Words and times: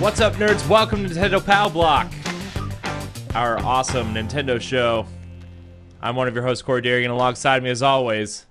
What's 0.00 0.18
up, 0.22 0.32
nerds? 0.36 0.66
Welcome 0.66 1.06
to 1.06 1.14
Nintendo 1.14 1.44
Power 1.44 1.68
Block, 1.68 2.10
our 3.34 3.58
awesome 3.58 4.14
Nintendo 4.14 4.58
show. 4.58 5.04
I'm 6.00 6.16
one 6.16 6.26
of 6.26 6.34
your 6.34 6.42
hosts, 6.42 6.62
Corey 6.62 6.80
Derrigan. 6.80 7.10
Alongside 7.10 7.62
me, 7.62 7.68
as 7.68 7.82
always, 7.82 8.46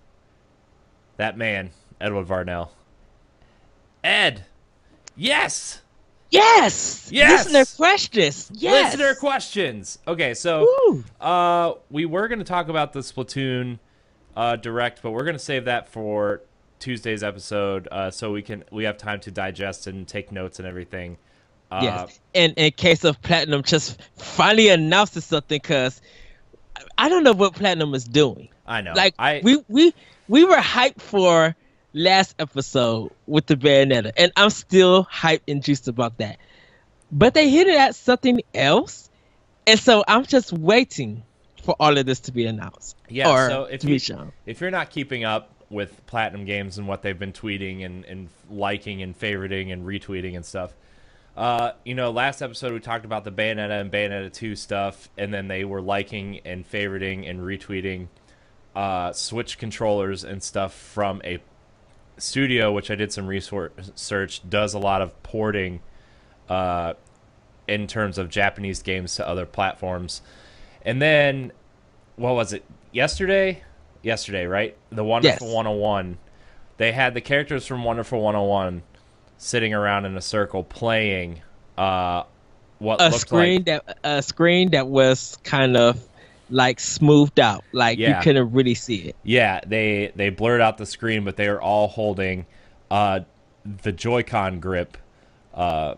that 1.17 1.39
man, 1.39 1.71
Edward 1.99 2.27
Varnell. 2.27 2.69
Ed, 4.03 4.45
yes, 5.15 5.81
Yes. 6.29 7.09
Yes! 7.11 7.45
Listener 7.45 7.65
questions. 7.75 8.51
Yes. 8.53 8.93
listener 8.93 9.15
questions. 9.15 9.97
Okay, 10.07 10.35
so 10.35 11.01
uh, 11.19 11.73
we 11.89 12.05
were 12.05 12.27
going 12.27 12.37
to 12.37 12.45
talk 12.45 12.69
about 12.69 12.93
the 12.93 12.99
Splatoon 12.99 13.79
uh, 14.37 14.55
direct, 14.55 15.01
but 15.01 15.09
we're 15.09 15.23
going 15.23 15.33
to 15.33 15.39
save 15.39 15.65
that 15.65 15.89
for 15.89 16.43
Tuesday's 16.77 17.23
episode, 17.23 17.87
uh, 17.91 18.11
so 18.11 18.31
we 18.31 18.43
can 18.43 18.63
we 18.71 18.83
have 18.83 18.97
time 18.97 19.19
to 19.21 19.31
digest 19.31 19.87
and 19.87 20.07
take 20.07 20.31
notes 20.31 20.59
and 20.59 20.67
everything. 20.67 21.17
Uh, 21.71 21.79
Yes. 21.83 22.19
And 22.35 22.53
in 22.57 22.71
case 22.71 23.03
of 23.03 23.21
Platinum 23.21 23.63
just 23.63 23.99
finally 24.17 24.69
announcing 24.69 25.21
something, 25.21 25.59
because 25.61 26.01
I 26.97 27.09
don't 27.09 27.23
know 27.23 27.33
what 27.33 27.53
Platinum 27.53 27.93
is 27.93 28.05
doing. 28.05 28.49
I 28.65 28.81
know. 28.81 28.93
Like 28.95 29.15
I 29.19 29.41
we 29.43 29.63
we 29.67 29.93
we 30.27 30.45
were 30.45 30.57
hyped 30.57 31.01
for 31.01 31.55
last 31.93 32.35
episode 32.39 33.11
with 33.27 33.47
the 33.47 33.55
Bayonetta, 33.55 34.11
and 34.17 34.31
I'm 34.35 34.49
still 34.51 35.05
hyped 35.05 35.41
and 35.47 35.63
juiced 35.63 35.87
about 35.87 36.17
that. 36.19 36.37
But 37.11 37.33
they 37.33 37.49
hit 37.49 37.67
it 37.67 37.77
at 37.79 37.95
something 37.95 38.41
else, 38.53 39.09
and 39.65 39.79
so 39.79 40.03
I'm 40.07 40.23
just 40.25 40.53
waiting 40.53 41.23
for 41.63 41.75
all 41.79 41.97
of 41.97 42.05
this 42.05 42.19
to 42.21 42.31
be 42.31 42.45
announced. 42.45 42.95
Yeah, 43.09 43.29
or 43.31 43.49
so 43.49 43.63
if 43.65 43.83
you- 43.83 43.97
shown. 43.99 44.31
if 44.45 44.61
you're 44.61 44.71
not 44.71 44.91
keeping 44.91 45.23
up 45.23 45.49
with 45.71 46.05
Platinum 46.07 46.45
Games 46.45 46.77
and 46.77 46.87
what 46.87 47.01
they've 47.03 47.17
been 47.17 47.33
tweeting 47.33 47.85
and, 47.85 48.05
and 48.05 48.29
liking 48.49 49.01
and 49.03 49.17
favoriting 49.19 49.71
and 49.73 49.85
retweeting 49.85 50.35
and 50.35 50.43
stuff, 50.45 50.73
uh, 51.39 51.71
you 51.85 51.95
know, 51.95 52.11
last 52.11 52.41
episode 52.41 52.73
we 52.73 52.81
talked 52.81 53.05
about 53.05 53.23
the 53.23 53.31
Bayonetta 53.31 53.79
and 53.79 53.89
Bayonetta 53.89 54.31
2 54.33 54.57
stuff, 54.57 55.09
and 55.17 55.33
then 55.33 55.47
they 55.47 55.63
were 55.63 55.81
liking 55.81 56.41
and 56.43 56.69
favoriting 56.69 57.29
and 57.29 57.39
retweeting 57.39 58.09
uh, 58.75 59.13
Switch 59.13 59.57
controllers 59.57 60.25
and 60.25 60.43
stuff 60.43 60.73
from 60.73 61.21
a 61.23 61.39
studio, 62.17 62.73
which 62.73 62.91
I 62.91 62.95
did 62.95 63.13
some 63.13 63.25
research, 63.25 64.49
does 64.49 64.73
a 64.73 64.79
lot 64.79 65.01
of 65.01 65.23
porting 65.23 65.79
uh, 66.49 66.95
in 67.69 67.87
terms 67.87 68.17
of 68.17 68.27
Japanese 68.27 68.81
games 68.81 69.15
to 69.15 69.25
other 69.25 69.45
platforms. 69.45 70.21
And 70.81 71.01
then, 71.01 71.53
what 72.17 72.35
was 72.35 72.51
it? 72.51 72.65
Yesterday? 72.91 73.63
Yesterday, 74.03 74.45
right? 74.45 74.75
The 74.89 75.05
Wonderful 75.05 75.47
Yes. 75.47 75.55
101. 75.55 76.17
They 76.75 76.91
had 76.91 77.13
the 77.13 77.21
characters 77.21 77.65
from 77.65 77.85
Wonderful 77.85 78.19
101 78.21 78.83
sitting 79.39 79.73
around 79.73 80.05
in 80.05 80.15
a 80.15 80.21
circle 80.21 80.63
playing 80.63 81.41
uh, 81.77 82.23
what 82.77 83.01
a 83.01 83.11
screen 83.11 83.63
like. 83.65 83.65
that 83.65 83.97
a 84.03 84.21
screen 84.21 84.71
that 84.71 84.87
was 84.87 85.37
kind 85.43 85.75
of 85.75 85.99
like 86.51 86.79
smoothed 86.79 87.39
out, 87.39 87.63
like 87.71 87.97
Yeah. 87.97 88.17
you 88.17 88.23
couldn't 88.23 88.51
really 88.51 88.75
see 88.75 88.97
it. 88.97 89.15
Yeah, 89.23 89.61
they 89.65 90.11
they 90.15 90.29
blurred 90.29 90.61
out 90.61 90.77
the 90.77 90.85
screen, 90.85 91.23
but 91.23 91.35
they 91.37 91.49
were 91.49 91.61
all 91.61 91.87
holding 91.87 92.45
uh, 92.91 93.21
the 93.83 93.91
Joy-Con 93.91 94.59
grip 94.59 94.97
uh, 95.53 95.95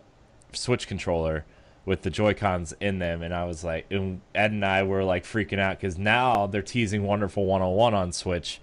Switch 0.52 0.86
controller 0.86 1.44
with 1.84 2.02
the 2.02 2.10
Joy-Cons 2.10 2.74
in 2.80 2.98
them, 3.00 3.22
and 3.22 3.34
I 3.34 3.44
was 3.44 3.64
like, 3.64 3.86
and 3.90 4.20
Ed 4.34 4.52
and 4.52 4.64
I 4.64 4.84
were 4.84 5.02
like 5.02 5.24
freaking 5.24 5.58
out 5.58 5.80
because 5.80 5.98
now 5.98 6.46
they're 6.46 6.62
teasing 6.62 7.02
Wonderful 7.04 7.44
101 7.44 7.94
on 7.94 8.12
Switch, 8.12 8.60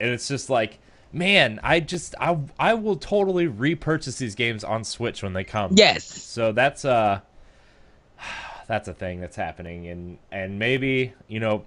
and 0.00 0.10
it's 0.10 0.28
just 0.28 0.50
like, 0.50 0.78
man, 1.12 1.60
I 1.62 1.80
just 1.80 2.14
I 2.20 2.38
I 2.58 2.74
will 2.74 2.96
totally 2.96 3.46
repurchase 3.46 4.18
these 4.18 4.34
games 4.34 4.64
on 4.64 4.84
Switch 4.84 5.22
when 5.22 5.32
they 5.32 5.44
come. 5.44 5.72
Yes, 5.74 6.04
So 6.04 6.52
that's 6.52 6.84
uh 6.84 7.20
that's 8.68 8.88
a 8.88 8.94
thing 8.94 9.20
that's 9.20 9.36
happening 9.36 9.86
and 9.88 10.18
and 10.30 10.58
maybe, 10.58 11.14
you 11.28 11.40
know, 11.40 11.64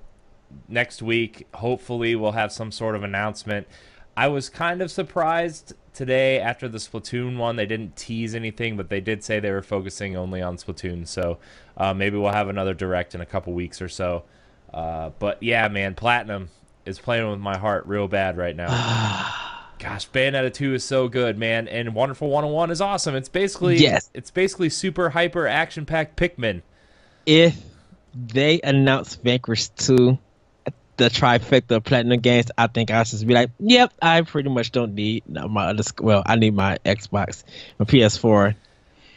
next 0.68 1.02
week 1.02 1.48
hopefully 1.56 2.16
we'll 2.16 2.34
have 2.34 2.52
some 2.52 2.72
sort 2.72 2.96
of 2.96 3.04
announcement. 3.04 3.68
I 4.16 4.28
was 4.28 4.50
kind 4.50 4.82
of 4.82 4.92
surprised 4.92 5.74
today 5.94 6.40
after 6.40 6.68
the 6.68 6.78
Splatoon 6.78 7.38
one 7.38 7.56
they 7.56 7.66
didn't 7.66 7.96
tease 7.96 8.36
anything, 8.36 8.78
but 8.78 8.90
they 8.90 9.02
did 9.02 9.24
say 9.24 9.40
they 9.40 9.52
were 9.52 9.64
focusing 9.64 10.16
only 10.16 10.42
on 10.42 10.58
Splatoon. 10.58 11.08
So 11.08 11.40
uh, 11.78 11.94
maybe 11.94 12.18
we'll 12.18 12.32
have 12.32 12.50
another 12.50 12.74
direct 12.74 13.16
in 13.16 13.22
a 13.22 13.26
couple 13.26 13.54
weeks 13.54 13.82
or 13.82 13.90
so. 13.90 14.24
Uh, 14.74 15.12
but 15.20 15.42
yeah, 15.42 15.68
man, 15.68 15.94
Platinum 15.96 16.50
is 16.86 17.00
playing 17.00 17.30
with 17.30 17.40
my 17.40 17.58
heart 17.58 17.86
real 17.88 18.08
bad 18.08 18.38
right 18.38 18.56
now. 18.56 18.68
Gosh, 19.80 20.10
Bayonetta 20.10 20.54
2 20.54 20.76
is 20.76 20.84
so 20.84 21.08
good, 21.10 21.38
man, 21.38 21.68
and 21.68 21.94
Wonderful 21.94 22.30
101 22.30 22.72
is 22.72 22.80
awesome. 22.80 23.16
It's 23.16 23.28
basically 23.30 23.78
Yes. 23.78 24.10
it's 24.14 24.32
basically 24.32 24.70
super 24.70 25.10
hyper 25.10 25.46
action 25.48 25.86
packed 25.86 26.16
Pikmin. 26.18 26.62
if 27.26 27.58
they 28.16 28.62
announce 28.64 29.16
Vanquish 29.16 29.70
2, 29.70 30.18
the 30.98 31.10
trifecta 31.10 31.78
of 31.78 31.84
platinum 31.84 32.20
games, 32.20 32.52
I 32.58 32.68
think 32.68 32.92
I'll 32.92 33.04
just 33.04 33.26
be 33.26 33.34
like, 33.34 33.50
yep, 33.60 33.92
I 34.02 34.22
pretty 34.22 34.50
much 34.50 34.72
don't 34.72 34.94
need 34.94 35.24
my 35.28 35.66
other. 35.70 35.84
Well, 36.00 36.22
I 36.26 36.36
need 36.36 36.54
my 36.54 36.78
Xbox, 36.86 37.44
my 37.80 37.86
PS4. 37.86 38.56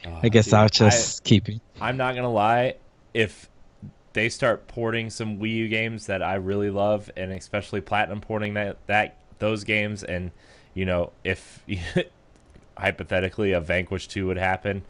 Ah, 0.07 0.21
I 0.23 0.29
guess 0.31 0.47
dude, 0.47 0.55
I'll 0.55 0.69
just 0.71 1.23
keep 1.25 1.49
it. 1.51 1.61
I'm 1.81 1.97
not 1.99 2.15
gonna 2.15 2.33
lie, 2.33 2.77
if 3.13 3.49
they 4.17 4.31
start 4.31 4.67
porting 4.67 5.11
some 5.11 5.37
Wii 5.39 5.51
U 5.57 5.69
games 5.69 6.07
that 6.07 6.23
I 6.23 6.37
really 6.37 6.71
love, 6.71 7.11
and 7.19 7.31
especially 7.33 7.83
Platinum 7.83 8.23
porting 8.23 8.55
that 8.55 8.79
that 8.87 9.19
those 9.41 9.63
games, 9.63 10.03
and 10.03 10.31
you 10.73 10.87
know, 10.87 11.13
if 11.23 11.63
hypothetically 12.79 13.53
a 13.53 13.61
Vanquish 13.61 14.09
2 14.09 14.27
would 14.27 14.39
happen, 14.39 14.83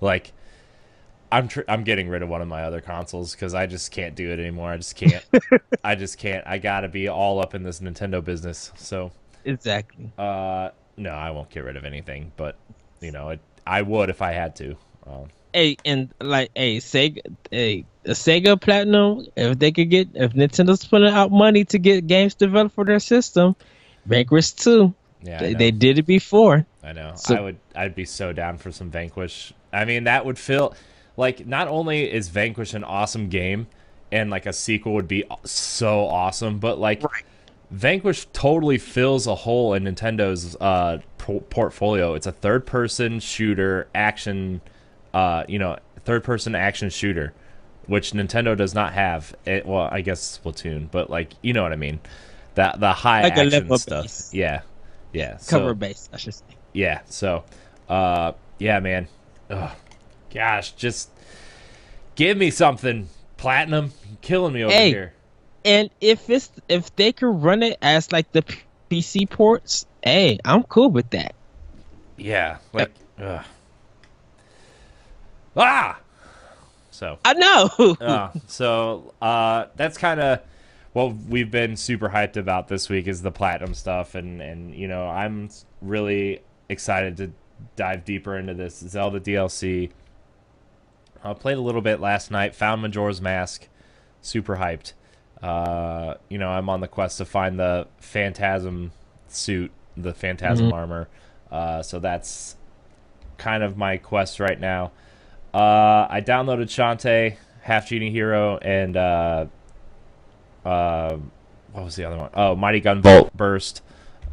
like 0.00 0.32
I'm 1.30 1.46
tr- 1.48 1.60
I'm 1.68 1.84
getting 1.84 2.08
rid 2.08 2.22
of 2.22 2.30
one 2.30 2.40
of 2.40 2.48
my 2.48 2.64
other 2.64 2.80
consoles 2.80 3.32
because 3.34 3.52
I 3.52 3.66
just 3.66 3.92
can't 3.92 4.14
do 4.14 4.30
it 4.30 4.38
anymore. 4.38 4.70
I 4.70 4.78
just 4.78 4.96
can't. 4.96 5.24
I 5.84 5.94
just 5.94 6.16
can't. 6.16 6.46
I 6.46 6.56
gotta 6.56 6.88
be 6.88 7.06
all 7.06 7.38
up 7.38 7.54
in 7.54 7.62
this 7.62 7.80
Nintendo 7.80 8.24
business. 8.24 8.72
So, 8.76 9.12
Exactly. 9.44 10.10
uh, 10.16 10.70
no, 10.96 11.10
I 11.10 11.30
won't 11.32 11.50
get 11.50 11.64
rid 11.64 11.76
of 11.76 11.84
anything. 11.84 12.32
But 12.38 12.56
you 13.02 13.12
know, 13.12 13.28
it, 13.28 13.40
I 13.66 13.82
would 13.82 14.08
if 14.08 14.22
I 14.22 14.32
had 14.32 14.56
to. 14.56 14.76
Um, 15.06 15.28
Hey, 15.52 15.76
and 15.84 16.14
like, 16.20 16.50
hey, 16.54 16.76
Sega, 16.78 17.20
hey, 17.50 17.84
the 18.02 18.12
Sega 18.12 18.60
Platinum, 18.60 19.26
if 19.36 19.58
they 19.58 19.70
could 19.72 19.90
get, 19.90 20.08
if 20.14 20.32
Nintendo's 20.32 20.84
putting 20.84 21.08
out 21.12 21.30
money 21.30 21.64
to 21.66 21.78
get 21.78 22.06
games 22.06 22.34
developed 22.34 22.74
for 22.74 22.84
their 22.84 22.98
system, 23.00 23.54
Vanquish 24.06 24.52
2, 24.52 24.92
yeah, 25.22 25.38
they, 25.38 25.54
they 25.54 25.70
did 25.70 25.98
it 25.98 26.06
before. 26.06 26.64
I 26.82 26.92
know. 26.92 27.12
So- 27.16 27.34
I 27.36 27.40
would. 27.40 27.58
I'd 27.76 27.94
be 27.94 28.04
so 28.06 28.32
down 28.32 28.56
for 28.58 28.72
some 28.72 28.90
Vanquish. 28.90 29.52
I 29.72 29.84
mean, 29.84 30.04
that 30.04 30.24
would 30.24 30.38
feel 30.38 30.74
like 31.16 31.46
not 31.46 31.68
only 31.68 32.10
is 32.10 32.28
Vanquish 32.30 32.72
an 32.74 32.84
awesome 32.84 33.28
game, 33.28 33.66
and 34.10 34.30
like 34.30 34.46
a 34.46 34.52
sequel 34.52 34.94
would 34.94 35.06
be 35.08 35.24
so 35.44 36.06
awesome, 36.06 36.58
but 36.58 36.78
like 36.78 37.02
Right. 37.02 37.24
Vanquish 37.70 38.26
totally 38.32 38.78
fills 38.78 39.26
a 39.28 39.34
hole 39.34 39.74
in 39.74 39.84
Nintendo's 39.84 40.56
uh, 40.60 40.98
po- 41.18 41.40
portfolio. 41.50 42.14
It's 42.14 42.26
a 42.26 42.32
third-person 42.32 43.20
shooter 43.20 43.86
action, 43.94 44.60
uh, 45.14 45.44
you 45.46 45.58
know, 45.60 45.78
third-person 46.04 46.56
action 46.56 46.90
shooter, 46.90 47.32
which 47.90 48.12
Nintendo 48.12 48.56
does 48.56 48.72
not 48.74 48.92
have. 48.92 49.34
It, 49.44 49.66
well, 49.66 49.88
I 49.90 50.00
guess 50.00 50.38
Splatoon, 50.42 50.90
but 50.90 51.10
like 51.10 51.32
you 51.42 51.52
know 51.52 51.62
what 51.62 51.72
I 51.72 51.76
mean. 51.76 51.98
That 52.54 52.80
the 52.80 52.92
high 52.92 53.22
Like 53.22 53.36
a 53.36 53.40
action 53.42 53.78
stuff. 53.78 54.04
base. 54.04 54.30
Yeah, 54.34 54.62
yeah. 55.12 55.36
so- 55.38 55.58
Cover 55.58 55.74
base, 55.74 56.08
I 56.12 56.16
should 56.16 56.34
say. 56.34 56.44
yeah 56.72 57.00
so 57.06 57.42
uh 57.88 58.32
yeah 58.60 58.78
man 58.78 59.08
Ugh. 59.50 59.70
gosh 60.32 60.70
just 60.72 61.10
give 62.14 62.36
me 62.38 62.50
something 62.52 63.08
platinum 63.36 63.90
You're 64.08 64.18
killing 64.22 64.52
me 64.54 64.62
over 64.64 64.72
Hey. 64.72 64.90
here 64.90 65.12
And 65.64 65.90
if 66.00 66.30
it's 66.30 66.50
if 66.68 66.94
they 66.96 67.12
could 67.12 67.42
run 67.42 67.62
it 67.64 67.76
as 67.82 68.12
like 68.12 68.30
the 68.32 68.44
PC 68.90 69.28
ports, 69.28 69.86
hey, 70.04 70.38
I'm 70.44 70.62
cool 70.64 70.90
with 70.90 71.10
that. 71.10 71.34
yeah 72.16 72.58
like 72.72 72.92
ah 75.56 75.98
so. 77.00 77.18
I 77.24 77.32
know. 77.32 77.96
uh, 78.00 78.30
so 78.46 79.14
uh 79.22 79.66
that's 79.74 79.96
kind 79.96 80.20
of 80.20 80.40
what 80.92 81.14
we've 81.28 81.50
been 81.50 81.76
super 81.76 82.10
hyped 82.10 82.36
about 82.36 82.68
this 82.68 82.88
week 82.90 83.08
is 83.08 83.22
the 83.22 83.30
platinum 83.30 83.72
stuff. 83.74 84.14
And 84.14 84.40
and 84.42 84.74
you 84.74 84.86
know 84.86 85.08
i'm 85.08 85.48
really 85.80 86.42
excited 86.68 87.16
to 87.16 87.32
dive 87.76 88.04
deeper 88.04 88.36
into 88.38 88.54
this 88.54 88.78
zelda 88.78 89.20
dlc 89.20 89.90
i 91.24 91.32
played 91.34 91.58
a 91.58 91.60
little 91.60 91.82
bit 91.82 92.00
last 92.00 92.30
night 92.30 92.54
found 92.54 92.80
majora's 92.80 93.20
mask 93.20 93.68
super 94.22 94.56
hyped. 94.56 94.92
Uh 95.42 96.14
you 96.28 96.38
know 96.38 96.50
i'm 96.50 96.68
on 96.68 96.80
the 96.80 96.88
quest 96.88 97.18
to 97.18 97.24
find 97.24 97.58
the 97.58 97.88
phantasm 97.98 98.92
suit 99.28 99.70
the 99.96 100.12
phantasm 100.12 100.72
armor. 100.72 101.08
Uh 101.50 101.82
so 101.82 101.98
that's 101.98 102.56
kind 103.38 103.62
of 103.62 103.76
my 103.76 103.96
quest 103.96 104.38
right 104.38 104.60
now 104.60 104.92
uh, 105.54 106.06
I 106.08 106.20
downloaded 106.20 106.66
Shantae, 106.66 107.36
Half 107.62 107.88
Genie 107.88 108.10
Hero, 108.10 108.58
and 108.58 108.96
uh, 108.96 109.46
uh, 110.64 111.16
what 111.72 111.84
was 111.84 111.96
the 111.96 112.04
other 112.04 112.16
one? 112.16 112.30
Oh, 112.34 112.54
Mighty 112.56 112.80
Gunvolt 112.80 113.32
Burst. 113.32 113.82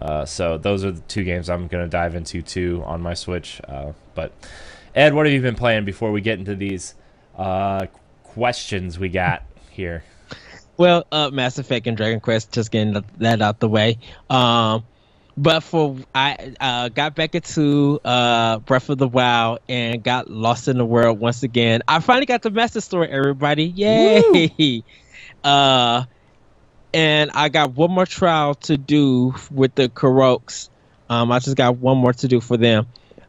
Uh, 0.01 0.25
so 0.25 0.57
those 0.57 0.85
are 0.85 0.91
the 0.91 1.01
two 1.01 1.23
games 1.23 1.49
I'm 1.49 1.67
gonna 1.67 1.87
dive 1.87 2.15
into 2.15 2.41
too 2.41 2.83
on 2.85 3.01
my 3.01 3.13
Switch. 3.13 3.59
Uh, 3.67 3.93
but 4.13 4.31
Ed, 4.95 5.13
what 5.13 5.25
have 5.25 5.33
you 5.33 5.41
been 5.41 5.55
playing 5.55 5.85
before 5.85 6.11
we 6.11 6.21
get 6.21 6.39
into 6.39 6.55
these 6.55 6.95
uh, 7.35 7.87
questions 8.23 8.99
we 8.99 9.09
got 9.09 9.43
here? 9.71 10.03
Well, 10.77 11.07
uh, 11.11 11.31
Mass 11.31 11.57
Effect 11.57 11.87
and 11.87 11.97
Dragon 11.97 12.19
Quest, 12.19 12.51
just 12.51 12.71
getting 12.71 13.03
that 13.17 13.41
out 13.41 13.59
the 13.59 13.67
way. 13.67 13.97
Um, 14.29 14.85
but 15.37 15.61
for 15.61 15.95
I 16.15 16.55
uh, 16.59 16.89
got 16.89 17.15
back 17.15 17.35
into 17.35 17.99
uh, 18.03 18.57
Breath 18.59 18.89
of 18.89 18.97
the 18.97 19.07
Wild 19.07 19.59
and 19.69 20.03
got 20.03 20.29
lost 20.29 20.67
in 20.67 20.77
the 20.77 20.85
world 20.85 21.19
once 21.19 21.43
again. 21.43 21.83
I 21.87 21.99
finally 21.99 22.25
got 22.25 22.41
the 22.41 22.49
Master 22.49 22.81
Sword, 22.81 23.09
everybody! 23.11 23.65
Yay! 23.65 24.83
uh, 25.43 26.03
and 26.93 27.31
I 27.31 27.49
got 27.49 27.75
one 27.75 27.91
more 27.91 28.07
trial 28.07 28.55
to 28.55 28.77
do 28.77 29.35
with 29.51 29.75
the 29.75 29.89
Koroks. 29.89 30.69
Um, 31.09 31.31
I 31.31 31.39
just 31.39 31.55
got 31.55 31.77
one 31.77 31.97
more 31.97 32.13
to 32.13 32.27
do 32.27 32.41
for 32.41 32.57
them. 32.57 32.87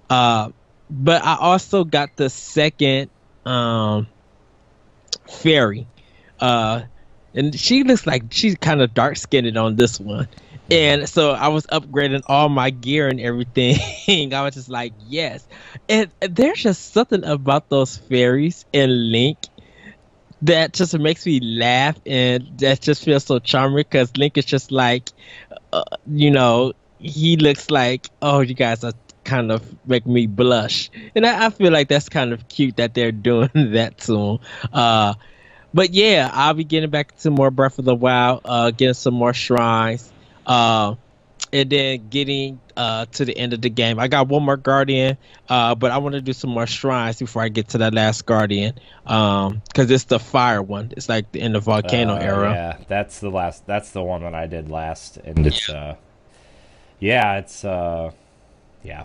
Uh, 0.09 0.51
but 0.91 1.23
I 1.23 1.37
also 1.37 1.85
got 1.85 2.17
the 2.17 2.31
second 2.31 3.11
um, 3.45 4.07
fairy. 5.29 5.87
Uh, 6.41 6.83
and 7.35 7.59
she 7.59 7.85
looks 7.85 8.07
like 8.07 8.25
she's 8.31 8.57
kind 8.57 8.81
of 8.81 8.95
dark 8.95 9.17
skinned 9.17 9.57
on 9.59 9.77
this 9.77 10.01
one. 10.01 10.29
And 10.71 11.09
so 11.09 11.33
I 11.33 11.49
was 11.49 11.67
upgrading 11.67 12.23
all 12.27 12.49
my 12.49 12.71
gear 12.71 13.09
and 13.09 13.21
everything. 13.21 14.35
I 14.35 14.43
was 14.43 14.55
just 14.55 14.69
like, 14.69 14.93
yes. 15.07 15.47
And 15.89 16.11
there's 16.21 16.63
just 16.63 16.93
something 16.93 17.25
about 17.25 17.69
those 17.71 17.97
fairies 17.97 18.67
and 18.75 19.11
Link 19.11 19.39
that 20.43 20.73
just 20.73 20.97
makes 20.99 21.27
me 21.27 21.41
laugh 21.41 21.99
and 22.07 22.47
that 22.59 22.81
just 22.81 23.05
feels 23.05 23.25
so 23.25 23.39
charming 23.39 23.79
because 23.79 24.17
Link 24.17 24.39
is 24.39 24.45
just 24.45 24.71
like, 24.71 25.11
uh, 25.73 25.83
you 26.07 26.31
know, 26.31 26.73
he 26.99 27.37
looks 27.37 27.71
like, 27.71 28.09
oh, 28.23 28.41
you 28.41 28.55
guys 28.55 28.85
are 28.85 28.93
kind 29.25 29.53
of 29.53 29.63
make 29.87 30.07
me 30.07 30.27
blush. 30.27 30.91
And 31.15 31.27
I, 31.27 31.47
I, 31.47 31.51
feel 31.51 31.71
like 31.73 31.89
that's 31.89 32.09
kind 32.09 32.33
of 32.33 32.49
cute 32.49 32.77
that 32.77 32.95
they're 32.95 33.13
doing 33.31 33.51
that 33.55 33.99
to 33.99 34.19
him. 34.19 34.39
Uh, 34.73 35.15
but 35.75 35.91
yeah, 35.91 36.31
I'll 36.33 36.55
be 36.55 36.65
getting 36.65 36.91
back 36.91 37.17
to 37.19 37.31
more 37.31 37.51
Breath 37.51 37.79
of 37.79 37.85
the 37.85 37.95
Wild, 37.95 38.41
uh, 38.45 38.71
getting 38.71 38.95
some 38.95 39.15
more 39.15 39.35
shrines, 39.35 40.11
uh, 40.49 40.95
and 41.53 41.71
then 41.71 42.09
getting 42.09 42.61
uh, 42.77 43.07
to 43.07 43.25
the 43.25 43.37
end 43.37 43.53
of 43.53 43.63
the 43.63 43.71
game. 43.71 43.99
I 43.99 44.09
got 44.09 44.29
one 44.29 44.43
more 44.43 44.57
Guardian, 44.57 45.17
uh, 45.49 45.75
but 45.75 45.91
I 45.91 45.99
want 45.99 46.15
to 46.15 46.21
do 46.21 46.33
some 46.33 46.51
more 46.51 46.67
shrines 46.67 47.19
before 47.19 47.43
I 47.43 47.49
get 47.49 47.69
to 47.69 47.79
that 47.79 47.95
last 47.95 48.27
Guardian, 48.27 48.75
because 49.03 49.51
um, 49.51 49.63
it's 49.77 50.05
the 50.05 50.19
fire 50.19 50.63
one. 50.63 50.93
It's 50.97 51.09
like 51.09 51.35
in 51.35 51.53
the 51.53 51.61
volcano 51.61 52.15
uh, 52.15 52.19
era. 52.19 52.53
Yeah, 52.53 52.77
that's 52.89 53.21
the 53.21 53.31
last. 53.31 53.67
That's 53.67 53.91
the 53.91 54.03
one 54.03 54.23
that 54.23 54.35
I 54.35 54.47
did 54.47 54.69
last, 54.71 55.19
and 55.19 55.47
it's 55.47 55.69
uh, 55.69 55.97
yeah, 56.99 57.39
it's 57.39 57.65
uh, 57.65 58.11
yeah. 58.83 59.05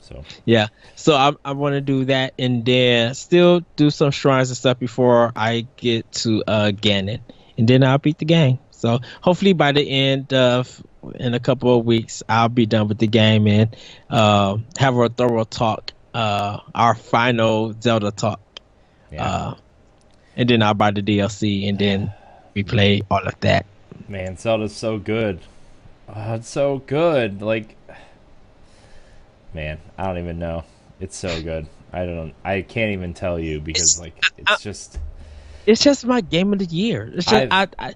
So 0.00 0.24
yeah, 0.44 0.68
so 0.96 1.14
I 1.14 1.32
I 1.44 1.52
want 1.52 1.74
to 1.74 1.80
do 1.80 2.04
that 2.06 2.34
and 2.38 2.64
then 2.64 3.14
still 3.14 3.62
do 3.76 3.90
some 3.90 4.10
shrines 4.10 4.50
and 4.50 4.56
stuff 4.56 4.78
before 4.78 5.32
I 5.36 5.66
get 5.76 6.10
to 6.12 6.42
uh 6.46 6.72
Ganon, 6.72 7.20
and 7.58 7.68
then 7.68 7.84
I'll 7.84 7.98
beat 7.98 8.18
the 8.18 8.24
game. 8.24 8.58
So 8.80 9.00
hopefully 9.20 9.52
by 9.52 9.72
the 9.72 9.82
end 9.82 10.32
of 10.32 10.82
in 11.16 11.34
a 11.34 11.40
couple 11.40 11.78
of 11.78 11.84
weeks 11.84 12.22
I'll 12.28 12.48
be 12.48 12.64
done 12.66 12.88
with 12.88 12.98
the 12.98 13.06
game 13.06 13.46
and 13.46 13.76
uh, 14.08 14.56
have 14.78 14.96
a 14.96 15.08
thorough 15.10 15.44
talk, 15.44 15.92
uh, 16.14 16.60
our 16.74 16.94
final 16.94 17.74
Zelda 17.80 18.10
talk. 18.10 18.40
Yeah. 19.12 19.24
Uh, 19.24 19.54
and 20.36 20.48
then 20.48 20.62
I'll 20.62 20.74
buy 20.74 20.92
the 20.92 21.02
DLC 21.02 21.68
and 21.68 21.78
then 21.78 22.12
we 22.54 22.62
play 22.62 23.02
all 23.10 23.26
of 23.26 23.38
that. 23.40 23.66
Man, 24.08 24.38
Zelda's 24.38 24.74
so 24.74 24.98
good. 24.98 25.40
Oh, 26.08 26.34
it's 26.34 26.48
so 26.48 26.78
good. 26.78 27.42
Like 27.42 27.76
man, 29.52 29.78
I 29.98 30.06
don't 30.06 30.18
even 30.18 30.38
know. 30.38 30.64
It's 31.00 31.16
so 31.16 31.42
good. 31.42 31.66
I 31.92 32.06
don't. 32.06 32.34
I 32.44 32.62
can't 32.62 32.92
even 32.92 33.14
tell 33.14 33.38
you 33.38 33.60
because 33.60 34.00
like 34.00 34.16
it's 34.38 34.50
I, 34.50 34.56
just. 34.56 34.98
It's 35.66 35.82
just 35.82 36.06
my 36.06 36.22
game 36.22 36.52
of 36.52 36.58
the 36.58 36.64
year. 36.64 37.10
It's 37.14 37.26
just 37.26 37.52
I, 37.52 37.68
I, 37.78 37.88
uh, 37.88 37.92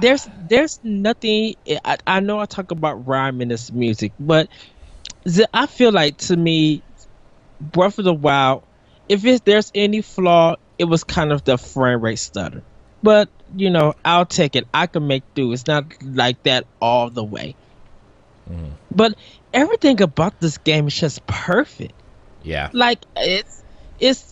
there's 0.00 0.28
there's 0.48 0.80
nothing. 0.82 1.54
I, 1.84 1.98
I 2.06 2.20
know 2.20 2.38
I 2.40 2.46
talk 2.46 2.70
about 2.70 3.06
rhyme 3.06 3.40
in 3.40 3.48
this 3.48 3.72
music, 3.72 4.12
but 4.18 4.48
I 5.52 5.66
feel 5.66 5.92
like 5.92 6.18
to 6.18 6.36
me, 6.36 6.82
Breath 7.60 7.98
of 7.98 8.04
the 8.04 8.14
Wild, 8.14 8.62
if 9.08 9.24
it's, 9.24 9.40
there's 9.44 9.70
any 9.74 10.02
flaw, 10.02 10.56
it 10.78 10.84
was 10.84 11.04
kind 11.04 11.32
of 11.32 11.44
the 11.44 11.58
frame 11.58 12.00
rate 12.00 12.18
stutter. 12.18 12.62
But 13.02 13.28
you 13.56 13.70
know, 13.70 13.94
I'll 14.04 14.26
take 14.26 14.56
it. 14.56 14.66
I 14.72 14.86
can 14.86 15.06
make 15.06 15.22
do. 15.34 15.52
It's 15.52 15.66
not 15.66 15.84
like 16.02 16.42
that 16.44 16.66
all 16.80 17.10
the 17.10 17.24
way. 17.24 17.54
Mm. 18.50 18.72
But 18.90 19.14
everything 19.52 20.00
about 20.02 20.40
this 20.40 20.58
game 20.58 20.88
is 20.88 20.98
just 20.98 21.26
perfect. 21.26 21.92
Yeah. 22.42 22.70
Like 22.72 23.04
it's 23.16 23.62
it's 24.00 24.31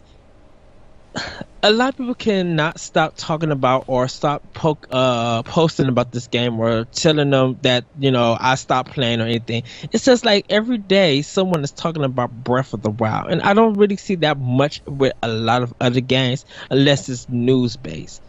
a 1.62 1.70
lot 1.72 1.90
of 1.90 1.96
people 1.96 2.14
cannot 2.14 2.80
stop 2.80 3.14
talking 3.16 3.50
about 3.50 3.84
or 3.86 4.08
stop 4.08 4.42
poke, 4.54 4.86
uh, 4.90 5.42
posting 5.42 5.88
about 5.88 6.12
this 6.12 6.26
game 6.26 6.58
or 6.58 6.84
telling 6.86 7.30
them 7.30 7.58
that 7.62 7.86
you 7.98 8.10
know 8.10 8.36
I 8.38 8.54
stopped 8.54 8.92
playing 8.92 9.20
or 9.20 9.24
anything. 9.24 9.64
It's 9.92 10.04
just 10.04 10.24
like 10.24 10.46
every 10.48 10.78
day 10.78 11.22
someone 11.22 11.62
is 11.64 11.72
talking 11.72 12.04
about 12.04 12.30
Breath 12.30 12.72
of 12.72 12.82
the 12.82 12.90
Wild, 12.90 13.30
and 13.30 13.42
I 13.42 13.54
don't 13.54 13.74
really 13.74 13.96
see 13.96 14.16
that 14.16 14.38
much 14.38 14.80
with 14.86 15.12
a 15.22 15.28
lot 15.28 15.62
of 15.62 15.72
other 15.80 16.00
games 16.00 16.44
unless 16.70 17.08
it's 17.08 17.26
news 17.28 17.76
based. 17.76 18.22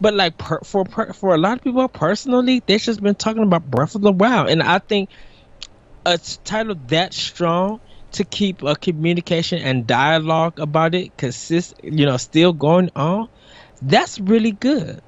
But 0.00 0.14
like 0.14 0.38
per, 0.38 0.60
for 0.64 0.84
per, 0.84 1.12
for 1.12 1.34
a 1.34 1.38
lot 1.38 1.58
of 1.58 1.62
people 1.64 1.88
personally, 1.88 2.62
they've 2.66 2.80
just 2.80 3.02
been 3.02 3.16
talking 3.16 3.42
about 3.42 3.64
Breath 3.64 3.94
of 3.94 4.02
the 4.02 4.12
Wild, 4.12 4.48
and 4.50 4.62
I 4.62 4.80
think 4.80 5.10
a 6.04 6.18
title 6.44 6.74
that 6.86 7.12
strong 7.14 7.80
to 8.12 8.24
keep 8.24 8.62
a 8.62 8.74
communication 8.74 9.58
and 9.58 9.86
dialogue 9.86 10.58
about 10.58 10.94
it 10.94 11.16
consist 11.16 11.74
you 11.82 12.04
know 12.04 12.16
still 12.16 12.52
going 12.52 12.90
on 12.96 13.28
that's 13.82 14.20
really 14.20 14.52
good. 14.52 15.02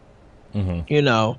Mm-hmm. 0.55 0.93
you 0.93 1.01
know? 1.03 1.39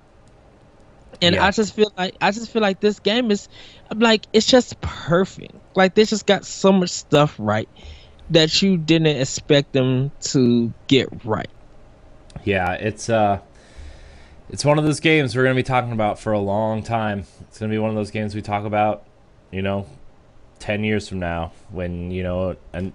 And 1.22 1.36
yeah. 1.36 1.46
i 1.46 1.52
just 1.52 1.76
feel 1.76 1.94
like 1.96 2.16
i 2.20 2.32
just 2.32 2.50
feel 2.50 2.64
like 2.64 2.80
this 2.80 3.00
game 3.00 3.30
is 3.30 3.48
I'm 3.90 4.00
like 4.00 4.26
it's 4.34 4.48
just 4.48 4.82
perfect. 4.82 5.54
Like 5.76 5.94
they 5.94 6.06
just 6.06 6.26
got 6.26 6.46
so 6.46 6.72
much 6.72 6.90
stuff 6.90 7.36
right 7.38 7.70
that 8.32 8.62
you 8.62 8.78
didn't 8.78 9.08
expect 9.08 9.74
them 9.74 10.12
to 10.22 10.74
get 10.88 11.24
right. 11.24 11.50
Yeah 12.44 12.74
it's 12.74 13.10
uh 13.10 13.40
it's 14.50 14.66
one 14.66 14.78
of 14.80 14.86
those 14.86 15.00
games 15.00 15.36
we're 15.36 15.44
going 15.44 15.56
to 15.56 15.60
be 15.60 15.66
talking 15.66 15.94
about 15.94 16.20
for 16.20 16.34
a 16.34 16.40
long 16.40 16.84
time. 16.84 17.26
It's 17.42 17.60
going 17.60 17.72
to 17.72 17.74
be 17.74 17.80
one 17.80 17.90
of 17.90 17.96
those 17.96 18.12
games 18.12 18.36
we 18.36 18.42
talk 18.42 18.66
about 18.66 19.06
you 19.52 19.62
know, 19.62 19.86
10 20.64 20.86
years 20.86 21.10
from 21.10 21.20
now 21.20 21.52
when, 21.72 22.10
you 22.10 22.24
know, 22.24 22.56
and 22.72 22.94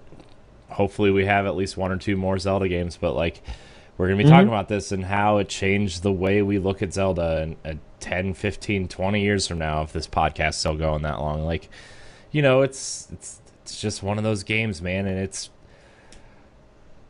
hopefully 0.69 1.11
we 1.11 1.25
have 1.25 1.45
at 1.45 1.55
least 1.55 1.77
one 1.77 1.91
or 1.91 1.97
two 1.97 2.17
more 2.17 2.39
Zelda 2.39 2.67
games, 2.67 2.97
but 2.97 3.13
like 3.13 3.43
we're 3.95 4.07
going 4.07 4.17
to 4.17 4.23
be 4.23 4.27
mm-hmm. 4.27 4.35
talking 4.35 4.47
about 4.47 4.69
this 4.69 4.91
and 4.91 5.05
how 5.05 5.37
it 5.37 5.49
changed 5.49 6.01
the 6.01 6.11
way 6.11 6.41
we 6.41 6.57
look 6.57 6.81
at 6.81 6.91
Zelda 6.91 7.37
and 7.43 7.55
uh, 7.63 7.73
10, 7.99 8.33
15, 8.33 8.87
20 8.87 9.21
years 9.21 9.45
from 9.45 9.59
now 9.59 9.83
if 9.83 9.93
this 9.93 10.07
podcast 10.07 10.55
still 10.55 10.75
going 10.75 11.03
that 11.03 11.19
long. 11.19 11.45
Like, 11.45 11.69
you 12.31 12.41
know, 12.41 12.63
it's 12.63 13.07
it's 13.11 13.39
it's 13.61 13.79
just 13.79 14.01
one 14.01 14.17
of 14.17 14.23
those 14.23 14.41
games, 14.41 14.81
man, 14.81 15.05
and 15.05 15.19
it's 15.19 15.51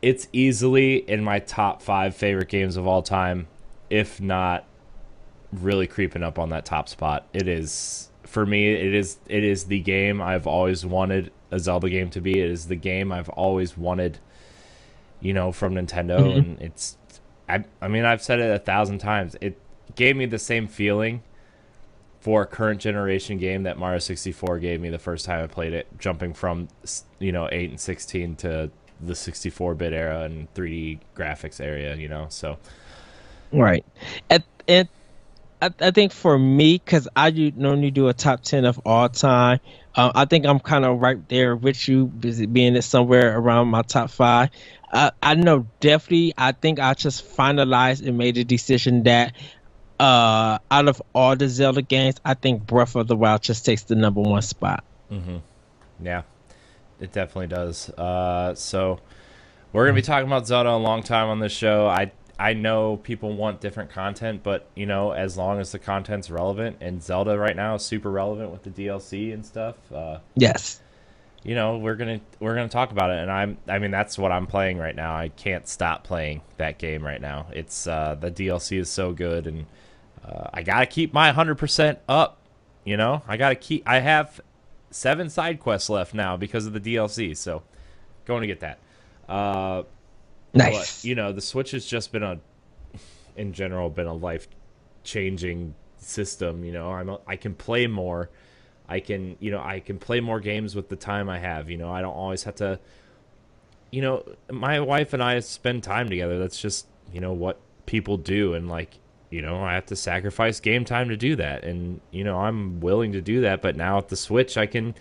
it's 0.02 0.28
easily 0.30 0.96
in 0.96 1.24
my 1.24 1.38
top 1.38 1.80
5 1.80 2.14
favorite 2.14 2.48
games 2.48 2.76
of 2.76 2.86
all 2.86 3.00
time, 3.00 3.48
if 3.88 4.20
not 4.20 4.66
really 5.52 5.86
creeping 5.86 6.22
up 6.22 6.38
on 6.38 6.50
that 6.50 6.66
top 6.66 6.86
spot. 6.86 7.26
It 7.32 7.48
is 7.48 8.09
for 8.30 8.46
me, 8.46 8.72
it 8.72 8.94
is 8.94 9.18
it 9.26 9.42
is 9.42 9.64
the 9.64 9.80
game 9.80 10.22
I've 10.22 10.46
always 10.46 10.86
wanted 10.86 11.32
a 11.50 11.58
Zelda 11.58 11.90
game 11.90 12.10
to 12.10 12.20
be. 12.20 12.38
It 12.40 12.48
is 12.48 12.68
the 12.68 12.76
game 12.76 13.10
I've 13.10 13.28
always 13.30 13.76
wanted, 13.76 14.18
you 15.20 15.34
know, 15.34 15.50
from 15.50 15.74
Nintendo, 15.74 16.20
mm-hmm. 16.20 16.38
and 16.38 16.62
it's. 16.62 16.96
I 17.48 17.64
I 17.82 17.88
mean, 17.88 18.04
I've 18.04 18.22
said 18.22 18.38
it 18.38 18.54
a 18.54 18.60
thousand 18.60 18.98
times. 18.98 19.34
It 19.40 19.58
gave 19.96 20.16
me 20.16 20.26
the 20.26 20.38
same 20.38 20.68
feeling 20.68 21.24
for 22.20 22.42
a 22.42 22.46
current 22.46 22.80
generation 22.80 23.36
game 23.36 23.64
that 23.64 23.78
Mario 23.78 23.98
64 23.98 24.60
gave 24.60 24.80
me 24.80 24.90
the 24.90 24.98
first 24.98 25.24
time 25.24 25.42
I 25.42 25.48
played 25.48 25.72
it, 25.72 25.88
jumping 25.98 26.32
from 26.32 26.68
you 27.18 27.32
know 27.32 27.48
8 27.50 27.70
and 27.70 27.80
16 27.80 28.36
to 28.36 28.70
the 29.00 29.14
64-bit 29.14 29.92
era 29.92 30.20
and 30.20 30.52
3D 30.54 31.00
graphics 31.16 31.60
area, 31.60 31.96
you 31.96 32.08
know. 32.08 32.26
So 32.28 32.58
right. 33.50 33.84
At 34.30 34.44
at 34.68 34.88
I, 35.62 35.70
I 35.80 35.90
think 35.90 36.12
for 36.12 36.38
me, 36.38 36.74
because 36.78 37.08
I 37.14 37.30
normally 37.56 37.90
do 37.90 38.08
a 38.08 38.14
top 38.14 38.42
ten 38.42 38.64
of 38.64 38.80
all 38.84 39.08
time. 39.08 39.60
Uh, 39.94 40.12
I 40.14 40.24
think 40.24 40.46
I'm 40.46 40.60
kind 40.60 40.84
of 40.84 41.00
right 41.00 41.28
there 41.28 41.56
with 41.56 41.88
you, 41.88 42.06
being 42.06 42.76
it 42.76 42.82
somewhere 42.82 43.36
around 43.36 43.68
my 43.68 43.82
top 43.82 44.10
five. 44.10 44.50
Uh, 44.92 45.10
I 45.22 45.34
know 45.34 45.66
definitely. 45.80 46.34
I 46.38 46.52
think 46.52 46.80
I 46.80 46.94
just 46.94 47.36
finalized 47.36 48.06
and 48.06 48.16
made 48.16 48.38
a 48.38 48.44
decision 48.44 49.02
that 49.04 49.34
uh, 49.98 50.58
out 50.70 50.88
of 50.88 51.02
all 51.14 51.36
the 51.36 51.48
Zelda 51.48 51.82
games, 51.82 52.16
I 52.24 52.34
think 52.34 52.66
Breath 52.66 52.96
of 52.96 53.06
the 53.06 53.16
Wild 53.16 53.42
just 53.42 53.66
takes 53.66 53.82
the 53.82 53.94
number 53.94 54.20
one 54.20 54.42
spot. 54.42 54.84
Mm-hmm. 55.10 55.38
Yeah, 56.02 56.22
it 57.00 57.12
definitely 57.12 57.48
does. 57.48 57.90
Uh, 57.90 58.54
so 58.54 59.00
we're 59.72 59.84
gonna 59.84 59.94
be 59.94 60.02
talking 60.02 60.26
about 60.26 60.46
Zelda 60.46 60.70
a 60.70 60.76
long 60.76 61.02
time 61.02 61.28
on 61.28 61.38
this 61.40 61.52
show. 61.52 61.86
I 61.86 62.12
I 62.40 62.54
know 62.54 62.96
people 62.96 63.34
want 63.34 63.60
different 63.60 63.90
content, 63.90 64.42
but 64.42 64.66
you 64.74 64.86
know, 64.86 65.12
as 65.12 65.36
long 65.36 65.60
as 65.60 65.72
the 65.72 65.78
content's 65.78 66.30
relevant, 66.30 66.78
and 66.80 67.02
Zelda 67.02 67.38
right 67.38 67.54
now 67.54 67.74
is 67.74 67.82
super 67.84 68.10
relevant 68.10 68.50
with 68.50 68.62
the 68.62 68.70
DLC 68.70 69.34
and 69.34 69.44
stuff. 69.44 69.76
Uh, 69.92 70.20
yes. 70.34 70.80
you 71.42 71.54
know, 71.54 71.76
we're 71.76 71.96
gonna 71.96 72.20
we're 72.38 72.54
gonna 72.54 72.68
talk 72.68 72.92
about 72.92 73.10
it, 73.10 73.18
and 73.18 73.30
I'm 73.30 73.58
I 73.68 73.78
mean 73.78 73.90
that's 73.90 74.18
what 74.18 74.32
I'm 74.32 74.46
playing 74.46 74.78
right 74.78 74.96
now. 74.96 75.14
I 75.14 75.28
can't 75.28 75.68
stop 75.68 76.02
playing 76.02 76.40
that 76.56 76.78
game 76.78 77.04
right 77.04 77.20
now. 77.20 77.48
It's 77.52 77.86
uh, 77.86 78.16
the 78.18 78.30
DLC 78.30 78.78
is 78.78 78.88
so 78.88 79.12
good, 79.12 79.46
and 79.46 79.66
uh, 80.24 80.48
I 80.54 80.62
gotta 80.62 80.86
keep 80.86 81.12
my 81.12 81.32
100% 81.32 81.98
up. 82.08 82.38
You 82.84 82.96
know, 82.96 83.22
I 83.28 83.36
gotta 83.36 83.54
keep. 83.54 83.86
I 83.86 84.00
have 84.00 84.40
seven 84.90 85.28
side 85.28 85.60
quests 85.60 85.90
left 85.90 86.14
now 86.14 86.38
because 86.38 86.66
of 86.66 86.72
the 86.72 86.80
DLC, 86.80 87.36
so 87.36 87.62
going 88.24 88.40
to 88.42 88.46
get 88.46 88.60
that. 88.60 88.78
Nice. 90.54 91.02
But, 91.02 91.08
you 91.08 91.14
know, 91.14 91.32
the 91.32 91.40
Switch 91.40 91.70
has 91.72 91.86
just 91.86 92.12
been 92.12 92.22
a, 92.22 92.38
in 93.36 93.52
general, 93.52 93.90
been 93.90 94.06
a 94.06 94.14
life 94.14 94.48
changing 95.04 95.74
system. 95.98 96.64
You 96.64 96.72
know, 96.72 96.90
I'm 96.90 97.08
a, 97.08 97.20
I 97.26 97.36
can 97.36 97.54
play 97.54 97.86
more 97.86 98.30
I 98.90 98.98
can, 98.98 99.36
you 99.38 99.52
know, 99.52 99.62
I 99.62 99.78
can 99.78 100.00
play 100.00 100.18
more 100.18 100.40
games 100.40 100.74
with 100.74 100.88
the 100.88 100.96
time 100.96 101.28
I 101.28 101.38
have. 101.38 101.70
You 101.70 101.78
know, 101.78 101.90
I 101.90 102.02
don't 102.02 102.12
always 102.12 102.42
have 102.42 102.56
to. 102.56 102.80
You 103.92 104.02
know, 104.02 104.24
my 104.50 104.80
wife 104.80 105.12
and 105.12 105.22
I 105.22 105.38
spend 105.40 105.84
time 105.84 106.08
together. 106.08 106.38
That's 106.40 106.60
just, 106.60 106.86
you 107.12 107.20
know, 107.20 107.32
what 107.32 107.60
people 107.86 108.16
do, 108.16 108.54
and 108.54 108.68
like, 108.68 108.98
you 109.30 109.42
know, 109.42 109.62
I 109.62 109.74
have 109.74 109.86
to 109.86 109.96
sacrifice 109.96 110.58
game 110.58 110.84
time 110.84 111.08
to 111.08 111.16
do 111.16 111.36
that, 111.36 111.64
and 111.64 112.00
you 112.10 112.24
know, 112.24 112.38
I'm 112.38 112.80
willing 112.80 113.12
to 113.12 113.20
do 113.20 113.40
that. 113.42 113.62
But 113.62 113.76
now 113.76 113.98
at 113.98 114.08
the 114.08 114.16
Switch, 114.16 114.56
I 114.56 114.66
can 114.66 114.96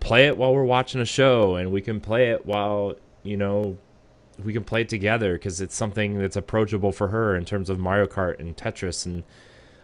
play 0.00 0.26
it 0.26 0.36
while 0.36 0.52
we're 0.52 0.64
watching 0.64 1.00
a 1.00 1.06
show, 1.06 1.54
and 1.54 1.70
we 1.70 1.80
can 1.80 2.00
play 2.00 2.30
it 2.30 2.44
while, 2.44 2.94
you 3.22 3.36
know, 3.36 3.78
we 4.42 4.52
can 4.52 4.64
play 4.64 4.82
it 4.82 4.88
together 4.88 5.34
because 5.34 5.60
it's 5.60 5.74
something 5.74 6.18
that's 6.18 6.36
approachable 6.36 6.92
for 6.92 7.08
her 7.08 7.36
in 7.36 7.44
terms 7.44 7.70
of 7.70 7.78
Mario 7.78 8.06
Kart 8.06 8.38
and 8.38 8.56
Tetris 8.56 9.06
and 9.06 9.24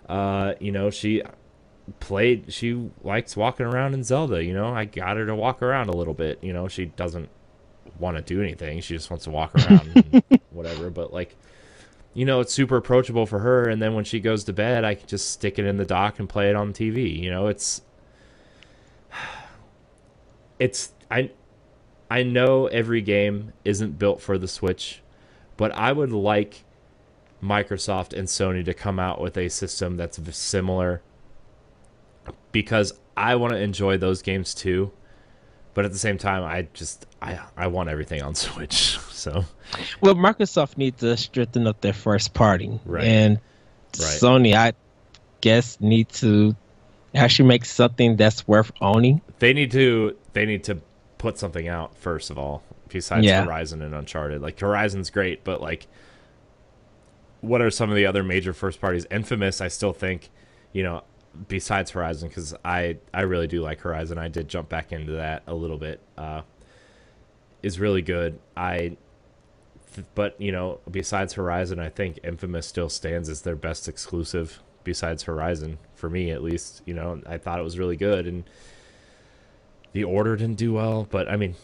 uh, 0.09 0.55
you 0.59 0.73
know 0.73 0.90
she 0.90 1.23
played 2.00 2.52
she 2.52 2.90
likes 3.02 3.37
walking 3.37 3.67
around 3.67 3.95
in 3.95 4.05
Zelda, 4.05 4.43
you 4.43 4.52
know. 4.52 4.75
I 4.75 4.85
got 4.85 5.17
her 5.17 5.26
to 5.26 5.35
walk 5.35 5.62
around 5.62 5.88
a 5.88 5.97
little 5.97 6.14
bit, 6.14 6.38
you 6.43 6.52
know. 6.52 6.69
She 6.69 6.87
doesn't 6.87 7.28
want 7.99 8.17
to 8.17 8.23
do 8.23 8.43
anything. 8.43 8.81
She 8.81 8.95
just 8.95 9.11
wants 9.11 9.25
to 9.25 9.31
walk 9.31 9.55
around 9.55 10.23
whatever, 10.50 10.90
but 10.90 11.12
like 11.12 11.37
you 12.14 12.25
know, 12.25 12.40
it's 12.40 12.52
super 12.52 12.76
approachable 12.76 13.26
for 13.26 13.40
her 13.40 13.69
and 13.69 13.81
then 13.81 13.95
when 13.95 14.05
she 14.05 14.19
goes 14.19 14.45
to 14.45 14.52
bed, 14.52 14.85
I 14.85 14.95
can 14.95 15.07
just 15.07 15.31
stick 15.31 15.59
it 15.59 15.67
in 15.67 15.76
the 15.76 15.85
dock 15.85 16.19
and 16.19 16.28
play 16.28 16.49
it 16.50 16.57
on 16.57 16.73
TV, 16.73 17.19
you 17.19 17.31
know. 17.31 17.49
It's 17.49 17.83
it's 20.59 20.93
I 21.11 21.31
I 22.11 22.23
know 22.23 22.67
every 22.67 23.03
game 23.03 23.53
isn't 23.65 23.99
built 23.99 24.21
for 24.21 24.38
the 24.38 24.49
Switch, 24.49 25.03
but 25.57 25.73
I 25.73 25.93
would 25.93 26.12
like 26.12 26.65
Microsoft 27.43 28.12
and 28.12 28.27
Sony 28.27 28.65
to 28.65 28.75
come 28.75 28.99
out 28.99 29.21
with 29.21 29.37
a 29.37 29.49
system 29.49 29.97
that's 29.97 30.19
similar 30.37 31.03
because 32.53 32.99
I 33.17 33.37
want 33.37 33.53
to 33.53 33.59
enjoy 33.59 33.99
those 33.99 34.23
games 34.23 34.55
too. 34.55 34.93
But 35.75 35.85
at 35.85 35.93
the 35.93 35.99
same 35.99 36.19
time, 36.19 36.43
I 36.43 36.67
just 36.73 37.07
I 37.23 37.38
I 37.57 37.69
want 37.69 37.88
everything 37.88 38.23
on 38.23 38.35
Switch. 38.35 38.99
So, 38.99 39.45
well, 40.00 40.15
Microsoft 40.15 40.77
needs 40.77 41.00
to 41.00 41.17
strengthen 41.17 41.67
up 41.67 41.81
their 41.81 41.93
first 41.93 42.35
party, 42.35 42.81
right. 42.85 43.05
and 43.05 43.37
right. 43.37 43.43
Sony, 43.93 44.55
I 44.55 44.73
guess, 45.41 45.81
need 45.81 46.09
to 46.11 46.57
actually 47.15 47.49
make 47.49 47.65
something 47.65 48.17
that's 48.17 48.47
worth 48.49 48.73
owning. 48.81 49.21
They 49.38 49.53
need 49.53 49.71
to 49.73 50.17
they 50.33 50.47
need 50.47 50.65
to 50.65 50.81
put 51.18 51.38
something 51.38 51.68
out 51.68 51.96
first 51.96 52.30
of 52.30 52.38
all, 52.38 52.62
besides 52.88 53.26
yeah. 53.26 53.44
Horizon 53.44 53.82
and 53.82 53.94
Uncharted. 53.94 54.40
Like 54.40 54.58
Horizon's 54.58 55.10
great, 55.10 55.44
but 55.44 55.60
like, 55.60 55.87
what 57.40 57.60
are 57.60 57.70
some 57.70 57.90
of 57.90 57.96
the 57.96 58.06
other 58.06 58.22
major 58.22 58.52
first 58.52 58.80
parties? 58.80 59.06
Infamous, 59.10 59.60
I 59.60 59.68
still 59.68 59.92
think, 59.92 60.30
you 60.72 60.82
know, 60.82 61.02
besides 61.46 61.90
Horizon 61.92 62.28
because 62.28 62.54
I 62.64 62.96
I 63.12 63.22
really 63.22 63.46
do 63.46 63.60
like 63.62 63.80
Horizon. 63.80 64.18
I 64.18 64.28
did 64.28 64.48
jump 64.48 64.68
back 64.68 64.92
into 64.92 65.12
that 65.12 65.42
a 65.46 65.54
little 65.54 65.76
bit. 65.76 66.00
Uh, 66.16 66.42
is 67.62 67.78
really 67.78 68.02
good. 68.02 68.38
I 68.56 68.96
but 70.14 70.40
you 70.40 70.52
know 70.52 70.80
besides 70.90 71.34
Horizon, 71.34 71.78
I 71.78 71.88
think 71.88 72.18
Infamous 72.25 72.66
still 72.66 72.88
stands 72.88 73.28
as 73.28 73.42
their 73.42 73.56
best 73.56 73.88
exclusive 73.88 74.60
besides 74.84 75.25
Horizon 75.25 75.78
for 75.94 76.08
me 76.08 76.30
at 76.30 76.42
least. 76.42 76.82
You 76.87 76.94
know 76.94 77.20
I 77.26 77.38
thought 77.38 77.58
it 77.58 77.64
was 77.64 77.78
really 77.78 77.96
good 77.96 78.26
and 78.26 78.44
the 79.99 80.05
order 80.05 80.37
didn't 80.37 80.59
do 80.59 80.75
well, 80.75 81.09
but 81.11 81.28
I 81.28 81.37
mean 81.37 81.57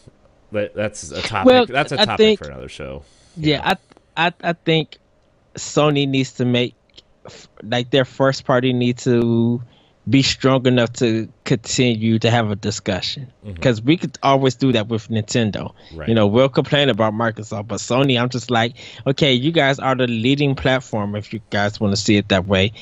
that's 0.51 1.09
a 1.11 1.21
topic. 1.21 1.45
Well, 1.45 1.65
that's 1.65 1.93
a 1.93 1.97
topic 1.97 2.17
think, 2.17 2.39
for 2.39 2.49
another 2.49 2.67
show. 2.67 3.03
Yeah, 3.37 3.57
know? 3.57 3.75
I 4.17 4.27
I 4.27 4.33
I 4.43 4.53
think 4.53 4.97
Sony 5.55 6.05
needs 6.07 6.33
to 6.33 6.45
make 6.45 6.75
like 7.63 7.91
their 7.91 8.03
first 8.03 8.43
party 8.45 8.73
need 8.73 8.97
to 8.99 9.61
be 10.07 10.21
strong 10.21 10.67
enough 10.67 10.91
to 10.93 11.27
continue 11.45 12.19
to 12.19 12.29
have 12.29 12.51
a 12.51 12.55
discussion 12.55 13.31
because 13.43 13.79
mm-hmm. 13.79 13.87
we 13.87 13.97
could 13.97 14.19
always 14.21 14.53
do 14.53 14.71
that 14.73 14.87
with 14.87 15.07
Nintendo. 15.07 15.73
Right. 15.95 16.09
You 16.09 16.13
know, 16.13 16.27
we'll 16.27 16.49
complain 16.49 16.89
about 16.89 17.13
Microsoft, 17.13 17.67
but 17.69 17.79
Sony, 17.79 18.21
I'm 18.21 18.29
just 18.29 18.51
like, 18.51 18.75
okay, 19.07 19.33
you 19.33 19.51
guys 19.51 19.79
are 19.79 19.95
the 19.95 20.05
leading 20.05 20.53
platform 20.53 21.15
if 21.15 21.33
you 21.33 21.39
guys 21.49 21.79
want 21.79 21.95
to 21.95 21.99
see 21.99 22.17
it 22.17 22.29
that 22.29 22.45
way. 22.45 22.73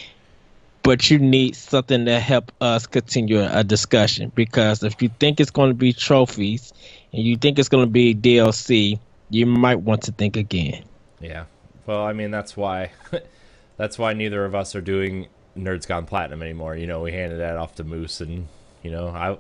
But 0.84 1.10
you 1.10 1.18
need 1.18 1.56
something 1.56 2.06
to 2.06 2.20
help 2.20 2.52
us 2.60 2.88
continue 2.88 3.42
a 3.42 3.64
discussion 3.64 4.32
because 4.36 4.84
if 4.84 5.02
you 5.02 5.10
think 5.20 5.40
it's 5.40 5.52
going 5.52 5.70
to 5.70 5.76
be 5.76 5.94
trophies 5.94 6.74
and 7.14 7.24
you 7.24 7.38
think 7.38 7.58
it's 7.58 7.70
going 7.70 7.86
to 7.86 7.90
be 7.90 8.14
DLC, 8.14 9.00
you 9.30 9.46
might 9.46 9.80
want 9.80 10.04
to 10.04 10.12
think 10.12 10.36
again. 10.36 10.84
Yeah. 11.22 11.46
Well, 11.86 12.04
I 12.06 12.14
mean, 12.14 12.32
that's 12.32 12.56
why 12.58 12.92
that's 13.78 13.98
why 13.98 14.14
neither 14.14 14.46
of 14.46 14.56
us 14.56 14.76
are 14.76 14.82
doing 14.82 15.28
Nerds 15.58 15.88
Gone 15.88 16.06
Platinum 16.06 16.42
anymore. 16.42 16.76
You 16.76 16.88
know, 16.88 17.02
we 17.02 17.12
handed 17.12 17.40
that 17.40 17.58
off 17.58 17.76
to 17.76 17.84
Moose, 17.84 18.22
and 18.22 18.48
you 18.82 18.92
know, 18.92 19.08
I 19.08 19.38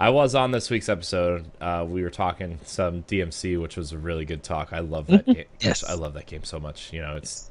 I 0.00 0.10
was 0.10 0.34
on 0.34 0.52
this 0.52 0.70
week's 0.70 0.88
episode. 0.88 1.44
Uh, 1.60 1.84
we 1.88 2.02
were 2.02 2.10
talking 2.10 2.58
some 2.64 3.02
DMC, 3.04 3.60
which 3.60 3.76
was 3.76 3.92
a 3.92 3.98
really 3.98 4.24
good 4.24 4.42
talk. 4.42 4.72
I 4.72 4.80
love 4.80 5.06
that 5.08 5.26
game. 5.26 5.44
Yes, 5.60 5.84
I 5.84 5.94
love 5.94 6.14
that 6.14 6.26
game 6.26 6.44
so 6.44 6.60
much. 6.60 6.92
You 6.92 7.00
know, 7.00 7.16
it's 7.16 7.50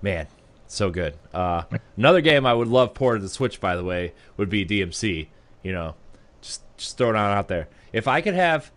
man, 0.00 0.26
so 0.72 0.90
good. 0.90 1.16
Uh, 1.32 1.64
another 1.96 2.20
game 2.20 2.46
I 2.46 2.54
would 2.54 2.68
love 2.68 2.94
ported 2.94 3.22
to 3.22 3.28
Switch, 3.28 3.60
by 3.60 3.76
the 3.76 3.84
way, 3.84 4.12
would 4.36 4.48
be 4.48 4.64
DMC. 4.64 5.28
You 5.62 5.72
know, 5.72 5.94
just 6.40 6.62
just 6.76 6.98
throwing 6.98 7.14
it 7.14 7.18
out 7.18 7.48
there. 7.48 7.68
If 7.92 8.08
I 8.08 8.20
could 8.20 8.34
have 8.34 8.70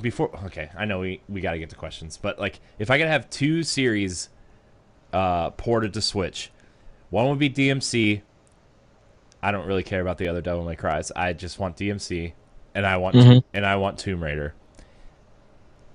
before, 0.00 0.30
okay, 0.46 0.70
I 0.76 0.84
know 0.84 1.00
we 1.00 1.20
we 1.28 1.40
got 1.40 1.52
to 1.52 1.58
get 1.58 1.70
to 1.70 1.76
questions, 1.76 2.16
but 2.16 2.38
like 2.38 2.60
if 2.78 2.90
I 2.90 2.98
could 2.98 3.08
have 3.08 3.28
two 3.30 3.62
series 3.62 4.28
uh, 5.12 5.50
ported 5.50 5.94
to 5.94 6.00
Switch. 6.00 6.50
One 7.10 7.28
would 7.28 7.38
be 7.38 7.50
DMC. 7.50 8.22
I 9.42 9.50
don't 9.50 9.66
really 9.66 9.82
care 9.82 10.00
about 10.00 10.18
the 10.18 10.28
other 10.28 10.40
Devil 10.40 10.64
May 10.64 10.76
Cries. 10.76 11.12
I 11.14 11.32
just 11.32 11.58
want 11.58 11.76
DMC, 11.76 12.32
and 12.74 12.86
I 12.86 12.96
want 12.96 13.16
mm-hmm. 13.16 13.38
and 13.52 13.66
I 13.66 13.76
want 13.76 13.98
Tomb 13.98 14.22
Raider. 14.22 14.54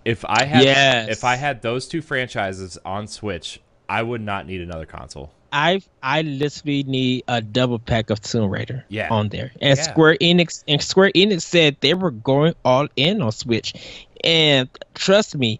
If 0.05 0.23
I 0.25 0.45
had 0.45 0.63
yes. 0.63 1.09
if 1.09 1.23
I 1.23 1.35
had 1.35 1.61
those 1.61 1.87
two 1.87 2.01
franchises 2.01 2.77
on 2.85 3.07
Switch, 3.07 3.59
I 3.89 4.03
would 4.03 4.21
not 4.21 4.47
need 4.47 4.61
another 4.61 4.85
console. 4.85 5.31
I 5.51 5.81
I 6.03 6.21
literally 6.23 6.83
need 6.83 7.23
a 7.27 7.41
double 7.41 7.79
pack 7.79 8.09
of 8.09 8.21
Tomb 8.21 8.49
Raider 8.49 8.85
yeah. 8.89 9.07
on 9.09 9.29
there. 9.29 9.51
And 9.61 9.77
yeah. 9.77 9.83
Square 9.83 10.17
Enix 10.17 10.63
and 10.67 10.81
Square 10.81 11.11
Enix 11.15 11.43
said 11.43 11.77
they 11.79 11.93
were 11.93 12.11
going 12.11 12.53
all 12.65 12.87
in 12.95 13.21
on 13.21 13.31
Switch. 13.31 13.73
And 14.23 14.69
trust 14.93 15.37
me, 15.37 15.59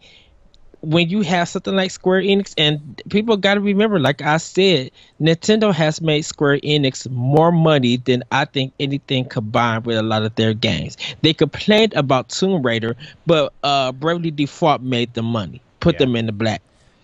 when 0.82 1.10
you 1.10 1.22
have 1.22 1.50
something 1.50 1.76
like 1.76 1.92
Square 1.92 2.22
Enix, 2.24 2.54
and 2.58 3.02
people 3.10 3.38
got 3.38 3.56
to 3.56 3.62
remember, 3.62 4.00
like 4.00 4.22
I 4.22 4.38
said, 4.38 4.92
Nintendo 5.22 5.74
has 5.74 6.02
made 6.02 6.24
Square 6.24 6.60
Enix 6.60 7.10
more 7.10 7.52
money 7.52 7.98
than 7.98 8.24
I 8.32 8.46
think 8.46 8.74
anything 8.80 9.26
combined 9.26 9.86
with 9.86 9.98
a 9.98 10.04
lot 10.04 10.24
of 10.24 10.36
their 10.36 10.54
games. 10.54 10.98
They 11.22 11.34
complained 11.34 11.94
about 11.94 12.30
Tomb 12.30 12.62
Raider, 12.62 12.96
but 13.26 13.54
uh, 13.64 13.92
Bravely 13.92 14.32
Default 14.32 14.82
made 14.82 15.14
the 15.14 15.24
money, 15.24 15.62
put 15.80 15.96
yeah. 15.96 16.00
them 16.00 16.16
in 16.16 16.26
the 16.26 16.32
black. 16.32 16.62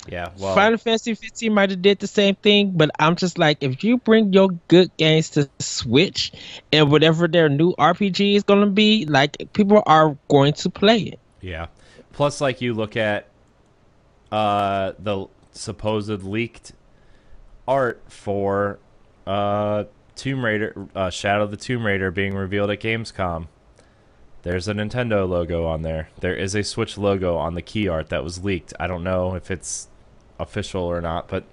Yeah, 0.08 0.30
well, 0.38 0.54
Final 0.54 0.78
Fantasy 0.78 1.14
15 1.14 1.54
might 1.54 1.70
have 1.70 1.82
did 1.82 2.00
the 2.00 2.08
same 2.08 2.36
thing, 2.36 2.72
but 2.76 2.92
I'm 3.00 3.16
just 3.16 3.38
like, 3.38 3.60
if 3.62 3.84
you 3.84 3.98
bring 3.98 4.34
your 4.34 4.50
good 4.68 4.92
games 4.98 5.30
to 5.32 5.50
Switch 5.60 6.34
and 6.74 6.92
whatever 6.92 7.28
their 7.28 7.48
new 7.48 7.74
RPG 7.76 8.36
is 8.36 8.44
going 8.44 8.62
to 8.62 8.70
be, 8.70 9.06
like 9.06 9.38
people 9.54 9.82
are 9.86 10.18
going 10.28 10.54
to 10.54 10.70
play 10.70 11.00
it. 11.00 11.20
Yeah. 11.40 11.68
Plus, 12.12 12.42
like 12.42 12.60
you 12.62 12.74
look 12.74 12.98
at 12.98 13.28
uh, 14.32 14.92
the 15.00 15.28
supposed 15.52 16.24
leaked 16.24 16.74
art 17.68 18.02
for 18.08 18.80
uh, 19.26 19.86
Tomb 20.16 20.44
Raider, 20.44 20.88
uh, 20.96 21.10
Shadow 21.10 21.44
of 21.44 21.52
the 21.52 21.58
Tomb 21.58 21.86
Raider 21.86 22.12
being 22.12 22.36
revealed 22.36 22.70
at 22.70 22.82
Gamescom. 22.82 23.48
There's 24.44 24.68
a 24.68 24.74
Nintendo 24.74 25.28
logo 25.28 25.66
on 25.66 25.84
there. 25.84 26.10
There 26.20 26.36
is 26.36 26.54
a 26.54 26.64
Switch 26.64 26.98
logo 26.98 27.38
on 27.38 27.56
the 27.56 27.62
key 27.62 27.88
art 27.88 28.10
that 28.10 28.24
was 28.24 28.44
leaked. 28.44 28.74
I 28.80 28.88
don't 28.88 29.04
know 29.04 29.36
if 29.36 29.50
it's 29.50 29.88
official 30.44 30.84
or 30.84 31.02
not, 31.02 31.28
but 31.28 31.46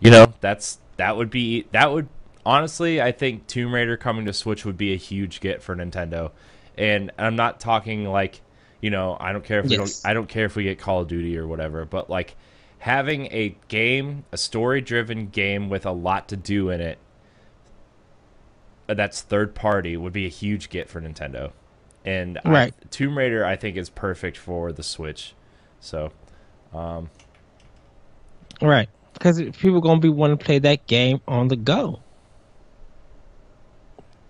you 0.00 0.10
know, 0.10 0.32
that's 0.40 0.78
that 0.96 1.16
would 1.16 1.30
be 1.30 1.66
that 1.72 1.92
would 1.92 2.08
honestly, 2.44 3.02
I 3.02 3.12
think 3.12 3.46
Tomb 3.46 3.74
Raider 3.74 3.96
coming 3.96 4.26
to 4.26 4.32
Switch 4.32 4.64
would 4.64 4.76
be 4.76 4.92
a 4.92 4.96
huge 4.96 5.40
get 5.40 5.62
for 5.62 5.76
Nintendo. 5.76 6.30
And 6.78 7.10
I'm 7.18 7.36
not 7.36 7.60
talking 7.60 8.04
like 8.04 8.40
you 8.80 8.90
know, 8.90 9.16
I 9.18 9.32
don't 9.32 9.44
care 9.44 9.60
if 9.60 9.66
yes. 9.66 9.70
we 9.70 9.76
don't 9.76 10.00
I 10.04 10.14
don't 10.14 10.28
care 10.28 10.44
if 10.46 10.56
we 10.56 10.64
get 10.64 10.78
Call 10.78 11.02
of 11.02 11.08
Duty 11.08 11.36
or 11.38 11.46
whatever, 11.46 11.84
but 11.84 12.08
like 12.08 12.36
having 12.78 13.26
a 13.32 13.56
game, 13.68 14.24
a 14.32 14.36
story-driven 14.36 15.28
game 15.28 15.68
with 15.68 15.86
a 15.86 15.90
lot 15.90 16.28
to 16.28 16.36
do 16.36 16.70
in 16.70 16.80
it 16.80 16.98
uh, 18.88 18.94
that's 18.94 19.22
third 19.22 19.54
party 19.54 19.96
would 19.96 20.12
be 20.12 20.26
a 20.26 20.30
huge 20.30 20.68
get 20.68 20.88
for 20.88 21.00
Nintendo. 21.00 21.52
and 22.04 22.38
Right. 22.44 22.72
I, 22.72 22.86
Tomb 22.90 23.18
Raider 23.18 23.44
I 23.44 23.56
think 23.56 23.76
is 23.76 23.90
perfect 23.90 24.36
for 24.36 24.72
the 24.72 24.82
Switch. 24.82 25.34
So, 25.80 26.12
um, 26.72 27.10
Right. 28.60 28.88
Because 29.12 29.40
people 29.58 29.80
gonna 29.80 30.00
be 30.00 30.08
wanting 30.08 30.38
to 30.38 30.44
play 30.44 30.58
that 30.58 30.86
game 30.86 31.20
on 31.26 31.48
the 31.48 31.56
go. 31.56 32.00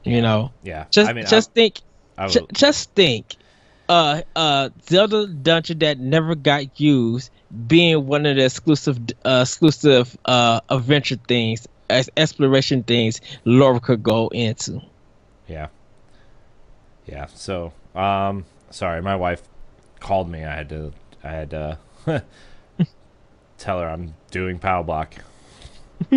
You 0.05 0.23
know, 0.23 0.53
yeah. 0.63 0.87
just 0.91 1.11
I 1.11 1.13
mean, 1.13 1.27
just 1.27 1.53
think, 1.53 1.81
I, 2.17 2.25
I 2.25 2.29
ju- 2.29 2.47
just 2.53 2.95
think, 2.95 3.35
uh, 3.89 4.23
uh, 4.37 4.71
Zelda 4.89 5.27
dungeon 5.27 5.81
that 5.81 5.99
never 5.99 6.37
got 6.37 6.79
used 6.81 7.31
being 7.67 8.07
one 8.07 8.25
of 8.25 8.37
the 8.37 8.45
exclusive, 8.45 9.01
uh, 9.25 9.41
exclusive, 9.43 10.17
uh, 10.25 10.61
adventure 10.71 11.17
things, 11.27 11.67
as 11.91 12.09
exploration 12.17 12.85
things, 12.85 13.21
Laura 13.45 13.81
could 13.81 14.05
go 14.05 14.29
into. 14.29 14.81
Yeah. 15.49 15.69
Yeah. 17.07 17.27
So, 17.27 17.73
um, 17.97 18.45
sorry, 18.71 19.03
my 19.03 19.17
wife 19.17 19.43
called 19.99 20.29
me. 20.29 20.45
I 20.45 20.55
had 20.55 20.69
to, 20.69 20.93
I 21.25 21.31
had 21.31 21.51
to 21.51 21.79
tell 23.59 23.81
her 23.81 23.89
I'm 23.89 24.15
doing 24.31 24.59
power 24.59 24.83
block. 24.83 25.15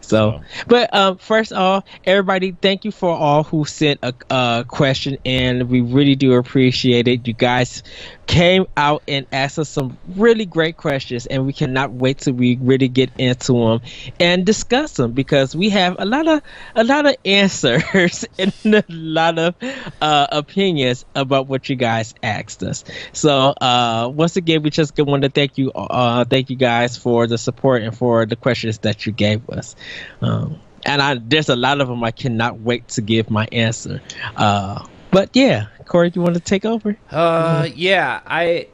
So, 0.00 0.40
but 0.66 0.92
um, 0.92 1.18
first 1.18 1.52
of 1.52 1.58
all, 1.58 1.84
everybody, 2.04 2.56
thank 2.60 2.84
you 2.84 2.90
for 2.90 3.10
all 3.10 3.44
who 3.44 3.64
sent 3.64 4.00
a, 4.02 4.12
a 4.28 4.64
question, 4.66 5.18
and 5.24 5.68
we 5.70 5.80
really 5.80 6.16
do 6.16 6.32
appreciate 6.34 7.06
it. 7.06 7.28
You 7.28 7.34
guys 7.34 7.84
came 8.30 8.64
out 8.76 9.02
and 9.08 9.26
asked 9.32 9.58
us 9.58 9.68
some 9.68 9.98
really 10.16 10.46
great 10.46 10.76
questions, 10.76 11.26
and 11.26 11.46
we 11.46 11.52
cannot 11.52 11.90
wait 11.90 12.18
till 12.18 12.32
we 12.32 12.56
really 12.60 12.86
get 12.86 13.10
into 13.18 13.54
them 13.54 13.80
and 14.20 14.46
discuss 14.46 14.92
them 14.92 15.10
because 15.10 15.56
we 15.56 15.68
have 15.68 15.96
a 15.98 16.04
lot 16.04 16.28
of 16.28 16.40
a 16.76 16.84
lot 16.84 17.06
of 17.06 17.16
answers 17.24 18.24
and 18.38 18.54
a 18.64 18.84
lot 18.88 19.36
of 19.36 19.56
uh, 20.00 20.28
opinions 20.30 21.04
about 21.16 21.48
what 21.48 21.68
you 21.68 21.74
guys 21.74 22.14
asked 22.22 22.62
us. 22.62 22.84
So, 23.12 23.48
uh, 23.60 24.08
once 24.14 24.36
again, 24.36 24.62
we 24.62 24.70
just 24.70 24.96
want 24.96 25.24
to 25.24 25.28
thank 25.28 25.58
you, 25.58 25.72
uh, 25.72 26.24
thank 26.24 26.50
you 26.50 26.56
guys 26.56 26.96
for 26.96 27.26
the 27.26 27.36
support 27.36 27.82
and 27.82 27.96
for 27.96 28.26
the 28.26 28.36
questions 28.36 28.78
that 28.78 29.06
you 29.06 29.12
gave 29.12 29.50
us. 29.50 29.74
Um, 30.22 30.60
and 30.86 31.02
I, 31.02 31.16
there's 31.20 31.48
a 31.48 31.56
lot 31.56 31.80
of 31.80 31.88
them 31.88 32.04
I 32.04 32.12
cannot 32.12 32.60
wait 32.60 32.86
to 32.90 33.02
give 33.02 33.28
my 33.28 33.48
answer. 33.50 34.00
Uh, 34.36 34.86
but 35.10 35.30
yeah, 35.34 35.66
Corey, 35.90 36.12
you 36.14 36.22
want 36.22 36.34
to 36.34 36.40
take 36.40 36.64
over? 36.64 36.96
Uh, 37.10 37.68
yeah, 37.74 38.20
I 38.24 38.68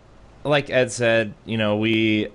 like 0.45 0.69
Ed 0.69 0.93
said, 0.93 1.33
you 1.47 1.57
know, 1.57 1.79
we 1.79 2.29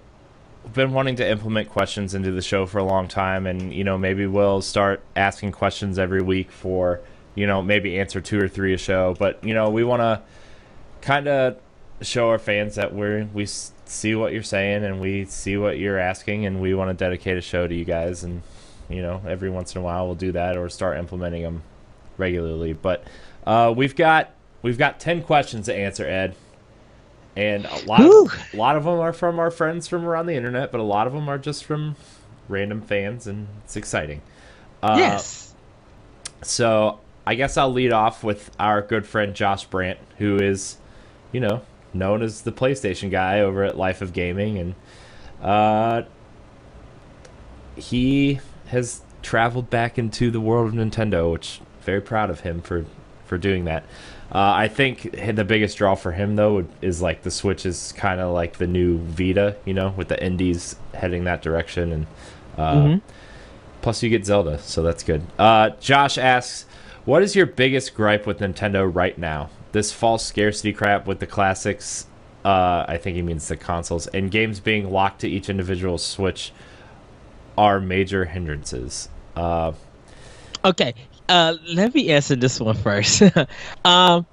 have 0.63 0.73
been 0.73 0.91
wanting 0.91 1.17
to 1.17 1.29
implement 1.29 1.69
questions 1.69 2.15
into 2.15 2.31
the 2.31 2.41
show 2.41 2.65
for 2.65 2.79
a 2.79 2.83
long 2.83 3.07
time 3.07 3.45
and 3.45 3.71
you 3.71 3.83
know, 3.83 3.95
maybe 3.95 4.25
we'll 4.25 4.63
start 4.63 5.03
asking 5.15 5.51
questions 5.51 5.99
every 5.99 6.23
week 6.23 6.51
for, 6.51 6.99
you 7.35 7.45
know, 7.45 7.61
maybe 7.61 7.99
answer 7.99 8.19
two 8.19 8.39
or 8.39 8.47
three 8.47 8.73
a 8.73 8.77
show, 8.77 9.15
but 9.19 9.43
you 9.43 9.53
know, 9.53 9.69
we 9.69 9.83
want 9.83 10.01
to 10.01 10.19
kind 11.01 11.27
of 11.27 11.57
show 12.01 12.29
our 12.29 12.39
fans 12.39 12.73
that 12.73 12.91
we're 12.91 13.25
we 13.35 13.45
see 13.45 14.15
what 14.15 14.33
you're 14.33 14.41
saying 14.41 14.83
and 14.83 14.99
we 14.99 15.25
see 15.25 15.57
what 15.57 15.77
you're 15.77 15.99
asking 15.99 16.47
and 16.47 16.59
we 16.59 16.73
want 16.73 16.89
to 16.89 16.95
dedicate 16.95 17.37
a 17.37 17.41
show 17.41 17.67
to 17.67 17.75
you 17.75 17.85
guys. 17.85 18.23
And 18.23 18.41
you 18.89 19.03
know, 19.03 19.21
every 19.27 19.51
once 19.51 19.75
in 19.75 19.81
a 19.81 19.83
while 19.83 20.07
we'll 20.07 20.15
do 20.15 20.31
that 20.31 20.57
or 20.57 20.69
start 20.69 20.97
implementing 20.97 21.43
them 21.43 21.61
regularly, 22.17 22.73
but 22.73 23.03
uh, 23.45 23.71
we've 23.77 23.95
got 23.95 24.33
we've 24.61 24.77
got 24.77 24.99
10 24.99 25.23
questions 25.23 25.65
to 25.65 25.75
answer 25.75 26.05
ed 26.05 26.35
and 27.35 27.65
a 27.65 27.85
lot 27.85 28.01
of, 28.01 28.53
a 28.53 28.57
lot 28.57 28.75
of 28.75 28.83
them 28.83 28.99
are 28.99 29.13
from 29.13 29.39
our 29.39 29.49
friends 29.51 29.87
from 29.87 30.05
around 30.05 30.25
the 30.25 30.35
internet 30.35 30.71
but 30.71 30.79
a 30.79 30.83
lot 30.83 31.07
of 31.07 31.13
them 31.13 31.29
are 31.29 31.37
just 31.37 31.63
from 31.63 31.95
random 32.49 32.81
fans 32.81 33.27
and 33.27 33.47
it's 33.63 33.75
exciting 33.75 34.21
uh, 34.83 34.95
yes. 34.97 35.53
so 36.41 36.99
i 37.25 37.35
guess 37.35 37.55
i'll 37.57 37.71
lead 37.71 37.93
off 37.93 38.23
with 38.23 38.51
our 38.59 38.81
good 38.81 39.05
friend 39.05 39.33
josh 39.33 39.65
brandt 39.65 39.99
who 40.17 40.37
is 40.37 40.77
you 41.31 41.39
know 41.39 41.61
known 41.93 42.21
as 42.21 42.41
the 42.41 42.51
playstation 42.51 43.09
guy 43.09 43.39
over 43.39 43.63
at 43.63 43.77
life 43.77 44.01
of 44.01 44.13
gaming 44.13 44.57
and 44.57 44.75
uh, 45.41 46.03
he 47.75 48.39
has 48.67 49.01
traveled 49.21 49.69
back 49.69 49.97
into 49.97 50.31
the 50.31 50.39
world 50.39 50.67
of 50.67 50.73
Nintendo, 50.73 51.31
which 51.31 51.61
very 51.81 52.01
proud 52.01 52.29
of 52.29 52.41
him 52.41 52.61
for 52.61 52.85
for 53.25 53.37
doing 53.37 53.65
that. 53.65 53.83
Uh, 54.33 54.37
I 54.55 54.67
think 54.69 55.11
the 55.35 55.43
biggest 55.43 55.77
draw 55.77 55.95
for 55.95 56.13
him 56.13 56.37
though 56.37 56.65
is 56.81 57.01
like 57.01 57.23
the 57.23 57.31
Switch 57.31 57.65
is 57.65 57.91
kind 57.97 58.21
of 58.21 58.33
like 58.33 58.57
the 58.57 58.67
new 58.67 58.97
Vita, 58.99 59.57
you 59.65 59.73
know, 59.73 59.93
with 59.97 60.07
the 60.07 60.23
indies 60.23 60.77
heading 60.93 61.25
that 61.25 61.41
direction, 61.41 61.91
and 61.91 62.07
uh, 62.57 62.73
Mhm. 62.75 63.01
plus 63.81 64.01
you 64.03 64.09
get 64.09 64.25
Zelda, 64.25 64.57
so 64.59 64.83
that's 64.83 65.03
good. 65.03 65.21
Uh, 65.37 65.71
Josh 65.81 66.17
asks, 66.17 66.65
"What 67.03 67.23
is 67.23 67.35
your 67.35 67.45
biggest 67.45 67.93
gripe 67.93 68.25
with 68.25 68.39
Nintendo 68.39 68.89
right 68.93 69.17
now? 69.17 69.49
This 69.73 69.91
false 69.91 70.25
scarcity 70.25 70.71
crap 70.71 71.07
with 71.07 71.19
the 71.19 71.27
classics." 71.27 72.07
Uh, 72.45 72.85
I 72.87 72.97
think 72.97 73.15
he 73.17 73.21
means 73.21 73.47
the 73.49 73.55
consoles 73.57 74.07
and 74.07 74.31
games 74.31 74.59
being 74.61 74.91
locked 74.91 75.21
to 75.21 75.29
each 75.29 75.49
individual 75.49 75.97
Switch 75.97 76.51
are 77.57 77.79
major 77.81 78.25
hindrances. 78.25 79.09
Uh, 79.35 79.73
Okay. 80.63 80.93
Uh, 81.29 81.55
let 81.73 81.93
me 81.93 82.09
answer 82.09 82.35
this 82.35 82.59
one 82.59 82.75
first. 82.75 83.21
um, 83.85 84.25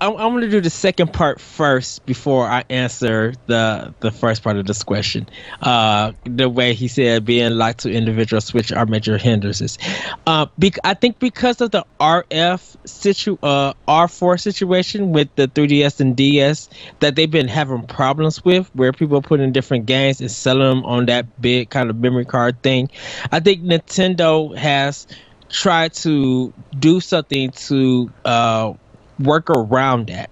I'm, 0.00 0.12
I'm 0.16 0.32
going 0.32 0.42
to 0.42 0.50
do 0.50 0.60
the 0.60 0.70
second 0.70 1.12
part 1.12 1.40
first 1.40 2.04
before 2.04 2.46
I 2.46 2.64
answer 2.68 3.32
the 3.46 3.94
the 4.00 4.10
first 4.10 4.42
part 4.42 4.56
of 4.56 4.66
this 4.66 4.82
question. 4.82 5.28
Uh, 5.62 6.12
the 6.24 6.48
way 6.48 6.74
he 6.74 6.86
said 6.88 7.24
being 7.24 7.52
locked 7.52 7.80
to 7.80 7.90
individual 7.90 8.40
switch 8.40 8.72
are 8.72 8.84
major 8.86 9.16
hindrances. 9.16 9.78
Uh, 10.26 10.46
bec- 10.58 10.78
I 10.84 10.94
think 10.94 11.18
because 11.18 11.60
of 11.60 11.70
the 11.70 11.84
RF 11.98 12.76
situ 12.86 13.38
uh 13.42 13.72
R4 13.88 14.40
situation 14.40 15.12
with 15.12 15.28
the 15.36 15.48
3DS 15.48 16.00
and 16.00 16.16
DS 16.16 16.68
that 17.00 17.16
they've 17.16 17.30
been 17.30 17.48
having 17.48 17.86
problems 17.86 18.44
with, 18.44 18.68
where 18.74 18.92
people 18.92 19.22
put 19.22 19.40
in 19.40 19.52
different 19.52 19.86
games 19.86 20.20
and 20.20 20.30
selling 20.30 20.68
them 20.68 20.84
on 20.84 21.06
that 21.06 21.40
big 21.40 21.70
kind 21.70 21.88
of 21.88 21.96
memory 21.96 22.26
card 22.26 22.62
thing. 22.62 22.90
I 23.32 23.40
think 23.40 23.62
Nintendo 23.62 24.54
has 24.56 25.06
tried 25.50 25.92
to 25.94 26.52
do 26.78 27.00
something 27.00 27.50
to 27.52 28.10
uh 28.24 28.72
work 29.18 29.50
around 29.50 30.08
that. 30.08 30.30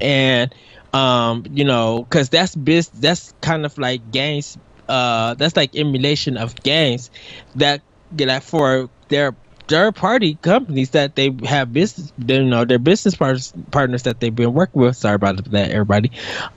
And 0.00 0.54
um 0.94 1.44
you 1.50 1.64
know 1.64 2.04
because 2.04 2.28
that's 2.28 2.54
biz 2.54 2.88
that's 2.90 3.32
kind 3.40 3.64
of 3.66 3.76
like 3.78 4.10
gangs. 4.10 4.58
uh 4.88 5.34
that's 5.34 5.56
like 5.56 5.74
emulation 5.74 6.36
of 6.36 6.54
gangs 6.62 7.10
that 7.56 7.82
that 8.12 8.42
for 8.42 8.90
their 9.08 9.34
third 9.68 9.94
party 9.94 10.34
companies 10.42 10.90
that 10.90 11.14
they 11.16 11.30
have 11.46 11.72
business 11.72 12.12
you 12.26 12.44
know 12.44 12.64
their 12.64 12.78
business 12.78 13.16
partners 13.16 13.52
partners 13.70 14.02
that 14.02 14.20
they've 14.20 14.34
been 14.34 14.52
working 14.54 14.82
with. 14.82 14.96
Sorry 14.96 15.14
about 15.14 15.42
that 15.50 15.70
everybody. 15.70 16.10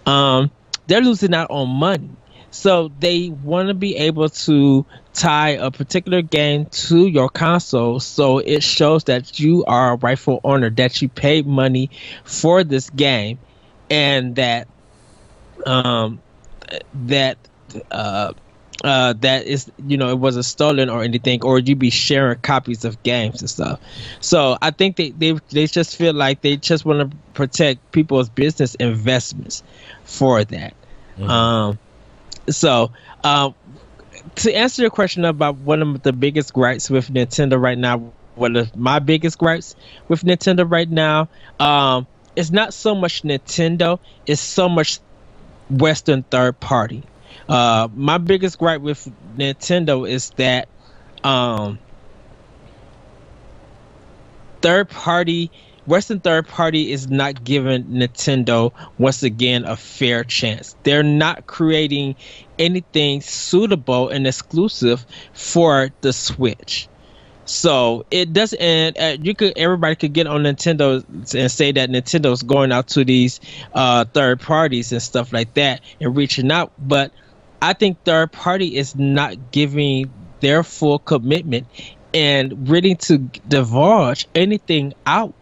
Um 0.06 0.52
they're 0.88 1.02
losing 1.02 1.34
out 1.34 1.50
on 1.50 1.70
money 1.70 2.10
so 2.56 2.89
they 3.00 3.30
want 3.30 3.68
to 3.68 3.74
be 3.74 3.98
able 3.98 4.30
to 4.30 4.86
tie 5.13 5.50
a 5.50 5.70
particular 5.72 6.22
game 6.22 6.65
to 6.68 7.06
your 7.06 7.28
console. 7.28 8.00
So 8.00 8.39
it 8.39 8.63
shows 8.63 9.04
that 9.04 9.38
you 9.39 9.65
are 9.65 9.94
a 9.94 9.96
rightful 9.98 10.39
owner, 10.41 10.70
that 10.70 11.02
you 11.02 11.10
paid 11.10 11.46
money 11.46 11.89
for 12.24 12.63
this 12.63 12.89
game, 12.89 13.39
and 13.89 14.38
that 14.38 14.70
um 15.65 16.22
that 16.94 17.38
uh 17.91 18.32
uh 18.86 19.13
that 19.20 19.46
is 19.46 19.70
you 19.86 19.98
know 19.98 20.10
it 20.10 20.18
wasn't 20.18 20.46
stolen 20.46 20.89
or 20.89 21.04
anything 21.04 21.44
or 21.44 21.60
you'd 21.60 21.78
be 21.78 21.89
sharing 21.89 22.39
copies 22.39 22.86
of 22.86 23.04
games 23.04 23.41
and 23.41 23.50
stuff. 23.50 23.82
So 24.22 24.58
i 24.62 24.72
think 24.72 24.96
they 24.96 25.10
they, 25.12 25.34
they 25.50 25.68
just 25.68 25.98
feel 25.98 26.13
like 26.13 26.39
they 26.41 26.56
just 26.56 26.86
want 26.86 27.12
to 27.12 27.18
protect 27.34 27.91
people's 27.91 28.30
business 28.30 28.76
investments 28.76 29.62
for 30.06 30.46
that. 30.46 30.74
Um 31.22 31.80
so, 32.49 32.91
um, 33.23 33.55
to 34.36 34.53
answer 34.53 34.81
your 34.81 34.91
question 34.91 35.25
about 35.25 35.58
one 35.58 35.81
of 35.81 36.01
the 36.03 36.13
biggest 36.13 36.53
gripes 36.53 36.89
with 36.89 37.10
Nintendo 37.10 37.60
right 37.60 37.77
now, 37.77 38.12
one 38.36 38.55
of 38.55 38.75
my 38.75 38.99
biggest 38.99 39.38
gripes 39.38 39.75
with 40.08 40.23
Nintendo 40.23 40.69
right 40.69 40.89
now, 40.89 41.29
um, 41.60 42.08
it's 42.36 42.51
not 42.51 42.73
so 42.73 42.95
much 42.95 43.23
Nintendo, 43.23 43.99
it's 44.25 44.41
so 44.41 44.67
much 44.67 44.99
Western 45.69 46.23
third 46.23 46.60
party. 46.60 47.03
Uh, 47.47 47.88
my 47.93 48.17
biggest 48.17 48.58
gripe 48.58 48.81
with 48.81 49.10
Nintendo 49.38 50.10
is 50.10 50.31
that 50.31 50.67
um, 51.23 51.79
third 54.62 54.89
party 54.89 55.51
Western 55.86 56.19
third 56.19 56.48
party 56.48 56.91
is 56.91 57.10
not 57.10 57.43
giving 57.43 57.84
Nintendo 57.86 58.71
once 58.98 59.24
again 59.24 59.65
a 59.65 59.76
fair 59.76 60.24
chance. 60.24 60.76
They're 60.84 61.04
not 61.04 61.48
creating 61.48 62.15
anything 62.58 63.21
suitable 63.21 64.10
and 64.10 64.26
exclusive 64.26 65.06
for 65.34 65.89
the 66.02 66.13
Switch. 66.13 66.88
So 67.45 68.06
it 68.10 68.34
doesn't. 68.34 68.60
And 68.60 68.98
uh, 68.98 69.17
you 69.21 69.36
could 69.36 69.54
everybody 69.58 69.95
could 69.95 70.13
get 70.13 70.26
on 70.26 70.43
Nintendo 70.43 71.04
and 71.36 71.52
say 71.52 71.71
that 71.71 71.89
Nintendo's 71.89 72.41
going 72.41 72.71
out 72.71 72.88
to 72.89 73.06
these 73.06 73.39
uh, 73.74 74.06
third 74.06 74.41
parties 74.41 74.91
and 74.91 75.02
stuff 75.02 75.32
like 75.32 75.54
that 75.54 75.82
and 76.02 76.15
reaching 76.15 76.52
out, 76.52 76.71
but 76.80 77.12
I 77.62 77.74
think 77.74 78.04
third 78.04 78.32
party 78.32 78.76
is 78.76 78.95
not 78.95 79.52
giving 79.52 80.12
their 80.39 80.63
full 80.63 81.00
commitment 81.00 81.67
and 82.13 82.67
willing 82.67 82.98
to 82.98 83.17
divulge 83.17 84.28
anything 84.36 84.93
out 85.06 85.34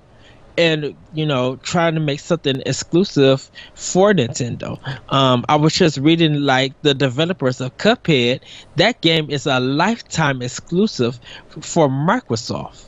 and 0.57 0.95
you 1.13 1.25
know 1.25 1.55
trying 1.57 1.95
to 1.95 1.99
make 1.99 2.19
something 2.19 2.61
exclusive 2.65 3.49
for 3.75 4.13
Nintendo. 4.13 4.77
Um, 5.11 5.45
I 5.49 5.55
was 5.57 5.73
just 5.73 5.97
reading 5.97 6.35
like 6.35 6.73
the 6.81 6.93
developers 6.93 7.61
of 7.61 7.77
Cuphead. 7.77 8.41
That 8.75 9.01
game 9.01 9.29
is 9.29 9.45
a 9.45 9.59
lifetime 9.59 10.41
exclusive 10.41 11.19
for 11.61 11.87
Microsoft 11.89 12.87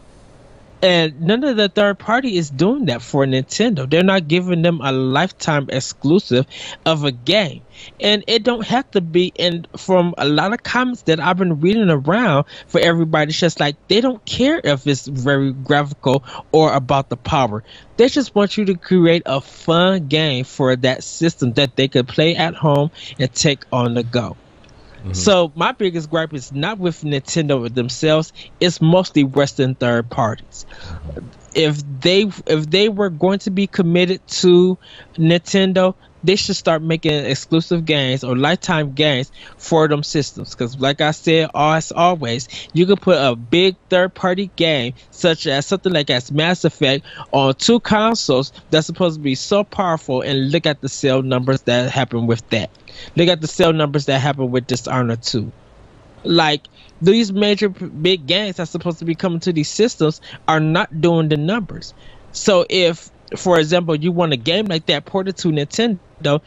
and 0.86 1.20
none 1.20 1.44
of 1.44 1.58
the 1.58 1.68
third 1.68 1.98
party 1.98 2.38
is 2.38 2.52
doing 2.52 2.86
that 2.86 3.02
for 3.02 3.26
Nintendo. 3.26 3.90
They're 3.90 4.04
not 4.04 4.28
giving 4.28 4.62
them 4.62 4.82
a 4.82 4.92
lifetime 4.92 5.68
exclusive 5.70 6.46
of 6.86 7.04
a 7.04 7.12
game. 7.12 7.64
And 8.00 8.24
it 8.28 8.44
don't 8.44 8.66
have 8.68 8.90
to 8.92 9.02
be 9.02 9.34
and 9.40 9.68
from 9.76 10.14
a 10.20 10.28
lot 10.28 10.54
of 10.54 10.62
comments 10.62 11.02
that 11.04 11.20
I've 11.20 11.38
been 11.38 11.60
reading 11.60 11.90
around 11.90 12.46
for 12.68 12.80
everybody, 12.80 13.30
it's 13.30 13.40
just 13.40 13.60
like 13.60 13.76
they 13.88 14.00
don't 14.00 14.24
care 14.26 14.62
if 14.64 14.86
it's 14.86 15.08
very 15.08 15.54
graphical 15.54 16.24
or 16.52 16.72
about 16.72 17.10
the 17.10 17.18
power. 17.18 17.64
They 17.98 18.08
just 18.08 18.36
want 18.36 18.56
you 18.56 18.66
to 18.66 18.76
create 18.76 19.24
a 19.26 19.42
fun 19.42 20.08
game 20.08 20.44
for 20.44 20.76
that 20.76 21.04
system 21.04 21.54
that 21.54 21.76
they 21.76 21.88
could 21.88 22.08
play 22.08 22.36
at 22.36 22.54
home 22.54 22.92
and 23.18 23.34
take 23.34 23.66
on 23.74 23.96
the 23.96 24.04
go. 24.04 24.38
Mm-hmm. 25.06 25.14
So 25.14 25.52
my 25.56 25.72
biggest 25.72 26.10
gripe 26.10 26.34
is 26.34 26.52
not 26.52 26.80
with 26.80 27.02
Nintendo 27.02 27.72
themselves; 27.72 28.34
it's 28.60 28.82
mostly 28.82 29.24
Western 29.24 29.76
third 29.76 30.10
parties. 30.10 30.66
If 31.54 31.84
they 32.02 32.24
if 32.48 32.72
they 32.72 32.90
were 32.90 33.12
going 33.12 33.38
to 33.40 33.52
be 33.52 33.68
committed 33.68 34.26
to 34.28 34.80
Nintendo, 35.16 35.94
they 36.26 36.36
should 36.36 36.56
start 36.56 36.82
making 36.82 37.26
exclusive 37.26 37.86
games 37.86 38.24
or 38.24 38.36
lifetime 38.36 38.94
games 38.94 39.32
for 39.58 39.88
them 39.88 40.04
systems. 40.04 40.52
Because, 40.52 40.80
like 40.80 41.02
I 41.02 41.12
said, 41.12 41.50
as 41.54 41.92
always, 41.92 42.48
you 42.74 42.86
can 42.86 42.98
put 42.98 43.18
a 43.18 43.36
big 43.36 43.76
third-party 43.90 44.52
game 44.56 44.94
such 45.12 45.48
as 45.48 45.66
something 45.66 45.94
like 45.94 46.10
as 46.10 46.32
Mass 46.32 46.66
Effect 46.66 47.06
on 47.32 47.54
two 47.56 47.80
consoles 47.80 48.52
that's 48.72 48.88
supposed 48.88 49.18
to 49.18 49.22
be 49.22 49.36
so 49.36 49.64
powerful, 49.64 50.22
and 50.22 50.52
look 50.52 50.66
at 50.66 50.82
the 50.82 50.90
sale 50.90 51.22
numbers 51.22 51.62
that 51.64 51.92
happen 51.92 52.28
with 52.28 52.48
that. 52.50 52.70
Look 53.16 53.28
at 53.28 53.42
the 53.42 53.48
sale 53.48 53.74
numbers 53.74 54.06
that 54.06 54.20
happen 54.20 54.52
with 54.52 54.68
Dishonored 54.68 55.22
2. 55.22 55.52
Like 56.24 56.68
these 57.02 57.32
major 57.32 57.70
big 57.70 58.26
games 58.26 58.56
that's 58.56 58.72
supposed 58.72 59.00
to 59.00 59.06
be 59.06 59.16
coming 59.16 59.40
to 59.42 59.54
these 59.54 59.70
systems 59.70 60.22
are 60.48 60.60
not 60.60 61.02
doing 61.02 61.30
the 61.30 61.38
numbers. 61.38 61.94
So 62.32 62.66
if, 62.70 63.12
for 63.36 63.60
example, 63.60 63.96
you 63.96 64.12
want 64.12 64.34
a 64.34 64.38
game 64.38 64.66
like 64.66 64.86
that 64.88 65.06
ported 65.06 65.38
to 65.38 65.50
Nintendo, 65.50 66.42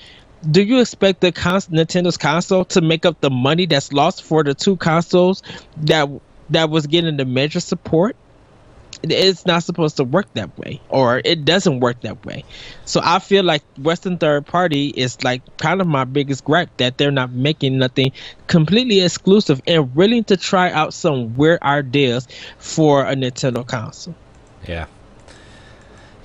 do 0.51 0.63
you 0.63 0.81
expect 0.81 1.21
the 1.21 1.33
cons- 1.33 1.69
Nintendo's 1.69 2.17
console 2.17 2.65
to 2.67 2.81
make 2.81 3.05
up 3.05 3.21
the 3.21 3.31
money 3.31 3.67
that's 3.67 3.93
lost 3.93 4.23
for 4.23 4.45
the 4.45 4.55
two 4.55 4.77
consoles 4.77 5.43
that 5.79 6.09
that 6.51 6.71
was 6.71 6.87
getting 6.87 7.17
the 7.17 7.25
major 7.25 7.61
support? 7.61 8.17
it's 9.03 9.47
not 9.47 9.63
supposed 9.63 9.97
to 9.97 10.03
work 10.03 10.27
that 10.35 10.59
way 10.59 10.81
or 10.89 11.21
it 11.25 11.45
doesn't 11.45 11.79
work 11.79 12.01
that 12.01 12.25
way. 12.25 12.45
So 12.85 13.01
i 13.03 13.19
feel 13.21 13.45
like 13.45 13.63
western 13.81 14.19
third 14.19 14.47
party 14.47 14.89
is 14.89 15.23
like 15.23 15.43
kind 15.59 15.81
of 15.81 15.87
my 15.87 16.05
biggest 16.05 16.45
gripe 16.45 16.71
that 16.79 16.99
they're 16.99 17.13
not 17.13 17.31
making 17.31 17.79
nothing 17.79 18.13
completely 18.49 19.01
exclusive 19.01 19.61
and 19.67 19.95
willing 19.95 20.25
to 20.25 20.37
try 20.37 20.73
out 20.73 20.95
some 20.95 21.37
weird 21.37 21.63
ideas 21.63 22.27
for 22.59 23.05
a 23.05 23.15
nintendo 23.15 23.65
console. 23.65 24.17
Yeah 24.67 24.87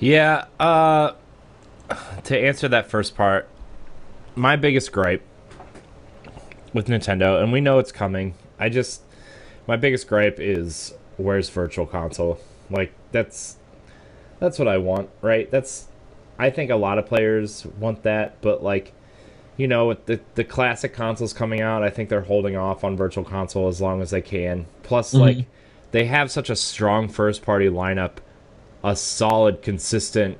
yeah 0.04 0.46
uh 0.60 1.12
to 2.24 2.38
answer 2.38 2.68
that 2.68 2.86
first 2.88 3.16
part 3.16 3.48
my 4.34 4.56
biggest 4.56 4.92
gripe 4.92 5.22
with 6.72 6.86
nintendo 6.88 7.42
and 7.42 7.52
we 7.52 7.60
know 7.60 7.78
it's 7.78 7.92
coming 7.92 8.34
i 8.58 8.68
just 8.68 9.02
my 9.66 9.76
biggest 9.76 10.08
gripe 10.08 10.38
is 10.38 10.94
where's 11.16 11.48
virtual 11.48 11.86
console 11.86 12.38
like 12.70 12.92
that's 13.12 13.56
that's 14.38 14.58
what 14.58 14.68
I 14.68 14.78
want, 14.78 15.10
right? 15.22 15.50
That's 15.50 15.88
I 16.38 16.50
think 16.50 16.70
a 16.70 16.76
lot 16.76 16.98
of 16.98 17.06
players 17.06 17.64
want 17.78 18.02
that, 18.02 18.40
but 18.40 18.62
like 18.62 18.92
you 19.56 19.68
know, 19.68 19.86
with 19.86 20.06
the 20.06 20.20
the 20.34 20.44
classic 20.44 20.92
consoles 20.92 21.32
coming 21.32 21.60
out, 21.60 21.82
I 21.82 21.90
think 21.90 22.08
they're 22.08 22.22
holding 22.22 22.56
off 22.56 22.84
on 22.84 22.96
virtual 22.96 23.24
console 23.24 23.68
as 23.68 23.80
long 23.80 24.02
as 24.02 24.10
they 24.10 24.20
can. 24.20 24.66
Plus 24.82 25.12
mm-hmm. 25.12 25.20
like 25.20 25.46
they 25.92 26.06
have 26.06 26.30
such 26.30 26.50
a 26.50 26.56
strong 26.56 27.08
first 27.08 27.42
party 27.42 27.68
lineup, 27.68 28.16
a 28.84 28.94
solid 28.94 29.62
consistent 29.62 30.38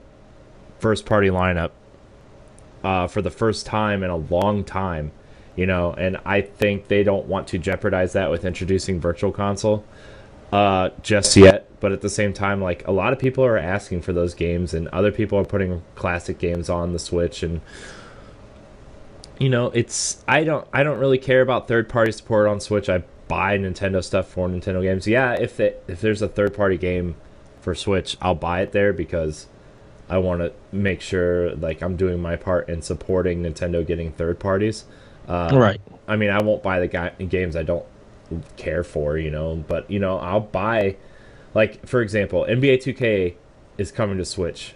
first 0.79 1.07
party 1.07 1.29
lineup 1.29 1.71
uh, 2.85 3.07
for 3.09 3.23
the 3.23 3.31
first 3.31 3.65
time 3.65 4.03
in 4.03 4.11
a 4.11 4.17
long 4.17 4.63
time, 4.63 5.11
you 5.57 5.65
know, 5.67 5.95
and 5.95 6.19
I 6.27 6.43
think 6.43 6.89
they 6.89 7.03
don't 7.03 7.27
want 7.27 7.49
to 7.49 7.59
jeopardize 7.59 8.13
that 8.13 8.31
with 8.31 8.45
introducing 8.45 9.01
virtual 9.01 9.33
console 9.33 9.85
uh, 10.53 10.91
just 11.03 11.37
yet. 11.37 11.69
But 11.81 11.93
at 11.93 12.03
the 12.03 12.11
same 12.11 12.33
time, 12.33 12.63
like 12.63 12.87
a 12.87 12.93
lot 12.93 13.13
of 13.13 13.19
people 13.19 13.45
are 13.45 13.59
asking 13.59 14.03
for 14.03 14.13
those 14.13 14.35
games, 14.35 14.73
and 14.73 14.89
other 14.89 15.11
people 15.11 15.39
are 15.39 15.45
putting 15.45 15.83
classic 15.95 16.39
games 16.39 16.69
on 16.71 16.93
the 16.93 16.99
Switch, 16.99 17.43
and 17.43 17.61
you 19.39 19.49
know, 19.49 19.67
it's 19.71 20.23
I 20.29 20.45
don't 20.45 20.67
I 20.73 20.83
don't 20.83 20.99
really 20.99 21.19
care 21.19 21.41
about 21.41 21.67
third 21.67 21.89
party 21.89 22.13
support 22.13 22.47
on 22.47 22.61
Switch. 22.61 22.89
I 22.89 23.03
buy 23.27 23.59
Nintendo 23.59 24.05
stuff 24.05 24.29
for 24.29 24.49
Nintendo 24.49 24.83
games. 24.83 25.07
Yeah, 25.07 25.33
if 25.33 25.61
it, 25.61 25.83
if 25.89 26.01
there's 26.01 26.23
a 26.23 26.29
third 26.29 26.55
party 26.55 26.77
game 26.79 27.17
for 27.65 27.75
Switch, 27.75 28.17
I'll 28.21 28.35
buy 28.35 28.61
it 28.61 28.73
there 28.73 28.93
because 28.93 29.47
I 30.09 30.19
want 30.19 30.43
to 30.43 30.53
make 30.71 31.01
sure 31.01 31.57
like 31.57 31.83
I'm 31.83 31.97
doing 31.97 32.21
my 32.21 32.37
part 32.37 32.69
in 32.69 32.83
supporting 32.83 33.43
Nintendo 33.43 33.85
getting 33.85 34.13
third 34.13 34.39
parties. 34.39 34.85
Uh, 35.27 35.51
right. 35.55 35.81
I 36.07 36.17
mean, 36.17 36.29
I 36.29 36.43
won't 36.43 36.63
buy 36.63 36.79
the 36.79 36.87
ga- 36.87 37.25
games 37.27 37.57
I 37.57 37.63
don't 37.63 37.87
care 38.59 38.85
for, 38.85 39.17
you 39.17 39.31
know. 39.31 39.65
But 39.67 39.91
you 39.91 39.99
know, 39.99 40.19
I'll 40.19 40.41
buy, 40.41 40.97
like 41.55 41.87
for 41.87 42.03
example, 42.03 42.45
NBA 42.49 42.83
2K 42.83 43.35
is 43.79 43.91
coming 43.91 44.19
to 44.19 44.27
Switch, 44.27 44.75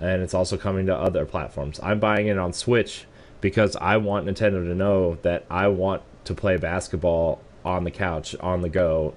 and 0.00 0.22
it's 0.22 0.34
also 0.34 0.56
coming 0.56 0.86
to 0.86 0.94
other 0.94 1.26
platforms. 1.26 1.80
I'm 1.82 1.98
buying 1.98 2.28
it 2.28 2.38
on 2.38 2.52
Switch 2.52 3.06
because 3.40 3.74
I 3.76 3.96
want 3.96 4.26
Nintendo 4.26 4.64
to 4.64 4.74
know 4.74 5.16
that 5.22 5.44
I 5.50 5.66
want 5.66 6.02
to 6.24 6.34
play 6.34 6.56
basketball 6.56 7.42
on 7.64 7.82
the 7.82 7.90
couch, 7.90 8.36
on 8.38 8.62
the 8.62 8.68
go, 8.68 9.14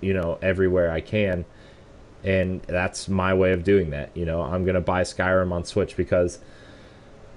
you 0.00 0.14
know, 0.14 0.38
everywhere 0.40 0.90
I 0.90 1.02
can. 1.02 1.44
And 2.24 2.62
that's 2.62 3.08
my 3.08 3.34
way 3.34 3.52
of 3.52 3.64
doing 3.64 3.90
that. 3.90 4.10
You 4.14 4.24
know, 4.24 4.42
I'm 4.42 4.64
to 4.64 4.80
buy 4.80 5.02
Skyrim 5.02 5.52
on 5.52 5.64
Switch 5.64 5.96
because 5.96 6.38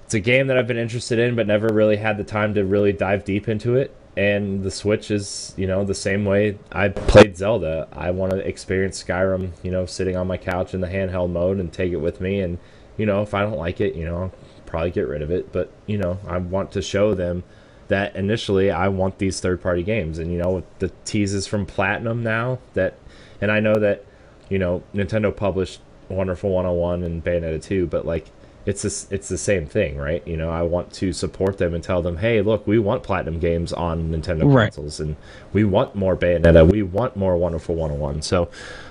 it's 0.04 0.14
a 0.14 0.20
game 0.20 0.46
that 0.46 0.56
I've 0.56 0.68
been 0.68 0.76
interested 0.76 1.18
in, 1.18 1.34
but 1.34 1.46
never 1.46 1.68
really 1.68 1.96
had 1.96 2.18
the 2.18 2.24
time 2.24 2.54
to 2.54 2.64
really 2.64 2.92
dive 2.92 3.24
deep 3.24 3.48
into 3.48 3.74
it 3.76 3.94
and 4.16 4.62
the 4.62 4.70
Switch 4.70 5.10
is, 5.10 5.52
you 5.56 5.66
know, 5.66 5.84
the 5.84 5.94
same 5.94 6.24
way 6.24 6.58
I 6.72 6.88
played 6.88 7.36
Zelda. 7.36 7.86
I 7.92 8.10
want 8.12 8.32
to 8.32 8.38
experience 8.38 9.02
Skyrim, 9.02 9.50
you 9.62 9.70
know, 9.70 9.84
sitting 9.84 10.16
on 10.16 10.26
my 10.26 10.38
couch 10.38 10.72
in 10.72 10.80
the 10.80 10.86
handheld 10.86 11.30
mode 11.30 11.58
and 11.58 11.70
take 11.70 11.92
it 11.92 11.98
with 11.98 12.20
me. 12.20 12.40
And, 12.40 12.56
you 12.96 13.04
know, 13.04 13.20
if 13.20 13.34
I 13.34 13.42
don't 13.42 13.58
like 13.58 13.80
it, 13.80 13.94
you 13.94 14.06
know, 14.06 14.16
I'll 14.16 14.32
probably 14.64 14.90
get 14.90 15.06
rid 15.06 15.20
of 15.20 15.30
it. 15.30 15.52
But, 15.52 15.70
you 15.86 15.98
know, 15.98 16.18
I 16.26 16.38
want 16.38 16.72
to 16.72 16.82
show 16.82 17.14
them 17.14 17.44
that 17.88 18.16
initially 18.16 18.70
I 18.70 18.88
want 18.88 19.18
these 19.18 19.38
third 19.38 19.60
party 19.60 19.82
games. 19.82 20.18
And, 20.18 20.32
you 20.32 20.38
know, 20.38 20.50
with 20.50 20.78
the 20.78 20.90
teases 21.04 21.46
from 21.46 21.66
Platinum 21.66 22.22
now 22.22 22.58
that, 22.72 22.94
and 23.42 23.52
I 23.52 23.60
know 23.60 23.74
that, 23.74 24.02
you 24.48 24.58
know, 24.58 24.82
Nintendo 24.94 25.34
published 25.34 25.80
Wonderful 26.08 26.50
101 26.50 27.02
and 27.02 27.24
Bayonetta 27.24 27.62
2, 27.62 27.86
but 27.86 28.06
like, 28.06 28.26
it's 28.64 28.82
this, 28.82 29.06
it's 29.10 29.28
the 29.28 29.38
same 29.38 29.66
thing, 29.66 29.96
right? 29.96 30.26
You 30.26 30.36
know, 30.36 30.50
I 30.50 30.62
want 30.62 30.92
to 30.94 31.12
support 31.12 31.58
them 31.58 31.72
and 31.72 31.82
tell 31.82 32.02
them, 32.02 32.16
hey, 32.16 32.42
look, 32.42 32.66
we 32.66 32.78
want 32.78 33.04
platinum 33.04 33.38
games 33.38 33.72
on 33.72 34.10
Nintendo 34.10 34.52
right. 34.52 34.72
consoles, 34.72 34.98
and 34.98 35.16
we 35.52 35.64
want 35.64 35.94
more 35.94 36.16
Bayonetta, 36.16 36.70
we 36.70 36.82
want 36.82 37.16
more 37.16 37.36
Wonderful 37.36 37.76
101. 37.76 38.22
So, 38.22 38.50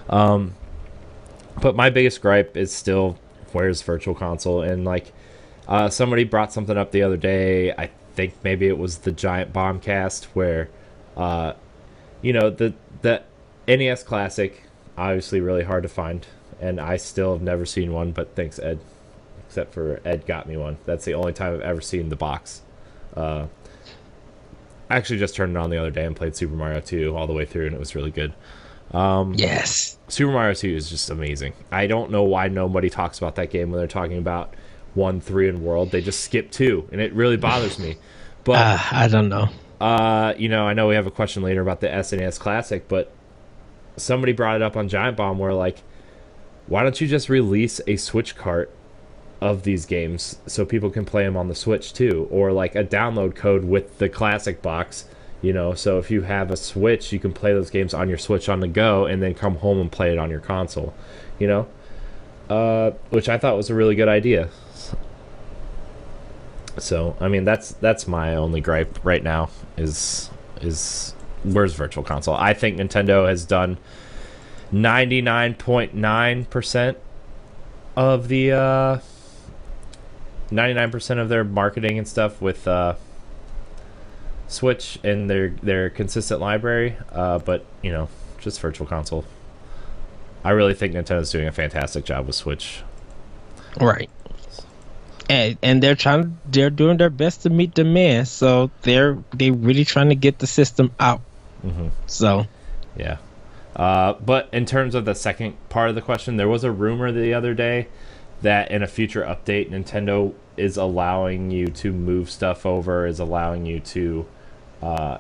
um, 0.10 0.54
but 1.62 1.76
my 1.76 1.90
biggest 1.90 2.22
gripe 2.22 2.56
is 2.56 2.74
still 2.74 3.18
where's 3.52 3.82
Virtual 3.82 4.14
Console, 4.14 4.62
and 4.62 4.86
like 4.86 5.14
uh, 5.68 5.90
somebody 5.90 6.24
brought 6.24 6.54
something 6.54 6.78
up 6.78 6.92
the 6.92 7.02
other 7.02 7.18
day. 7.18 7.72
I 7.72 7.90
think 8.14 8.34
maybe 8.44 8.68
it 8.68 8.78
was 8.78 9.00
the 9.00 9.12
Giant 9.12 9.54
Bombcast 9.54 10.26
where, 10.26 10.70
uh, 11.18 11.54
you 12.22 12.34
know, 12.34 12.50
the 12.50 12.74
the 13.02 13.24
NES 13.68 14.04
Classic, 14.04 14.64
obviously 14.98 15.40
really 15.42 15.64
hard 15.64 15.84
to 15.84 15.90
find, 15.90 16.26
and 16.60 16.80
I 16.80 16.98
still 16.98 17.34
have 17.34 17.42
never 17.42 17.66
seen 17.66 17.94
one. 17.94 18.12
But 18.12 18.36
thanks, 18.36 18.60
Ed 18.60 18.80
except 19.48 19.74
for 19.74 20.02
Ed 20.04 20.26
got 20.26 20.50
me 20.50 20.58
one. 20.58 20.78
That's 20.86 21.06
the 21.06 21.14
only 21.14 21.32
time 21.32 21.54
I've 21.54 21.62
ever 21.62 21.80
seen 21.80 22.10
the 22.10 22.16
box. 22.18 22.62
Uh, 23.16 23.48
I 24.90 24.98
actually 24.98 25.20
just 25.20 25.36
turned 25.36 25.56
it 25.56 25.60
on 25.60 25.70
the 25.70 25.78
other 25.78 25.92
day 25.92 26.04
and 26.04 26.16
played 26.16 26.36
Super 26.36 26.56
Mario 26.56 26.82
2 26.82 27.16
all 27.16 27.26
the 27.26 27.34
way 27.34 27.46
through, 27.46 27.68
and 27.68 27.74
it 27.74 27.80
was 27.80 27.96
really 27.96 28.12
good. 28.12 28.34
Um, 28.92 29.34
yes. 29.34 29.98
Super 30.10 30.32
Mario 30.32 30.54
2 30.54 30.76
is 30.76 30.90
just 30.90 31.10
amazing. 31.10 31.54
I 31.72 31.88
don't 31.88 32.12
know 32.12 32.24
why 32.24 32.50
nobody 32.50 32.90
talks 32.90 33.18
about 33.18 33.36
that 33.36 33.50
game 33.50 33.72
when 33.72 33.80
they're 33.80 33.88
talking 33.88 34.18
about 34.18 34.54
1, 34.94 35.22
3, 35.22 35.50
and 35.50 35.64
World. 35.64 35.92
They 35.92 36.02
just 36.02 36.22
skip 36.22 36.52
2, 36.52 36.90
and 36.92 37.00
it 37.00 37.14
really 37.14 37.38
bothers 37.38 37.80
me. 37.80 37.96
But 38.44 38.58
uh, 38.58 38.78
I 38.92 39.08
don't 39.08 39.30
know. 39.30 39.48
Uh, 39.80 40.34
you 40.38 40.50
know, 40.50 40.68
I 40.68 40.74
know 40.74 40.88
we 40.88 40.96
have 40.96 41.08
a 41.08 41.12
question 41.12 41.44
later 41.44 41.62
about 41.62 41.80
the 41.80 41.88
SNES 41.88 42.40
Classic, 42.40 42.88
but 42.90 43.12
somebody 43.98 44.34
brought 44.34 44.56
it 44.56 44.62
up 44.62 44.76
on 44.76 44.88
Giant 44.88 45.18
Bomb 45.18 45.38
where, 45.40 45.54
like, 45.54 45.82
why 46.68 46.84
don't 46.84 47.00
you 47.00 47.08
just 47.08 47.30
release 47.30 47.80
a 47.88 47.96
Switch 47.96 48.36
cart 48.36 48.72
of 49.42 49.64
these 49.64 49.86
games 49.86 50.40
so 50.48 50.66
people 50.66 50.90
can 50.90 51.06
play 51.06 51.24
them 51.24 51.38
on 51.38 51.48
the 51.48 51.56
Switch 51.56 51.94
too, 51.94 52.28
or 52.32 52.52
like 52.52 52.76
a 52.76 52.84
download 52.84 53.36
code 53.36 53.66
with 53.66 53.98
the 54.00 54.10
classic 54.10 54.62
box. 54.62 55.06
You 55.42 55.54
know, 55.54 55.74
so 55.76 56.00
if 56.00 56.10
you 56.10 56.24
have 56.24 56.50
a 56.50 56.58
Switch, 56.58 57.14
you 57.14 57.20
can 57.20 57.34
play 57.34 57.54
those 57.54 57.70
games 57.70 57.94
on 57.94 58.10
your 58.10 58.18
Switch 58.18 58.50
on 58.50 58.62
the 58.62 58.68
go, 58.68 59.06
and 59.06 59.22
then 59.22 59.34
come 59.36 59.58
home 59.58 59.80
and 59.80 59.92
play 59.92 60.12
it 60.12 60.18
on 60.18 60.30
your 60.30 60.40
console. 60.40 60.94
You 61.38 61.48
know, 61.48 61.68
uh, 62.50 62.92
which 63.10 63.30
I 63.30 63.38
thought 63.38 63.56
was 63.56 63.70
a 63.70 63.76
really 63.76 63.96
good 63.96 64.08
idea. 64.08 64.50
So 66.78 67.16
I 67.20 67.28
mean 67.28 67.46
that's 67.46 67.72
that's 67.74 68.08
my 68.08 68.36
only 68.36 68.62
gripe 68.62 69.00
right 69.04 69.24
now 69.24 69.50
is 69.78 70.30
is 70.62 71.15
where's 71.54 71.74
Virtual 71.74 72.04
Console? 72.04 72.36
I 72.36 72.54
think 72.54 72.78
Nintendo 72.78 73.28
has 73.28 73.46
done 73.46 73.78
ninety 74.72 75.22
nine 75.22 75.54
point 75.56 75.94
nine 75.94 76.46
percent 76.46 76.98
of 77.96 78.28
the 78.28 78.52
uh, 78.52 79.00
ninety 80.52 80.74
nine 80.74 80.92
percent 80.92 81.20
of 81.20 81.30
their 81.30 81.44
marketing 81.44 81.98
and 81.98 82.08
stuff 82.08 82.42
with 82.42 82.68
uh, 82.68 82.96
Switch 84.48 85.00
and 85.04 85.30
their 85.30 85.50
their 85.62 85.90
consistent 85.90 86.42
library. 86.42 86.96
Uh, 87.12 87.40
but 87.40 87.66
you 87.82 87.92
know, 87.92 88.10
just 88.40 88.60
Virtual 88.60 88.88
Console. 88.88 89.26
I 90.44 90.52
really 90.52 90.76
think 90.76 90.94
Nintendo's 90.94 91.32
doing 91.32 91.48
a 91.48 91.52
fantastic 91.52 92.06
job 92.06 92.28
with 92.28 92.36
Switch. 92.36 92.84
Right. 93.82 94.10
And, 95.28 95.58
and 95.64 95.82
they're 95.82 95.96
trying 95.96 96.38
they're 96.46 96.70
doing 96.70 96.98
their 96.98 97.10
best 97.10 97.42
to 97.44 97.50
meet 97.50 97.74
demand 97.74 98.28
so 98.28 98.70
they're 98.84 99.18
they 99.34 99.50
really 99.50 99.84
trying 99.84 100.10
to 100.10 100.16
get 100.16 100.38
the 100.38 100.46
system 100.46 100.92
out 101.00 101.22
mm-hmm. 101.64 101.88
so 102.08 102.46
yeah 102.98 103.18
uh, 103.76 104.14
but 104.14 104.48
in 104.54 104.66
terms 104.66 104.96
of 104.96 105.04
the 105.04 105.14
second 105.14 105.54
part 105.70 105.90
of 105.90 105.96
the 105.96 106.02
question 106.02 106.38
there 106.38 106.48
was 106.48 106.64
a 106.64 106.72
rumor 106.72 107.12
the 107.12 107.34
other 107.34 107.54
day 107.54 107.88
that 108.42 108.72
in 108.72 108.82
a 108.82 108.88
future 108.88 109.22
update 109.24 109.70
nintendo 109.70 110.34
is 110.58 110.78
allowing 110.78 111.52
you 111.52 111.68
to 111.68 111.92
move 111.92 112.30
stuff 112.30 112.66
over 112.66 113.06
is 113.06 113.20
allowing 113.20 113.66
you 113.66 113.80
to 113.80 114.26
uh, 114.82 115.18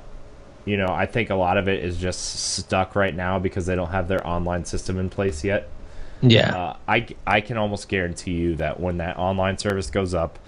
you 0.63 0.77
know 0.77 0.87
i 0.87 1.05
think 1.05 1.29
a 1.29 1.35
lot 1.35 1.57
of 1.57 1.67
it 1.67 1.83
is 1.83 1.97
just 1.97 2.55
stuck 2.55 2.95
right 2.95 3.15
now 3.15 3.37
because 3.37 3.65
they 3.65 3.75
don't 3.75 3.91
have 3.91 4.07
their 4.07 4.25
online 4.25 4.63
system 4.63 4.97
in 4.97 5.09
place 5.09 5.43
yet 5.43 5.69
yeah. 6.21 6.55
Uh, 6.55 6.77
I, 6.87 7.07
I 7.25 7.41
can 7.41 7.57
almost 7.57 7.87
guarantee 7.87 8.33
you 8.33 8.55
that 8.55 8.79
when 8.79 8.97
that 8.97 9.17
online 9.17 9.57
service 9.57 9.89
goes 9.89 10.13
up, 10.13 10.39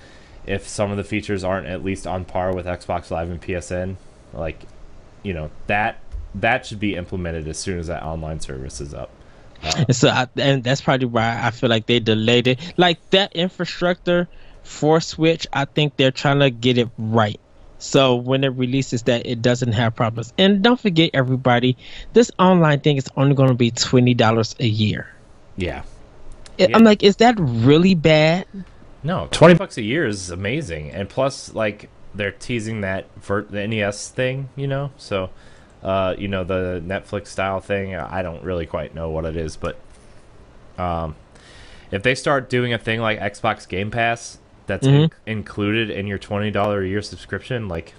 if 0.45 0.67
some 0.67 0.91
of 0.91 0.97
the 0.97 1.04
features 1.04 1.43
aren't 1.43 1.67
at 1.67 1.84
least 1.84 2.08
on 2.08 2.26
par 2.26 2.56
with 2.56 2.65
Xbox 2.65 3.12
Live 3.12 3.30
and 3.30 3.41
PSN, 3.41 3.95
like, 4.34 4.63
you 5.28 5.34
know, 5.34 5.50
that 5.68 6.00
that 6.36 6.66
should 6.66 6.80
be 6.80 6.96
implemented 6.96 7.48
as 7.48 7.58
soon 7.58 7.80
as 7.80 7.88
that 7.88 8.04
online 8.04 8.40
service 8.40 8.80
is 8.80 8.94
up. 8.94 9.10
Uh, 9.62 9.92
so, 9.92 10.08
I, 10.08 10.28
and 10.38 10.63
that's 10.63 10.82
probably 10.82 11.08
why 11.08 11.40
I 11.44 11.52
feel 11.52 11.70
like 11.70 11.86
they 11.86 12.00
delayed 12.00 12.48
it. 12.48 12.60
Like 12.78 12.98
that 13.10 13.36
infrastructure 13.36 14.28
for 14.63 15.02
Switch, 15.02 15.48
I 15.52 15.66
think 15.66 15.98
they're 15.98 16.12
trying 16.12 16.40
to 16.40 16.50
get 16.50 16.78
it 16.78 16.90
right. 16.98 17.40
So 17.80 18.16
when 18.16 18.44
it 18.44 18.50
releases 18.50 19.04
that, 19.04 19.26
it 19.26 19.42
doesn't 19.42 19.74
have 19.74 19.96
problems. 19.96 20.34
And 20.38 20.63
don't 20.63 20.80
forget, 20.80 21.12
everybody, 21.13 21.76
this 22.13 22.32
online 22.40 22.80
thing 22.80 22.98
is 22.98 23.08
only 23.18 23.36
going 23.36 23.50
to 23.50 23.56
be 23.56 23.72
twenty 23.72 24.13
dollars 24.13 24.56
a 24.60 24.68
year. 24.68 25.12
Yeah. 25.58 25.84
I'm 26.60 26.84
like, 26.84 27.04
is 27.04 27.18
that 27.18 27.36
really 27.38 27.96
bad? 27.96 28.48
No, 29.04 29.28
twenty 29.32 29.54
bucks 29.54 29.78
a 29.78 29.84
year 29.84 30.08
is 30.08 30.32
amazing, 30.32 30.90
and 30.92 31.08
plus, 31.08 31.54
like, 31.54 31.90
they're 32.17 32.32
teasing 32.32 32.82
that 32.82 33.06
for 33.21 33.43
the 33.43 33.65
NES 33.67 34.10
thing, 34.10 34.49
you 34.56 34.67
know. 34.67 34.91
So, 34.97 35.30
uh, 35.84 36.15
you 36.17 36.27
know, 36.27 36.43
the 36.43 36.84
Netflix 36.86 37.27
style 37.27 37.60
thing. 37.60 37.95
I 37.95 38.21
don't 38.21 38.43
really 38.43 38.65
quite 38.65 38.93
know 38.93 39.10
what 39.10 39.25
it 39.25 39.38
is, 39.38 39.56
but 39.56 39.80
um, 40.77 41.15
if 41.91 42.03
they 42.03 42.15
start 42.15 42.49
doing 42.49 42.73
a 42.73 42.77
thing 42.77 42.99
like 42.99 43.19
Xbox 43.19 43.67
Game 43.67 43.91
Pass 43.91 44.39
that's 44.65 44.86
mm-hmm. 44.86 45.13
in- 45.25 45.38
included 45.38 45.89
in 45.89 46.08
your 46.08 46.17
twenty 46.17 46.51
dollar 46.51 46.82
a 46.82 46.88
year 46.88 47.01
subscription, 47.01 47.67
like, 47.67 47.93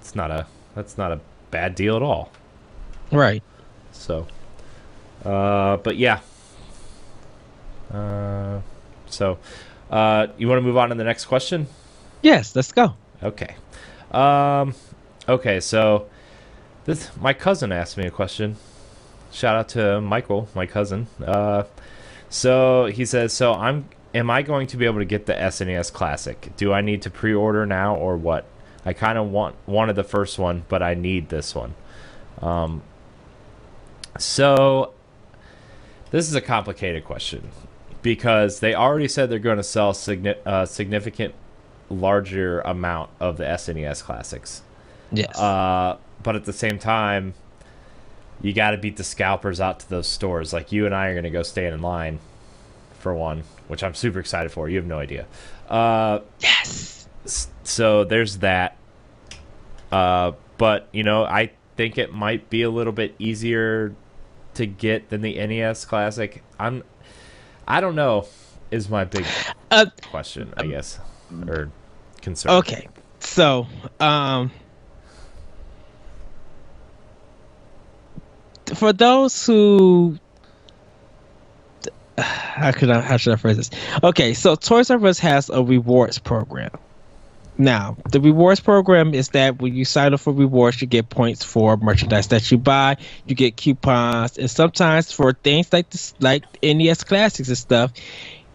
it's 0.00 0.14
not 0.14 0.30
a 0.30 0.46
that's 0.74 0.96
not 0.96 1.10
a 1.10 1.20
bad 1.50 1.74
deal 1.74 1.96
at 1.96 2.02
all. 2.02 2.30
Right. 3.10 3.42
So. 3.90 4.28
Uh, 5.24 5.76
but 5.78 5.96
yeah. 5.96 6.20
Uh, 7.92 8.60
so, 9.06 9.38
uh, 9.90 10.28
you 10.38 10.48
want 10.48 10.58
to 10.58 10.62
move 10.62 10.76
on 10.78 10.88
to 10.90 10.94
the 10.94 11.04
next 11.04 11.26
question? 11.26 11.66
Yes, 12.22 12.54
let's 12.54 12.72
go. 12.72 12.94
Okay. 13.22 13.54
Um, 14.10 14.74
okay, 15.28 15.60
so 15.60 16.08
this 16.84 17.14
my 17.16 17.32
cousin 17.32 17.72
asked 17.72 17.96
me 17.96 18.06
a 18.06 18.10
question. 18.10 18.56
Shout 19.32 19.56
out 19.56 19.68
to 19.70 20.00
Michael, 20.00 20.48
my 20.54 20.66
cousin. 20.66 21.06
Uh, 21.24 21.64
so 22.28 22.86
he 22.86 23.04
says, 23.04 23.32
so 23.32 23.54
I'm. 23.54 23.88
Am 24.12 24.28
I 24.28 24.42
going 24.42 24.66
to 24.66 24.76
be 24.76 24.86
able 24.86 24.98
to 24.98 25.04
get 25.04 25.26
the 25.26 25.34
SNES 25.34 25.92
Classic? 25.92 26.50
Do 26.56 26.72
I 26.72 26.80
need 26.80 27.02
to 27.02 27.10
pre-order 27.10 27.64
now 27.64 27.94
or 27.94 28.16
what? 28.16 28.44
I 28.84 28.92
kind 28.92 29.16
of 29.16 29.30
want 29.30 29.54
wanted 29.66 29.94
the 29.94 30.02
first 30.02 30.36
one, 30.36 30.64
but 30.68 30.82
I 30.82 30.94
need 30.94 31.28
this 31.28 31.54
one. 31.54 31.74
Um, 32.42 32.82
so 34.18 34.94
this 36.10 36.28
is 36.28 36.34
a 36.34 36.40
complicated 36.40 37.04
question 37.04 37.50
because 38.02 38.58
they 38.60 38.74
already 38.74 39.06
said 39.06 39.30
they're 39.30 39.38
going 39.38 39.58
to 39.58 39.62
sell 39.62 39.92
signi- 39.92 40.44
uh, 40.44 40.66
significant 40.66 41.34
larger 41.90 42.60
amount 42.60 43.10
of 43.20 43.36
the 43.36 43.44
SNES 43.44 44.02
classics. 44.02 44.62
Yes. 45.12 45.38
Uh, 45.38 45.98
but 46.22 46.36
at 46.36 46.44
the 46.44 46.52
same 46.52 46.78
time, 46.78 47.34
you 48.40 48.52
got 48.52 48.70
to 48.70 48.78
beat 48.78 48.96
the 48.96 49.04
scalpers 49.04 49.60
out 49.60 49.80
to 49.80 49.90
those 49.90 50.06
stores. 50.06 50.52
Like 50.52 50.72
you 50.72 50.86
and 50.86 50.94
I 50.94 51.08
are 51.08 51.14
going 51.14 51.24
to 51.24 51.30
go 51.30 51.42
stand 51.42 51.74
in 51.74 51.82
line 51.82 52.20
for 52.98 53.14
one, 53.14 53.42
which 53.68 53.82
I'm 53.82 53.94
super 53.94 54.20
excited 54.20 54.52
for. 54.52 54.68
You 54.68 54.76
have 54.76 54.86
no 54.86 54.98
idea. 54.98 55.26
Uh, 55.68 56.20
yes. 56.38 57.08
So 57.64 58.04
there's 58.04 58.38
that. 58.38 58.76
Uh, 59.90 60.32
but 60.58 60.88
you 60.92 61.02
know, 61.02 61.24
I 61.24 61.50
think 61.76 61.98
it 61.98 62.12
might 62.12 62.50
be 62.50 62.62
a 62.62 62.70
little 62.70 62.92
bit 62.92 63.14
easier 63.18 63.94
to 64.54 64.66
get 64.66 65.08
than 65.08 65.22
the 65.22 65.34
NES 65.34 65.84
Classic? 65.84 66.42
I'm, 66.58 66.84
I 67.66 67.80
don't 67.80 67.94
know, 67.94 68.26
is 68.70 68.88
my 68.88 69.04
big 69.04 69.26
uh, 69.70 69.86
question, 70.10 70.52
I 70.56 70.66
guess, 70.66 70.98
or 71.48 71.70
concern. 72.20 72.52
Okay, 72.52 72.88
so 73.20 73.66
um, 73.98 74.50
for 78.74 78.92
those 78.92 79.46
who 79.46 80.18
how 82.18 82.72
could 82.72 82.90
I 82.90 83.00
how 83.00 83.16
should 83.16 83.32
I 83.32 83.36
phrase 83.36 83.56
this? 83.56 83.70
Okay, 84.02 84.34
so 84.34 84.54
Toys 84.54 84.90
R 84.90 85.04
Us 85.06 85.18
has 85.18 85.50
a 85.50 85.62
rewards 85.62 86.18
program. 86.18 86.70
Now, 87.58 87.98
the 88.10 88.22
rewards 88.22 88.58
program 88.58 89.12
is 89.12 89.30
that 89.30 89.60
when 89.60 89.74
you 89.74 89.84
sign 89.84 90.14
up 90.14 90.20
for 90.20 90.32
rewards, 90.32 90.80
you 90.80 90.86
get 90.86 91.10
points 91.10 91.44
for 91.44 91.76
merchandise 91.76 92.28
that 92.28 92.50
you 92.50 92.56
buy. 92.56 92.96
You 93.26 93.34
get 93.34 93.58
coupons, 93.58 94.38
and 94.38 94.50
sometimes 94.50 95.12
for 95.12 95.34
things 95.34 95.70
like 95.70 95.90
this, 95.90 96.14
like 96.20 96.44
NES 96.62 97.04
classics 97.04 97.48
and 97.48 97.58
stuff, 97.58 97.92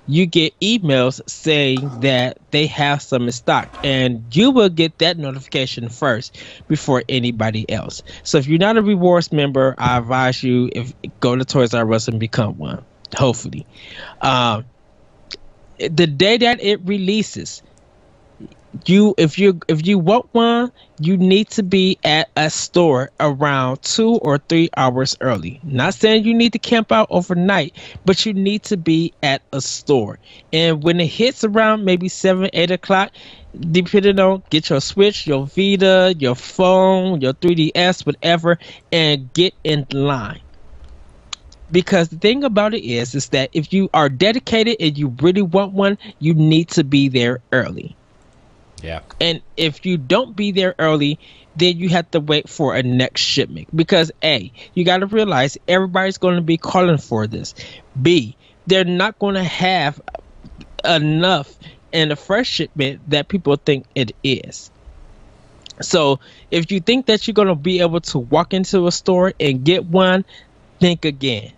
you 0.06 0.26
get 0.26 0.60
emails 0.62 1.22
saying 1.28 2.02
that 2.02 2.38
they 2.52 2.68
have 2.68 3.02
some 3.02 3.24
in 3.24 3.32
stock, 3.32 3.70
and 3.84 4.36
you 4.36 4.52
will 4.52 4.70
get 4.70 5.00
that 5.00 5.18
notification 5.18 5.90
first 5.90 6.38
before 6.68 7.04
anybody 7.10 7.70
else. 7.72 8.02
So, 8.24 8.38
if 8.38 8.48
you're 8.48 8.60
not 8.60 8.78
a 8.78 8.82
rewards 8.84 9.32
member, 9.32 9.76
I 9.78 9.98
advise 9.98 10.44
you 10.44 10.70
if 10.74 10.94
go 11.22 11.36
to 11.36 11.46
Toys 11.46 11.74
R 11.74 11.92
Us 11.94 12.08
and 12.08 12.20
become 12.20 12.58
one. 12.58 12.86
Hopefully, 13.16 13.68
um, 14.22 14.66
the 15.80 16.08
day 16.08 16.38
that 16.38 16.62
it 16.64 16.82
releases 16.86 17.62
you 18.86 19.16
if 19.18 19.40
you 19.40 19.60
if 19.68 19.86
you 19.86 19.98
want 19.98 20.28
one 20.34 20.72
you 21.00 21.18
need 21.18 21.50
to 21.50 21.64
be 21.64 21.98
at 22.04 22.30
a 22.36 22.50
store 22.50 23.10
around 23.20 23.82
two 23.82 24.16
or 24.16 24.38
three 24.38 24.70
hours 24.78 25.18
early. 25.22 25.60
Not 25.64 25.94
saying 25.94 26.26
you 26.26 26.34
need 26.34 26.54
to 26.54 26.60
camp 26.60 26.92
out 26.92 27.08
overnight 27.10 27.76
but 28.06 28.26
you 28.26 28.34
need 28.34 28.64
to 28.64 28.78
be 28.78 29.14
at 29.24 29.42
a 29.54 29.62
store. 29.62 30.20
And 30.54 30.84
when 30.84 31.00
it 31.00 31.08
hits 31.08 31.44
around 31.44 31.86
maybe 31.86 32.10
seven 32.10 32.50
eight 32.54 32.72
o'clock 32.72 33.12
depending 33.72 34.20
on 34.20 34.44
get 34.50 34.70
your 34.70 34.82
switch 34.82 35.26
your 35.26 35.46
vita 35.46 36.14
your 36.20 36.36
phone 36.36 37.22
your 37.22 37.34
3ds 37.34 38.06
whatever 38.06 38.58
and 38.92 39.32
get 39.34 39.54
in 39.64 39.86
line. 39.92 40.42
Because 41.72 42.10
the 42.10 42.18
thing 42.18 42.44
about 42.44 42.74
it 42.74 42.84
is 42.84 43.16
is 43.16 43.30
that 43.30 43.50
if 43.54 43.74
you 43.74 43.90
are 43.94 44.10
dedicated 44.10 44.78
and 44.80 44.98
you 44.98 45.16
really 45.22 45.42
want 45.42 45.74
one 45.74 45.98
you 46.20 46.34
need 46.34 46.70
to 46.70 46.84
be 46.84 47.08
there 47.10 47.40
early 47.52 47.96
yeah. 48.82 49.02
And 49.20 49.42
if 49.58 49.86
you 49.86 49.98
don't 49.98 50.36
be 50.36 50.52
there 50.52 50.76
early, 50.78 51.20
then 51.56 51.78
you 51.78 51.90
have 51.90 52.10
to 52.12 52.20
wait 52.20 52.50
for 52.50 52.76
a 52.76 52.84
next 52.84 53.22
shipment 53.22 53.76
because 53.76 54.12
A, 54.24 54.52
you 54.74 54.84
got 54.84 54.98
to 54.98 55.06
realize 55.06 55.58
everybody's 55.68 56.18
going 56.18 56.36
to 56.36 56.42
be 56.42 56.58
calling 56.58 56.98
for 56.98 57.28
this. 57.28 57.56
B, 58.00 58.36
they're 58.68 58.84
not 58.84 59.18
going 59.20 59.36
to 59.36 59.44
have 59.44 60.02
enough 60.84 61.56
in 61.92 62.10
the 62.10 62.16
first 62.16 62.52
shipment 62.52 63.02
that 63.10 63.28
people 63.28 63.56
think 63.56 63.86
it 63.96 64.14
is. 64.24 64.70
So 65.82 66.20
if 66.52 66.72
you 66.72 66.80
think 66.80 67.08
that 67.08 67.28
you're 67.28 67.34
going 67.34 67.48
to 67.48 67.56
be 67.56 67.80
able 67.80 68.02
to 68.02 68.20
walk 68.20 68.54
into 68.54 68.88
a 68.88 68.92
store 68.92 69.34
and 69.40 69.64
get 69.64 69.86
one, 69.86 70.26
think 70.80 71.06
again. 71.06 71.52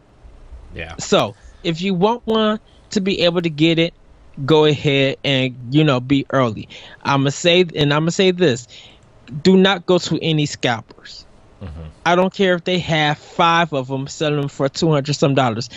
Yeah. 0.73 0.95
So 0.97 1.35
if 1.63 1.81
you 1.81 1.93
want 1.93 2.25
one 2.25 2.59
to 2.91 3.01
be 3.01 3.21
able 3.21 3.41
to 3.41 3.49
get 3.49 3.79
it, 3.79 3.93
go 4.45 4.65
ahead 4.65 5.17
and 5.23 5.55
you 5.71 5.83
know 5.83 5.99
be 5.99 6.25
early. 6.31 6.67
I'm 7.03 7.21
gonna 7.21 7.31
say 7.31 7.65
and 7.75 7.93
I'm 7.93 8.01
gonna 8.01 8.11
say 8.11 8.31
this: 8.31 8.67
do 9.43 9.57
not 9.57 9.85
go 9.85 9.97
to 9.97 10.19
any 10.23 10.45
scalpers. 10.45 11.25
Mm-hmm. 11.61 11.81
I 12.05 12.15
don't 12.15 12.33
care 12.33 12.53
if 12.53 12.63
they 12.63 12.79
have 12.79 13.17
five 13.17 13.73
of 13.73 13.87
them 13.87 14.07
selling 14.07 14.39
them 14.39 14.49
for 14.49 14.69
two 14.69 14.91
hundred 14.91 15.15
some 15.15 15.35
dollars. 15.35 15.69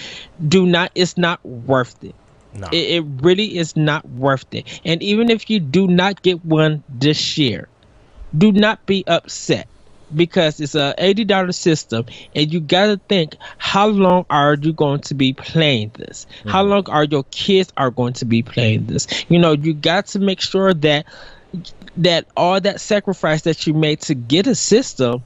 Do 0.46 0.66
not. 0.66 0.92
It's 0.94 1.16
not 1.16 1.44
worth 1.44 2.02
it. 2.04 2.14
No. 2.54 2.68
It, 2.72 2.76
it 2.76 3.04
really 3.22 3.56
is 3.56 3.76
not 3.76 4.08
worth 4.08 4.52
it. 4.52 4.80
And 4.84 5.02
even 5.02 5.30
if 5.30 5.48
you 5.48 5.60
do 5.60 5.86
not 5.86 6.22
get 6.22 6.44
one 6.44 6.82
this 6.88 7.38
year, 7.38 7.68
do 8.36 8.52
not 8.52 8.84
be 8.86 9.04
upset 9.06 9.68
because 10.14 10.60
it's 10.60 10.74
a 10.74 10.94
eighty 10.98 11.24
dollar 11.24 11.52
system, 11.52 12.06
and 12.34 12.52
you 12.52 12.60
got 12.60 12.86
to 12.86 13.00
think 13.08 13.36
how 13.58 13.86
long 13.86 14.26
are 14.30 14.54
you 14.54 14.72
going 14.72 15.00
to 15.02 15.14
be 15.14 15.32
playing 15.32 15.92
this? 15.96 16.26
How 16.46 16.62
long 16.62 16.88
are 16.88 17.04
your 17.04 17.24
kids 17.30 17.72
are 17.76 17.90
going 17.90 18.14
to 18.14 18.24
be 18.24 18.42
playing 18.42 18.86
this? 18.86 19.06
You 19.28 19.38
know, 19.38 19.52
you 19.52 19.74
got 19.74 20.06
to 20.08 20.18
make 20.18 20.40
sure 20.40 20.74
that 20.74 21.06
that 21.96 22.26
all 22.36 22.60
that 22.60 22.80
sacrifice 22.80 23.42
that 23.42 23.66
you 23.66 23.74
made 23.74 24.00
to 24.02 24.14
get 24.14 24.46
a 24.46 24.54
system 24.54 25.22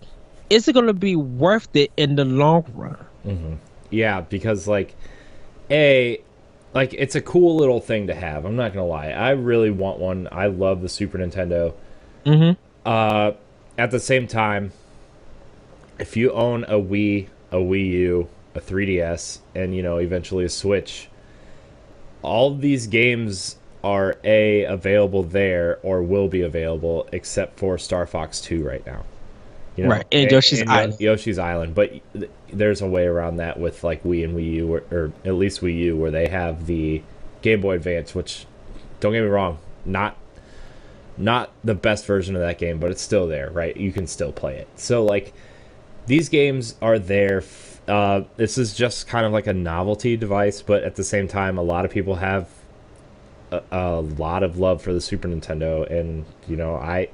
is 0.50 0.68
it 0.68 0.72
going 0.72 0.86
to 0.86 0.92
be 0.92 1.16
worth 1.16 1.74
it 1.74 1.90
in 1.96 2.16
the 2.16 2.24
long 2.24 2.64
run? 2.74 3.58
Yeah, 3.90 4.20
because 4.20 4.68
like 4.68 4.94
a 5.70 6.20
like 6.74 6.92
it's 6.94 7.14
a 7.14 7.20
cool 7.20 7.56
little 7.56 7.80
thing 7.80 8.08
to 8.08 8.14
have. 8.14 8.44
I'm 8.44 8.56
not 8.56 8.72
gonna 8.72 8.86
lie. 8.86 9.08
I 9.08 9.30
really 9.30 9.70
want 9.70 10.00
one. 10.00 10.28
I 10.30 10.46
love 10.48 10.82
the 10.82 10.88
Super 10.88 11.18
Nintendo. 11.18 11.74
Mm-hmm. 12.26 12.60
Uh, 12.84 13.32
at 13.78 13.90
the 13.90 14.00
same 14.00 14.26
time, 14.26 14.72
if 15.98 16.16
you 16.16 16.32
own 16.32 16.64
a 16.64 16.74
Wii, 16.74 17.28
a 17.50 17.56
Wii 17.56 17.90
U, 17.90 18.28
a 18.54 18.60
3DS, 18.60 19.38
and 19.54 19.74
you 19.74 19.82
know 19.82 19.98
eventually 19.98 20.44
a 20.44 20.48
Switch, 20.48 21.08
all 22.22 22.54
these 22.54 22.86
games 22.86 23.56
are 23.82 24.16
a 24.24 24.64
available 24.64 25.22
there 25.22 25.78
or 25.82 26.02
will 26.02 26.28
be 26.28 26.40
available, 26.40 27.06
except 27.12 27.58
for 27.58 27.76
Star 27.76 28.06
Fox 28.06 28.40
2 28.40 28.64
right 28.64 28.84
now. 28.86 29.04
You 29.76 29.88
Right, 29.88 30.06
and 30.12 30.30
Yoshi's 30.30 30.60
Yo- 30.60 30.66
Island. 30.70 31.00
Yoshi's 31.00 31.38
Island, 31.38 31.74
but 31.74 31.92
there's 32.52 32.80
a 32.80 32.86
way 32.86 33.06
around 33.06 33.36
that 33.38 33.58
with 33.58 33.82
like 33.82 34.02
Wii 34.04 34.24
and 34.24 34.36
Wii 34.36 34.52
U, 34.54 34.74
or, 34.74 34.82
or 34.90 35.12
at 35.24 35.34
least 35.34 35.60
Wii 35.60 35.76
U, 35.78 35.96
where 35.96 36.12
they 36.12 36.28
have 36.28 36.66
the 36.66 37.02
Game 37.42 37.60
Boy 37.60 37.74
Advance, 37.74 38.14
which 38.14 38.46
don't 39.00 39.12
get 39.12 39.22
me 39.22 39.28
wrong, 39.28 39.58
not 39.84 40.16
not 41.16 41.50
the 41.62 41.74
best 41.74 42.06
version 42.06 42.34
of 42.34 42.42
that 42.42 42.58
game, 42.58 42.78
but 42.78 42.90
it's 42.90 43.02
still 43.02 43.26
there, 43.28 43.50
right? 43.50 43.76
You 43.76 43.92
can 43.92 44.06
still 44.06 44.32
play 44.32 44.56
it. 44.56 44.68
So 44.76 45.04
like 45.04 45.32
these 46.06 46.28
games 46.28 46.74
are 46.82 46.98
there. 46.98 47.38
f- 47.38 47.80
Uh, 47.86 48.22
this 48.36 48.56
is 48.56 48.74
just 48.74 49.06
kind 49.06 49.26
of 49.26 49.32
like 49.32 49.46
a 49.46 49.52
novelty 49.52 50.16
device, 50.16 50.62
but 50.62 50.82
at 50.84 50.96
the 50.96 51.04
same 51.04 51.28
time, 51.28 51.58
a 51.58 51.62
lot 51.62 51.84
of 51.84 51.90
people 51.90 52.14
have 52.16 52.48
a, 53.52 53.62
a 53.70 54.00
lot 54.00 54.42
of 54.42 54.58
love 54.58 54.80
for 54.80 54.92
the 54.94 55.00
Super 55.02 55.28
Nintendo, 55.28 55.88
and 55.90 56.24
you 56.48 56.56
know, 56.56 56.76
I, 56.76 57.08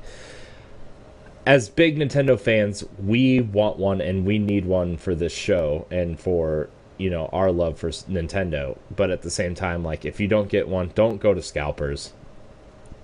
as 1.46 1.68
big 1.68 1.98
Nintendo 1.98 2.38
fans, 2.38 2.84
we 3.04 3.40
want 3.40 3.78
one 3.78 4.00
and 4.00 4.24
we 4.24 4.38
need 4.38 4.64
one 4.64 4.96
for 4.96 5.14
this 5.14 5.32
show 5.32 5.86
and 5.90 6.18
for 6.20 6.68
you 6.98 7.10
know 7.10 7.28
our 7.32 7.50
love 7.50 7.78
for 7.78 7.88
Nintendo. 7.90 8.76
But 8.94 9.10
at 9.10 9.22
the 9.22 9.30
same 9.30 9.54
time, 9.54 9.82
like 9.82 10.04
if 10.04 10.20
you 10.20 10.28
don't 10.28 10.48
get 10.48 10.68
one, 10.68 10.92
don't 10.94 11.20
go 11.20 11.34
to 11.34 11.42
scalpers. 11.42 12.12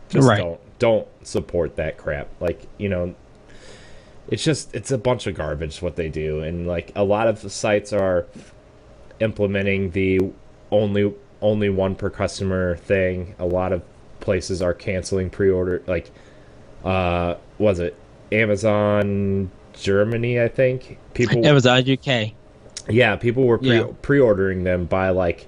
Just 0.09 0.29
Right. 0.29 0.39
don't 0.39 0.61
don't 0.79 1.07
support 1.23 1.77
that 1.77 1.97
crap. 1.99 2.29
Like 2.41 2.67
you 2.79 2.89
know, 2.89 3.15
it's 4.29 4.43
just 4.45 4.75
it's 4.75 4.91
a 4.91 4.99
bunch 4.99 5.27
of 5.27 5.35
garbage 5.35 5.81
what 5.81 5.97
they 5.97 6.09
do 6.09 6.41
and 6.41 6.67
like 6.67 6.91
a 6.97 7.05
lot 7.05 7.29
of 7.29 7.39
sites 7.51 7.93
are 7.93 8.27
implementing 9.21 9.91
the 9.93 10.21
only 10.71 11.13
only 11.41 11.69
one 11.69 11.95
per 11.95 12.11
customer 12.11 12.77
thing 12.77 13.35
a 13.39 13.47
lot 13.47 13.73
of 13.73 13.83
places 14.21 14.61
are 14.61 14.75
canceling 14.75 15.31
pre-order 15.31 15.83
like 15.87 16.11
uh 16.85 17.35
was 17.59 17.79
it 17.79 17.95
amazon 18.33 19.51
germany 19.75 20.41
i 20.41 20.49
think 20.49 20.99
people 21.15 21.47
Amazon 21.47 21.89
UK. 21.89 22.33
yeah 22.89 23.15
people 23.17 23.45
were 23.45 23.59
pre- 23.59 23.77
Yeah. 23.79 23.87
pre-ordering 24.03 24.65
them 24.65 24.87
by 24.87 25.11
like 25.11 25.47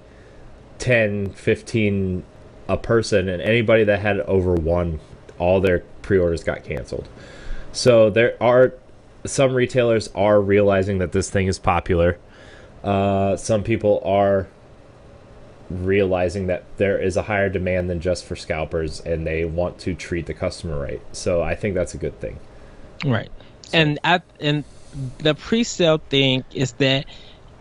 10 0.78 1.30
15 1.30 2.22
a 2.68 2.76
person 2.76 3.28
and 3.28 3.42
anybody 3.42 3.82
that 3.84 3.98
had 3.98 4.20
over 4.20 4.54
one 4.54 5.00
all 5.38 5.61
their 5.61 5.81
pre-orders 6.03 6.44
got 6.44 6.64
canceled 6.64 7.09
so 7.72 8.11
there 8.11 8.37
are 8.42 8.74
some 9.24 9.55
retailers 9.55 10.09
are 10.14 10.40
realizing 10.40 10.98
that 10.98 11.12
this 11.12 11.31
thing 11.31 11.46
is 11.46 11.59
popular 11.59 12.18
uh, 12.85 13.37
some 13.37 13.62
people 13.62 14.01
are 14.05 14.46
realizing 15.68 16.46
that 16.46 16.64
there 16.79 16.98
is 16.98 17.16
a 17.16 17.22
higher 17.22 17.51
demand 17.51 17.90
than 17.90 18.01
just 18.01 18.24
for 18.24 18.35
scalpers 18.35 19.01
and 19.01 19.27
they 19.27 19.44
want 19.44 19.79
to 19.79 19.94
treat 19.94 20.24
the 20.27 20.33
customer 20.33 20.79
right 20.79 21.03
so 21.12 21.42
i 21.42 21.55
think 21.55 21.74
that's 21.74 21.92
a 21.92 21.98
good 21.98 22.18
thing 22.20 22.38
Right. 23.05 23.31
And 23.72 23.98
I 24.05 24.20
and 24.40 24.64
the 25.18 25.35
pre-sale 25.35 26.01
thing 26.09 26.44
is 26.53 26.72
that 26.72 27.07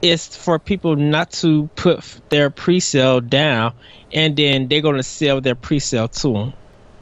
it's 0.02 0.36
for 0.36 0.60
people 0.60 0.96
not 0.96 1.32
to 1.32 1.68
put 1.76 2.04
their 2.30 2.50
pre-sale 2.50 3.20
down 3.20 3.74
and 4.14 4.36
then 4.36 4.68
they're 4.68 4.82
going 4.82 4.98
to 4.98 5.04
sell 5.04 5.42
their 5.42 5.56
pre-sale 5.56 6.08
to 6.08 6.34
them. 6.34 6.54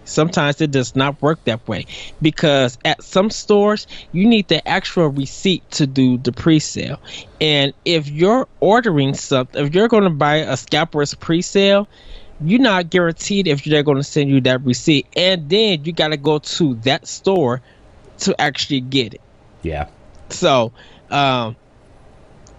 Sometimes 0.06 0.62
it 0.62 0.72
does 0.72 0.96
not 0.96 1.22
work 1.22 1.44
that 1.46 1.68
way 1.68 1.86
because 2.22 2.78
at 2.86 3.04
some 3.04 3.30
stores 3.30 3.88
you 4.12 4.28
need 4.28 4.48
the 4.48 4.66
actual 4.68 5.08
receipt 5.08 5.70
to 5.72 5.88
do 5.88 6.18
the 6.18 6.32
pre-sale. 6.32 7.00
And 7.42 7.74
if 7.84 8.10
you're 8.10 8.48
ordering 8.60 9.14
something, 9.14 9.66
if 9.66 9.76
you're 9.76 9.88
going 9.88 10.04
to 10.04 10.10
buy 10.10 10.38
a 10.38 10.56
scalper's 10.58 11.14
pre-sale, 11.16 11.88
you're 12.42 12.60
not 12.60 12.90
guaranteed 12.90 13.48
if 13.48 13.64
they're 13.64 13.84
going 13.84 13.98
to 13.98 14.04
send 14.04 14.30
you 14.30 14.42
that 14.42 14.62
receipt. 14.64 15.08
And 15.16 15.50
then 15.50 15.84
you 15.86 15.94
got 15.94 16.10
to 16.10 16.18
go 16.18 16.40
to 16.40 16.76
that 16.76 17.08
store 17.08 17.62
to 18.20 18.40
actually 18.40 18.82
get 18.82 19.16
it. 19.16 19.22
yeah 19.64 19.88
So, 20.30 20.72
um, 21.10 21.56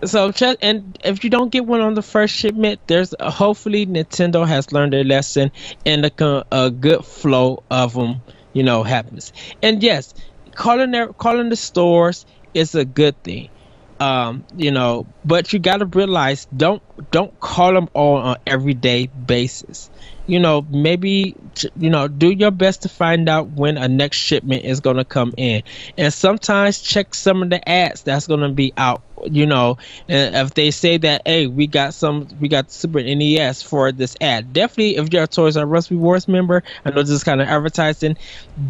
so 0.04 0.30
just 0.30 0.59
and 0.62 0.98
if 1.04 1.24
you 1.24 1.30
don't 1.30 1.50
get 1.50 1.66
one 1.66 1.80
on 1.80 1.94
the 1.94 2.02
first 2.02 2.35
shipment, 2.35 2.80
there's 2.87 3.14
uh, 3.18 3.30
hopefully 3.30 3.87
Nintendo 3.87 4.46
has 4.46 4.70
learned 4.72 4.92
their 4.92 5.04
lesson 5.04 5.50
and 5.85 6.04
a, 6.04 6.44
a 6.52 6.70
good 6.70 7.04
flow 7.04 7.64
of 7.70 7.94
them, 7.94 8.22
you 8.52 8.62
know, 8.62 8.82
happens. 8.82 9.32
And 9.62 9.82
yes, 9.82 10.12
calling 10.54 10.90
their 10.90 11.12
calling 11.14 11.48
the 11.48 11.56
stores 11.56 12.26
is 12.54 12.74
a 12.74 12.85
good 12.85 13.22
thing. 13.22 13.50
Um, 13.98 14.44
you 14.54 14.70
know, 14.72 15.06
but 15.24 15.52
you 15.52 15.59
got 15.59 15.78
to 15.78 15.87
realize 15.87 16.46
don't 16.54 16.82
don't 17.11 17.38
call 17.40 17.72
them 17.72 17.88
all 17.94 18.16
on 18.18 18.37
everyday 18.46 19.06
basis. 19.06 19.90
You 20.26 20.40
know, 20.40 20.66
maybe 20.70 21.36
you 21.76 21.90
know, 21.90 22.08
do 22.08 22.30
your 22.30 22.50
best 22.50 22.82
to 22.82 22.88
find 22.88 23.28
out 23.28 23.48
when 23.50 23.78
a 23.78 23.88
next 23.88 24.18
shipment 24.18 24.64
is 24.64 24.80
going 24.80 24.96
to 24.96 25.04
come 25.04 25.32
in. 25.36 25.62
And 25.96 26.12
sometimes 26.12 26.80
check 26.80 27.14
some 27.14 27.42
of 27.42 27.50
the 27.50 27.66
ads 27.68 28.02
that's 28.02 28.26
going 28.26 28.40
to 28.40 28.50
be 28.50 28.72
out, 28.76 29.02
you 29.24 29.46
know, 29.46 29.78
and 30.08 30.34
if 30.34 30.54
they 30.54 30.70
say 30.70 30.98
that 30.98 31.22
hey, 31.24 31.46
we 31.46 31.66
got 31.66 31.94
some 31.94 32.28
we 32.40 32.48
got 32.48 32.70
Super 32.70 33.02
NES 33.02 33.62
for 33.62 33.92
this 33.92 34.16
ad. 34.20 34.52
Definitely 34.52 34.96
if 34.96 35.12
you're 35.12 35.24
a 35.24 35.26
Toys 35.26 35.56
R 35.56 35.76
Us 35.76 35.90
Rewards 35.90 36.28
member, 36.28 36.62
I 36.84 36.90
know 36.90 37.02
this 37.02 37.10
is 37.10 37.24
kind 37.24 37.40
of 37.40 37.48
advertising, 37.48 38.16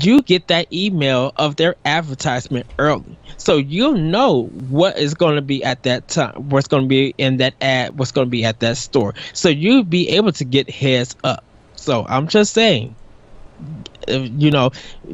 you 0.00 0.22
get 0.22 0.48
that 0.48 0.72
email 0.72 1.32
of 1.36 1.56
their 1.56 1.76
advertisement 1.84 2.66
early. 2.78 3.18
So 3.38 3.56
you'll 3.56 3.94
know 3.94 4.44
what 4.68 4.98
is 4.98 5.14
going 5.14 5.36
to 5.36 5.42
be 5.42 5.64
at 5.64 5.82
that 5.84 6.08
time, 6.08 6.48
what's 6.50 6.68
going 6.68 6.84
to 6.84 6.88
be 6.88 7.14
in 7.18 7.38
that 7.38 7.54
ad, 7.60 7.98
what's 7.98 8.12
going 8.12 8.26
to 8.26 8.30
be 8.30 8.44
at 8.44 8.60
that 8.60 8.76
store. 8.76 9.14
So 9.32 9.48
you'll 9.48 9.84
be 9.84 10.08
able 10.10 10.32
to 10.32 10.44
get 10.44 10.70
heads 10.70 11.16
up. 11.24 11.45
So 11.76 12.04
I'm 12.08 12.28
just 12.28 12.52
saying, 12.52 12.94
you 14.08 14.50
know, 14.50 14.70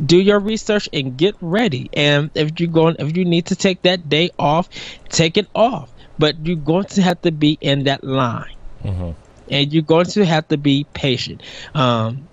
do 0.06 0.16
your 0.18 0.40
research 0.40 0.88
and 0.92 1.16
get 1.16 1.36
ready. 1.40 1.90
And 1.94 2.30
if 2.34 2.58
you're 2.60 2.70
going, 2.70 2.96
if 2.98 3.16
you 3.16 3.24
need 3.24 3.46
to 3.46 3.56
take 3.56 3.82
that 3.82 4.08
day 4.08 4.30
off, 4.38 4.68
take 5.08 5.36
it 5.36 5.46
off. 5.54 5.92
But 6.18 6.46
you're 6.46 6.56
going 6.56 6.84
to 6.86 7.02
have 7.02 7.20
to 7.22 7.32
be 7.32 7.58
in 7.60 7.84
that 7.84 8.04
line, 8.04 8.54
and 9.50 9.72
you're 9.72 9.82
going 9.82 10.06
to 10.06 10.24
have 10.24 10.48
to 10.48 10.56
be 10.56 10.86
patient. 10.92 11.42
Um, 11.74 12.28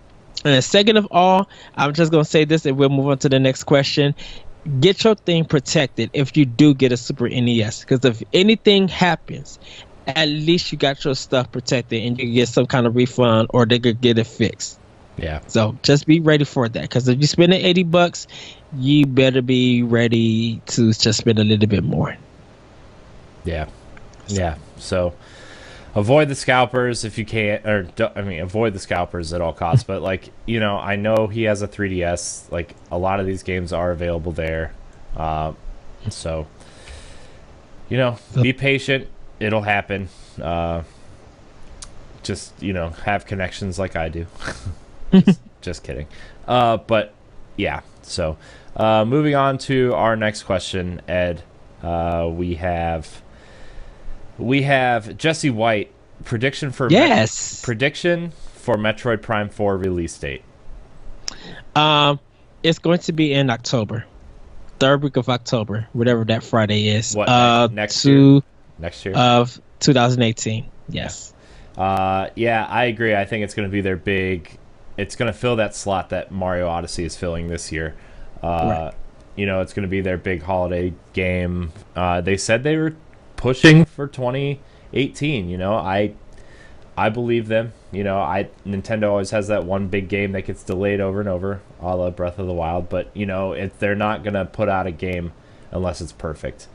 and 0.45 0.63
second 0.63 0.97
of 0.97 1.07
all, 1.11 1.49
I'm 1.75 1.93
just 1.93 2.11
going 2.11 2.23
to 2.23 2.29
say 2.29 2.45
this, 2.45 2.65
and 2.65 2.77
we'll 2.77 2.89
move 2.89 3.07
on 3.07 3.17
to 3.19 3.29
the 3.29 3.39
next 3.39 3.63
question. 3.63 4.15
Get 4.79 5.03
your 5.03 5.15
thing 5.15 5.45
protected 5.45 6.11
if 6.13 6.35
you 6.37 6.45
do 6.45 6.73
get 6.73 6.91
a 6.91 6.97
Super 6.97 7.29
NES, 7.29 7.79
because 7.81 8.03
if 8.05 8.21
anything 8.33 8.87
happens, 8.89 9.59
at 10.15 10.27
least 10.27 10.71
you 10.71 10.77
got 10.77 11.03
your 11.03 11.15
stuff 11.15 11.51
protected, 11.51 12.03
and 12.03 12.17
you 12.17 12.25
can 12.25 12.33
get 12.33 12.49
some 12.49 12.65
kind 12.65 12.87
of 12.87 12.95
refund, 12.95 13.47
or 13.51 13.65
they 13.65 13.79
could 13.79 14.01
get 14.01 14.17
it 14.17 14.27
fixed. 14.27 14.79
yeah 15.17 15.39
So 15.47 15.77
just 15.83 16.05
be 16.05 16.19
ready 16.19 16.45
for 16.45 16.69
that. 16.69 16.81
Because 16.81 17.07
if 17.07 17.19
you 17.19 17.27
spend 17.27 17.53
the 17.53 17.65
eighty 17.65 17.83
bucks, 17.83 18.27
you 18.73 19.05
better 19.05 19.41
be 19.41 19.83
ready 19.83 20.61
to 20.67 20.93
just 20.93 21.19
spend 21.19 21.39
a 21.39 21.43
little 21.43 21.67
bit 21.67 21.83
more. 21.83 22.15
Yeah, 23.45 23.67
yeah. 24.27 24.55
So 24.77 25.13
avoid 25.95 26.29
the 26.29 26.35
scalpers 26.35 27.03
if 27.03 27.17
you 27.17 27.25
can, 27.25 27.65
or 27.65 27.87
I 28.15 28.21
mean, 28.21 28.39
avoid 28.41 28.73
the 28.73 28.79
scalpers 28.79 29.33
at 29.33 29.41
all 29.41 29.53
costs. 29.53 29.83
but 29.83 30.01
like, 30.01 30.31
you 30.45 30.59
know, 30.59 30.77
I 30.77 30.95
know 30.95 31.27
he 31.27 31.43
has 31.43 31.61
a 31.61 31.67
3DS. 31.67 32.51
Like, 32.51 32.75
a 32.91 32.97
lot 32.97 33.19
of 33.19 33.25
these 33.25 33.43
games 33.43 33.73
are 33.73 33.91
available 33.91 34.31
there. 34.31 34.73
Uh, 35.15 35.53
so, 36.09 36.47
you 37.89 37.97
know, 37.97 38.17
be 38.41 38.53
patient. 38.53 39.07
It'll 39.39 39.61
happen. 39.61 40.09
Uh, 40.41 40.83
just 42.23 42.51
you 42.61 42.73
know, 42.73 42.89
have 42.89 43.25
connections 43.25 43.79
like 43.79 43.95
I 43.95 44.09
do. 44.09 44.27
just, 45.13 45.41
just 45.61 45.83
kidding. 45.83 46.07
Uh, 46.47 46.77
but 46.77 47.13
yeah. 47.55 47.81
So, 48.01 48.37
uh, 48.75 49.05
moving 49.05 49.35
on 49.35 49.57
to 49.59 49.93
our 49.93 50.15
next 50.15 50.43
question, 50.43 51.01
Ed. 51.07 51.43
Uh, 51.83 52.29
we 52.31 52.55
have 52.55 53.21
we 54.37 54.63
have 54.63 55.17
Jesse 55.17 55.49
White 55.49 55.91
prediction 56.25 56.71
for 56.71 56.89
Yes. 56.89 57.61
prediction 57.63 58.31
for 58.55 58.75
Metroid 58.77 59.21
Prime 59.21 59.49
4 59.49 59.77
release 59.77 60.17
date. 60.17 60.43
Um, 61.75 62.19
it's 62.63 62.79
going 62.79 62.99
to 62.99 63.13
be 63.13 63.33
in 63.33 63.49
October, 63.49 64.05
third 64.79 65.01
week 65.03 65.15
of 65.17 65.29
October, 65.29 65.87
whatever 65.93 66.25
that 66.25 66.43
Friday 66.43 66.87
is. 66.89 67.15
What, 67.15 67.29
uh, 67.29 67.69
next 67.71 68.01
to 68.03 68.43
Next 68.79 69.05
year. 69.05 69.15
of 69.15 69.59
2018. 69.79 70.65
Yes. 70.89 71.33
Uh, 71.77 72.29
yeah, 72.35 72.65
I 72.65 72.85
agree. 72.85 73.15
I 73.15 73.25
think 73.25 73.43
it's 73.43 73.53
going 73.53 73.67
to 73.67 73.71
be 73.71 73.81
their 73.81 73.97
big. 73.97 74.57
It's 74.97 75.15
going 75.15 75.31
to 75.31 75.37
fill 75.37 75.55
that 75.57 75.75
slot 75.75 76.09
that 76.09 76.31
Mario 76.31 76.67
Odyssey 76.67 77.05
is 77.05 77.15
filling 77.15 77.47
this 77.47 77.71
year. 77.71 77.95
Uh, 78.43 78.47
Right. 78.47 78.93
You 79.35 79.45
know, 79.45 79.61
it's 79.61 79.71
going 79.73 79.83
to 79.83 79.89
be 79.89 80.01
their 80.01 80.17
big 80.17 80.43
holiday 80.43 80.93
game. 81.13 81.71
Uh, 81.95 82.19
they 82.19 82.35
said 82.35 82.63
they 82.63 82.75
were 82.75 82.95
pushing 83.37 83.85
for 83.85 84.05
2018. 84.05 85.49
You 85.49 85.57
know, 85.57 85.75
I 85.75 86.13
I 86.97 87.07
believe 87.07 87.47
them. 87.47 87.71
You 87.93 88.03
know, 88.03 88.19
I 88.19 88.49
Nintendo 88.67 89.09
always 89.09 89.29
has 89.31 89.47
that 89.47 89.63
one 89.63 89.87
big 89.87 90.09
game 90.09 90.33
that 90.33 90.41
gets 90.41 90.63
delayed 90.63 90.99
over 90.99 91.21
and 91.21 91.29
over, 91.29 91.61
a 91.79 91.95
la 91.95 92.09
Breath 92.09 92.37
of 92.37 92.47
the 92.47 92.53
Wild. 92.53 92.89
But 92.89 93.15
you 93.15 93.25
know, 93.25 93.53
if 93.53 93.79
they're 93.79 93.95
not 93.95 94.23
going 94.23 94.33
to 94.33 94.43
put 94.43 94.67
out 94.67 94.87
a 94.87 94.91
game 94.91 95.31
unless 95.71 96.01
it's 96.01 96.11
perfect, 96.11 96.67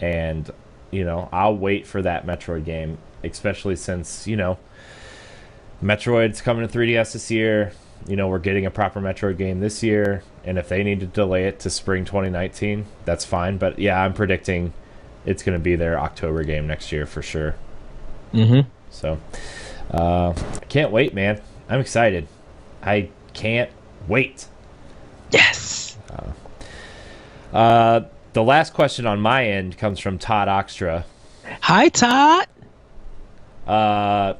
and 0.00 0.50
you 0.90 1.04
know, 1.04 1.28
I'll 1.32 1.56
wait 1.56 1.86
for 1.86 2.02
that 2.02 2.26
Metroid 2.26 2.64
game, 2.64 2.98
especially 3.22 3.76
since 3.76 4.26
you 4.26 4.36
know 4.36 4.58
Metroid's 5.82 6.40
coming 6.40 6.66
to 6.66 6.78
3DS 6.78 7.12
this 7.12 7.30
year. 7.30 7.72
You 8.06 8.16
know, 8.16 8.28
we're 8.28 8.38
getting 8.38 8.64
a 8.64 8.70
proper 8.70 9.00
Metroid 9.00 9.36
game 9.38 9.60
this 9.60 9.82
year, 9.82 10.22
and 10.44 10.56
if 10.58 10.68
they 10.68 10.82
need 10.82 11.00
to 11.00 11.06
delay 11.06 11.46
it 11.46 11.60
to 11.60 11.70
spring 11.70 12.04
2019, 12.04 12.86
that's 13.04 13.24
fine. 13.24 13.58
But 13.58 13.78
yeah, 13.78 14.00
I'm 14.02 14.14
predicting 14.14 14.72
it's 15.26 15.42
going 15.42 15.58
to 15.58 15.62
be 15.62 15.76
their 15.76 15.98
October 15.98 16.44
game 16.44 16.66
next 16.66 16.92
year 16.92 17.06
for 17.06 17.22
sure. 17.22 17.54
Mm-hmm. 18.32 18.68
So, 18.90 19.18
uh, 19.90 20.30
I 20.30 20.64
can't 20.68 20.90
wait, 20.90 21.12
man. 21.12 21.40
I'm 21.68 21.80
excited. 21.80 22.28
I 22.82 23.10
can't 23.34 23.70
wait. 24.06 24.46
Yes. 25.30 25.98
Uh, 27.52 28.04
the 28.38 28.44
last 28.44 28.72
question 28.72 29.04
on 29.04 29.20
my 29.20 29.44
end 29.44 29.76
comes 29.76 29.98
from 29.98 30.16
Todd 30.16 30.46
Oxtra. 30.46 31.02
Hi, 31.62 31.88
Todd. 31.88 32.46
Uh, 33.66 34.34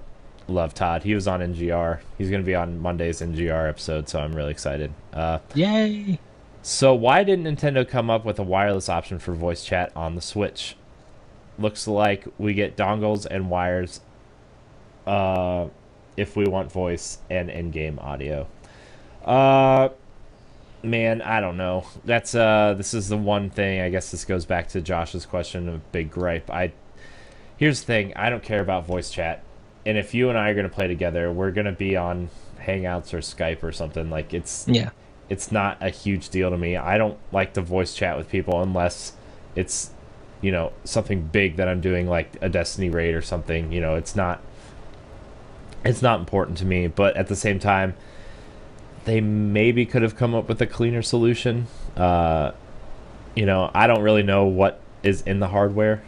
love 0.47 0.73
Todd. 0.73 1.03
He 1.03 1.17
was 1.17 1.27
on 1.27 1.41
NGR. 1.41 1.99
He's 2.17 2.31
going 2.31 2.41
to 2.41 2.47
be 2.47 2.55
on 2.55 2.79
Monday's 2.79 3.21
NGR 3.21 3.69
episode, 3.69 4.09
so 4.09 4.21
I'm 4.21 4.37
really 4.37 4.53
excited. 4.53 4.93
Uh, 5.13 5.41
Yay. 5.53 6.21
so 6.63 6.95
why 6.95 7.25
didn't 7.25 7.45
Nintendo 7.47 7.87
come 7.89 8.09
up 8.09 8.25
with 8.25 8.39
a 8.39 8.45
wireless 8.45 8.89
option 8.89 9.19
for 9.19 9.35
voice 9.35 9.65
chat 9.65 9.91
on 9.97 10.15
the 10.15 10.23
Switch? 10.23 10.77
Looks 11.59 11.89
like 11.89 12.25
we 12.39 12.55
get 12.55 12.77
dongles 12.77 13.27
and 13.29 13.51
wires 13.51 14.01
uh, 15.09 15.67
if 16.17 16.37
we 16.37 16.45
want 16.45 16.71
voice 16.71 17.19
and 17.29 17.51
in-game 17.51 17.99
audio. 17.99 18.47
Uh, 19.25 19.89
man, 20.83 21.23
I 21.23 21.41
don't 21.41 21.57
know. 21.57 21.87
That's 22.05 22.35
uh, 22.35 22.75
this 22.77 22.95
is 22.95 23.09
the 23.09 23.17
one 23.17 23.51
thing. 23.51 23.81
I 23.81 23.89
guess 23.91 24.11
this 24.11 24.25
goes 24.25 24.45
back 24.47 24.69
to 24.69 24.81
Josh's 24.81 25.27
question 25.27 25.69
of 25.69 25.93
big 25.93 26.11
gripe. 26.11 26.51
I 26.51 26.73
here's 27.57 27.81
the 27.81 27.87
thing. 27.87 28.13
I 28.17 28.31
don't 28.31 28.43
care 28.43 28.61
about 28.61 28.87
voice 28.87 29.11
chat, 29.11 29.43
and 29.87 29.99
if 29.99 30.15
you 30.15 30.29
and 30.29 30.39
I 30.39 30.51
are 30.51 30.55
gonna 30.55 30.69
play 30.69 30.89
together, 30.89 31.31
we're 31.33 31.51
gonna 31.51 31.73
be 31.73 31.97
on 31.97 32.31
Hangouts 32.61 33.13
or 33.15 33.19
Skype 33.19 33.63
or 33.63 33.73
something. 33.73 34.11
Like 34.11 34.33
it's 34.35 34.67
Yeah. 34.69 34.91
it's 35.29 35.51
not 35.53 35.79
a 35.81 35.91
huge 35.91 36.29
deal 36.29 36.51
to 36.51 36.59
me. 36.59 36.77
I 36.77 36.99
don't 36.99 37.19
like 37.33 37.55
to 37.55 37.61
voice 37.61 37.95
chat 37.95 38.17
with 38.17 38.29
people 38.29 38.63
unless 38.63 39.13
it's 39.57 39.91
you 40.41 40.53
know 40.53 40.73
something 40.85 41.23
big 41.23 41.57
that 41.57 41.69
I'm 41.69 41.81
doing 41.81 42.07
like 42.09 42.37
a 42.41 42.49
Destiny 42.49 42.91
raid 42.91 43.15
or 43.15 43.23
something. 43.23 43.73
You 43.73 43.81
know, 43.81 43.97
it's 43.97 44.15
not 44.15 44.41
it's 45.85 46.03
not 46.03 46.21
important 46.21 46.59
to 46.59 46.65
me, 46.65 46.87
but 46.89 47.17
at 47.17 47.29
the 47.29 47.37
same 47.37 47.59
time 47.59 47.95
they 49.09 49.21
maybe 49.21 49.87
could 49.87 50.03
have 50.03 50.17
come 50.17 50.35
up 50.35 50.49
with 50.49 50.61
a 50.61 50.67
cleaner 50.67 51.03
solution. 51.03 51.67
Uh 51.97 52.53
you 53.35 53.47
know, 53.47 53.71
I 53.73 53.87
don't 53.87 54.03
really 54.03 54.23
know 54.25 54.45
what 54.47 54.81
is 55.03 55.23
in 55.23 55.39
the 55.39 55.47
hardware, 55.49 56.03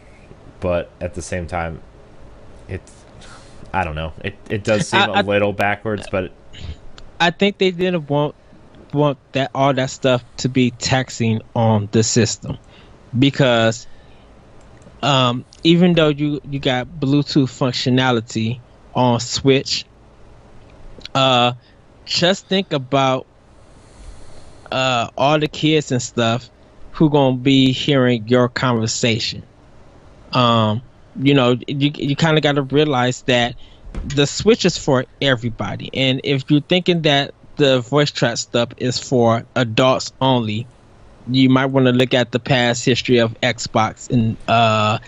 but 0.59 0.91
at 0.99 1.13
the 1.13 1.21
same 1.21 1.47
time 1.47 1.81
it's 2.67 2.91
I 3.73 3.83
don't 3.83 3.95
know. 3.95 4.13
It 4.23 4.35
it 4.49 4.63
does 4.63 4.87
seem 4.87 5.01
I- 5.01 5.05
a 5.05 5.11
I- 5.13 5.21
little 5.21 5.53
backwards, 5.53 6.07
but 6.11 6.31
I 7.19 7.31
think 7.31 7.57
they 7.57 7.71
didn't 7.71 8.09
want 8.09 8.35
want 8.93 9.17
that 9.31 9.51
all 9.55 9.73
that 9.73 9.89
stuff 9.89 10.23
to 10.37 10.49
be 10.49 10.71
taxing 10.71 11.41
on 11.55 11.87
the 11.91 12.03
system 12.03 12.57
because 13.17 13.87
um, 15.01 15.45
even 15.63 15.93
though 15.93 16.09
you 16.09 16.41
you 16.49 16.59
got 16.59 16.87
Bluetooth 16.99 17.47
functionality 17.49 18.59
on 18.93 19.19
Switch, 19.19 19.85
uh, 21.15 21.53
just 22.05 22.47
think 22.47 22.73
about 22.73 23.27
uh, 24.71 25.09
all 25.17 25.39
the 25.39 25.47
kids 25.47 25.91
and 25.91 26.01
stuff 26.01 26.49
who 26.91 27.09
gonna 27.09 27.37
be 27.37 27.71
hearing 27.71 28.27
your 28.27 28.49
conversation. 28.49 29.43
Um, 30.33 30.81
you 31.15 31.33
know, 31.33 31.57
you 31.67 31.91
you 31.95 32.15
kind 32.15 32.37
of 32.37 32.43
got 32.43 32.55
to 32.55 32.63
realize 32.63 33.21
that 33.23 33.55
the 34.03 34.25
Switch 34.25 34.65
is 34.65 34.77
for 34.77 35.05
everybody, 35.21 35.89
and 35.93 36.21
if 36.23 36.49
you're 36.49 36.61
thinking 36.61 37.01
that 37.03 37.33
the 37.57 37.81
voice 37.81 38.11
chat 38.11 38.39
stuff 38.39 38.69
is 38.77 38.97
for 38.97 39.45
adults 39.55 40.11
only, 40.21 40.67
you 41.27 41.49
might 41.49 41.67
want 41.67 41.85
to 41.85 41.91
look 41.91 42.13
at 42.13 42.31
the 42.31 42.39
past 42.39 42.85
history 42.85 43.19
of 43.19 43.33
Xbox 43.41 44.09
and 44.09 44.37
uh, 44.47 44.99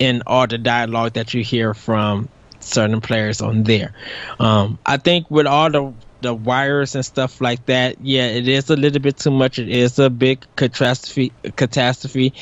and 0.00 0.22
all 0.26 0.46
the 0.46 0.58
dialogue 0.58 1.14
that 1.14 1.32
you 1.32 1.42
hear 1.44 1.74
from 1.74 2.28
certain 2.60 3.00
players 3.00 3.40
on 3.40 3.62
there. 3.64 3.92
Um, 4.40 4.78
I 4.86 4.96
think 4.96 5.30
with 5.30 5.46
all 5.46 5.70
the 5.70 5.94
the 6.22 6.32
wires 6.32 6.94
and 6.94 7.04
stuff 7.04 7.40
like 7.40 7.66
that, 7.66 8.00
yeah, 8.00 8.26
it 8.26 8.48
is 8.48 8.70
a 8.70 8.76
little 8.76 9.00
bit 9.00 9.18
too 9.18 9.30
much. 9.30 9.58
It 9.58 9.68
is 9.68 9.98
a 9.98 10.08
big 10.08 10.46
catastrophe, 10.56 11.32
catastrophe, 11.56 12.32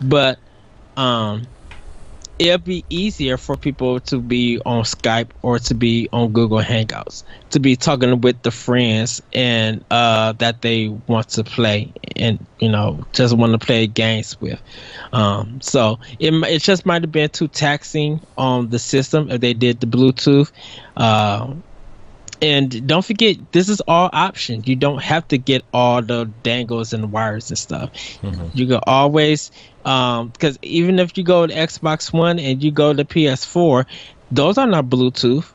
but 0.00 0.38
um, 0.96 1.46
it'll 2.40 2.56
be 2.56 2.82
easier 2.88 3.36
for 3.36 3.54
people 3.54 4.00
to 4.00 4.18
be 4.18 4.58
on 4.64 4.82
Skype 4.84 5.28
or 5.42 5.58
to 5.58 5.74
be 5.74 6.08
on 6.10 6.32
Google 6.32 6.60
Hangouts, 6.60 7.22
to 7.50 7.60
be 7.60 7.76
talking 7.76 8.22
with 8.22 8.40
the 8.42 8.50
friends 8.50 9.20
and 9.34 9.84
uh, 9.90 10.32
that 10.32 10.62
they 10.62 10.88
want 10.88 11.28
to 11.30 11.44
play 11.44 11.92
and 12.16 12.44
you 12.58 12.70
know 12.70 13.04
just 13.12 13.36
want 13.36 13.52
to 13.52 13.58
play 13.58 13.86
games 13.86 14.40
with. 14.40 14.60
Um, 15.12 15.60
so 15.60 16.00
it 16.18 16.32
it 16.32 16.62
just 16.62 16.86
might 16.86 17.02
have 17.02 17.12
been 17.12 17.28
too 17.28 17.48
taxing 17.48 18.20
on 18.38 18.70
the 18.70 18.78
system 18.78 19.30
if 19.30 19.42
they 19.42 19.52
did 19.52 19.80
the 19.80 19.86
Bluetooth. 19.86 20.50
Uh, 20.96 21.54
and 22.42 22.86
don't 22.86 23.04
forget, 23.04 23.36
this 23.52 23.68
is 23.68 23.80
all 23.82 24.08
options. 24.12 24.66
You 24.66 24.76
don't 24.76 25.02
have 25.02 25.26
to 25.28 25.38
get 25.38 25.64
all 25.74 26.02
the 26.02 26.24
dangles 26.42 26.92
and 26.92 27.12
wires 27.12 27.50
and 27.50 27.58
stuff. 27.58 27.90
You 28.54 28.66
can 28.66 28.80
always, 28.86 29.50
um, 29.84 30.28
because 30.28 30.58
even 30.62 30.98
if 30.98 31.16
you 31.18 31.24
go 31.24 31.46
to 31.46 31.52
Xbox 31.54 32.12
One 32.12 32.38
and 32.38 32.62
you 32.62 32.70
go 32.70 32.92
to 32.92 33.04
PS4, 33.04 33.84
those 34.30 34.58
are 34.58 34.66
not 34.66 34.86
Bluetooth. 34.86 35.50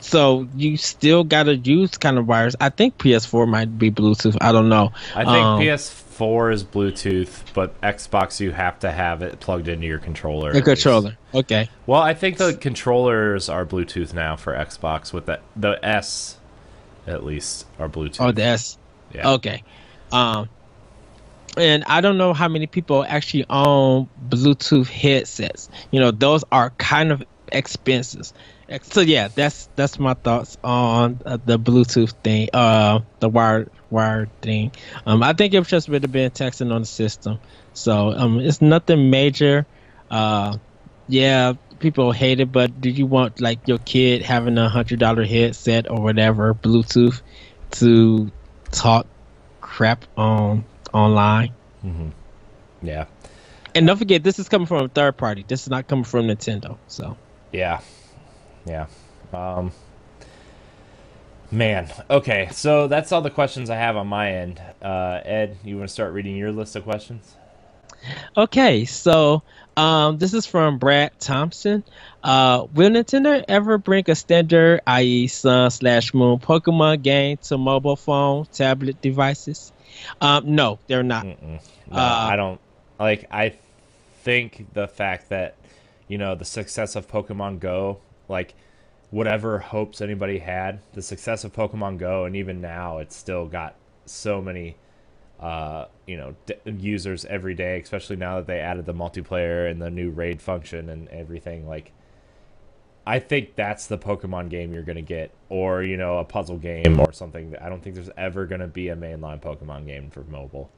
So 0.00 0.46
you 0.54 0.76
still 0.76 1.24
gotta 1.24 1.56
use 1.56 1.96
kind 1.96 2.18
of 2.18 2.28
wires. 2.28 2.54
I 2.60 2.68
think 2.68 2.98
PS4 2.98 3.48
might 3.48 3.78
be 3.78 3.90
Bluetooth. 3.90 4.36
I 4.40 4.52
don't 4.52 4.68
know. 4.68 4.92
I 5.14 5.24
think 5.24 5.36
Um, 5.44 5.60
PS4 5.60 6.05
is 6.16 6.64
Bluetooth, 6.64 7.42
but 7.54 7.80
Xbox 7.80 8.40
you 8.40 8.52
have 8.52 8.78
to 8.80 8.90
have 8.90 9.22
it 9.22 9.40
plugged 9.40 9.68
into 9.68 9.86
your 9.86 9.98
controller. 9.98 10.52
The 10.52 10.62
controller. 10.62 11.16
Okay. 11.34 11.68
Well, 11.86 12.00
I 12.00 12.14
think 12.14 12.38
the 12.38 12.54
controllers 12.54 13.48
are 13.48 13.66
Bluetooth 13.66 14.12
now 14.14 14.36
for 14.36 14.54
Xbox. 14.54 15.12
With 15.12 15.26
the 15.26 15.40
the 15.54 15.78
S, 15.84 16.38
at 17.06 17.24
least, 17.24 17.66
are 17.78 17.88
Bluetooth. 17.88 18.20
Oh, 18.20 18.32
the 18.32 18.42
S. 18.42 18.78
yeah. 19.14 19.30
Okay. 19.32 19.62
Um, 20.12 20.48
and 21.56 21.84
I 21.84 22.00
don't 22.00 22.18
know 22.18 22.32
how 22.32 22.48
many 22.48 22.66
people 22.66 23.04
actually 23.04 23.46
own 23.48 24.08
Bluetooth 24.28 24.88
headsets. 24.88 25.68
You 25.90 26.00
know, 26.00 26.10
those 26.10 26.44
are 26.52 26.70
kind 26.70 27.12
of 27.12 27.22
expensive. 27.52 28.32
So 28.82 29.00
yeah, 29.00 29.28
that's 29.28 29.68
that's 29.76 29.98
my 29.98 30.14
thoughts 30.14 30.56
on 30.64 31.20
uh, 31.24 31.38
the 31.44 31.58
Bluetooth 31.58 32.12
thing, 32.24 32.48
uh, 32.52 33.00
the 33.20 33.28
wired 33.28 33.70
wired 33.90 34.30
thing. 34.42 34.72
Um, 35.06 35.22
I 35.22 35.32
think 35.32 35.54
it's 35.54 35.68
just 35.68 35.88
really 35.88 36.08
been 36.08 36.30
texting 36.32 36.72
on 36.72 36.82
the 36.82 36.86
system. 36.86 37.38
So 37.74 38.10
um, 38.12 38.40
it's 38.40 38.60
nothing 38.60 39.10
major. 39.10 39.66
Uh, 40.10 40.58
yeah, 41.08 41.52
people 41.78 42.10
hate 42.10 42.40
it, 42.40 42.50
but 42.50 42.80
do 42.80 42.90
you 42.90 43.06
want 43.06 43.40
like 43.40 43.66
your 43.68 43.78
kid 43.78 44.22
having 44.22 44.58
a 44.58 44.68
hundred 44.68 44.98
dollar 44.98 45.24
headset 45.24 45.90
or 45.90 46.00
whatever 46.00 46.54
Bluetooth 46.54 47.22
to 47.72 48.30
talk 48.72 49.06
crap 49.60 50.04
on 50.16 50.64
online? 50.92 51.52
Yeah. 52.82 53.06
And 53.74 53.86
don't 53.86 53.98
forget, 53.98 54.22
this 54.24 54.38
is 54.38 54.48
coming 54.48 54.66
from 54.66 54.86
a 54.86 54.88
third 54.88 55.16
party. 55.18 55.44
This 55.46 55.62
is 55.62 55.68
not 55.68 55.86
coming 55.86 56.04
from 56.04 56.26
Nintendo. 56.26 56.78
So 56.88 57.16
Yeah. 57.52 57.80
Yeah. 58.66 58.86
Um, 59.32 59.72
man. 61.50 61.90
Okay. 62.10 62.48
So 62.52 62.88
that's 62.88 63.12
all 63.12 63.22
the 63.22 63.30
questions 63.30 63.70
I 63.70 63.76
have 63.76 63.96
on 63.96 64.06
my 64.06 64.32
end. 64.32 64.60
Uh, 64.82 65.20
Ed, 65.24 65.56
you 65.64 65.76
want 65.76 65.88
to 65.88 65.92
start 65.92 66.12
reading 66.12 66.36
your 66.36 66.52
list 66.52 66.76
of 66.76 66.84
questions? 66.84 67.36
Okay, 68.36 68.84
so 68.84 69.42
um, 69.76 70.18
this 70.18 70.34
is 70.34 70.46
from 70.46 70.78
Brad 70.78 71.18
Thompson. 71.18 71.82
Uh, 72.22 72.66
will 72.74 72.90
Nintendo 72.90 73.44
ever 73.48 73.78
bring 73.78 74.04
a 74.08 74.14
standard, 74.14 74.80
i.e., 74.86 75.26
Sun 75.26 75.70
slash 75.70 76.14
Moon 76.14 76.38
Pokemon 76.38 77.02
game 77.02 77.36
to 77.38 77.58
mobile 77.58 77.96
phone, 77.96 78.46
tablet 78.52 79.00
devices? 79.00 79.72
Um, 80.20 80.54
no, 80.54 80.78
they're 80.86 81.02
not. 81.02 81.24
No, 81.26 81.58
uh, 81.90 82.28
I 82.30 82.36
don't 82.36 82.60
like. 82.98 83.26
I 83.30 83.54
think 84.22 84.66
the 84.74 84.86
fact 84.88 85.30
that 85.30 85.56
you 86.08 86.18
know 86.18 86.34
the 86.34 86.44
success 86.44 86.96
of 86.96 87.08
Pokemon 87.08 87.60
Go, 87.60 88.00
like 88.28 88.54
whatever 89.10 89.58
hopes 89.58 90.00
anybody 90.00 90.38
had, 90.38 90.80
the 90.92 91.02
success 91.02 91.44
of 91.44 91.52
Pokemon 91.52 91.98
Go, 91.98 92.24
and 92.24 92.36
even 92.36 92.60
now 92.60 92.98
it's 92.98 93.16
still 93.16 93.46
got 93.46 93.76
so 94.04 94.40
many 94.40 94.76
uh, 95.40 95.86
you 96.06 96.16
know 96.16 96.34
d- 96.46 96.54
users 96.66 97.24
every 97.26 97.54
day, 97.54 97.80
especially 97.80 98.16
now 98.16 98.36
that 98.36 98.46
they 98.46 98.60
added 98.60 98.86
the 98.86 98.94
multiplayer 98.94 99.70
and 99.70 99.80
the 99.80 99.90
new 99.90 100.10
raid 100.10 100.40
function 100.40 100.88
and 100.88 101.08
everything. 101.08 101.68
Like, 101.68 101.92
I 103.06 103.18
think 103.18 103.54
that's 103.54 103.86
the 103.86 103.98
Pokemon 103.98 104.48
game 104.48 104.72
you're 104.72 104.82
gonna 104.82 105.02
get, 105.02 105.30
or 105.48 105.82
you 105.82 105.96
know, 105.96 106.18
a 106.18 106.24
puzzle 106.24 106.58
game 106.58 106.98
or 107.00 107.12
something. 107.12 107.54
I 107.60 107.68
don't 107.68 107.82
think 107.82 107.94
there's 107.94 108.10
ever 108.16 108.46
gonna 108.46 108.68
be 108.68 108.88
a 108.88 108.96
mainline 108.96 109.40
Pokemon 109.40 109.86
game 109.86 110.10
for 110.10 110.24
mobile. 110.24 110.70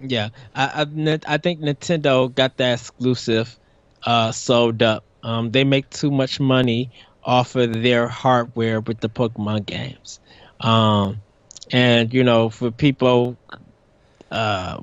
Yeah, 0.00 0.30
I 0.54 0.84
I, 0.84 1.20
I 1.26 1.38
think 1.38 1.60
Nintendo 1.60 2.34
got 2.34 2.56
that 2.56 2.80
exclusive 2.80 3.56
uh, 4.02 4.32
sold 4.32 4.82
up. 4.82 5.04
Um, 5.22 5.50
they 5.50 5.64
make 5.64 5.88
too 5.90 6.10
much 6.10 6.40
money 6.40 6.90
off 7.22 7.54
of 7.56 7.82
their 7.82 8.08
hardware 8.08 8.80
with 8.80 9.00
the 9.00 9.08
Pokemon 9.08 9.66
games. 9.66 10.20
Um, 10.60 11.22
and 11.70 12.12
you 12.12 12.24
know, 12.24 12.50
for 12.50 12.70
people, 12.70 13.36
uh, 14.30 14.80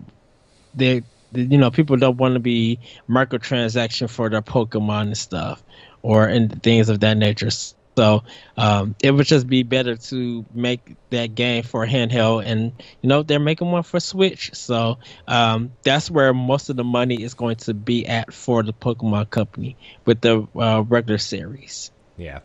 they, 0.74 1.04
you 1.34 1.58
know, 1.58 1.72
people 1.72 1.98
don't 1.98 2.18
want 2.18 2.36
to 2.36 2.40
be 2.40 2.80
microtransaction 3.10 4.10
for 4.10 4.30
their 4.30 4.42
Pokemon 4.42 5.02
and 5.02 5.18
stuff, 5.18 5.62
or 6.02 6.26
and 6.26 6.62
things 6.64 6.90
of 6.90 7.02
that 7.02 7.18
nature. 7.18 7.50
So 7.98 8.24
um, 8.56 8.96
it 9.04 9.12
would 9.12 9.26
just 9.26 9.48
be 9.48 9.64
better 9.64 9.98
to 9.98 10.46
make 10.54 10.96
that 11.10 11.36
game 11.36 11.64
for 11.64 11.86
handheld, 11.86 12.46
and 12.46 12.72
you 13.02 13.10
know 13.10 13.24
they're 13.24 13.40
making 13.40 13.72
one 13.72 13.84
for 13.84 14.00
Switch. 14.00 14.52
So 14.54 15.00
um, 15.28 15.74
that's 15.84 16.10
where 16.10 16.34
most 16.34 16.70
of 16.70 16.78
the 16.78 16.86
money 16.86 17.22
is 17.22 17.34
going 17.34 17.58
to 17.58 17.74
be 17.74 18.08
at 18.08 18.34
for 18.34 18.64
the 18.64 18.72
Pokemon 18.72 19.30
Company 19.30 19.76
with 20.06 20.22
the 20.22 20.48
uh, 20.56 20.84
regular 20.88 21.18
series. 21.18 21.92
Yeah, 22.16 22.40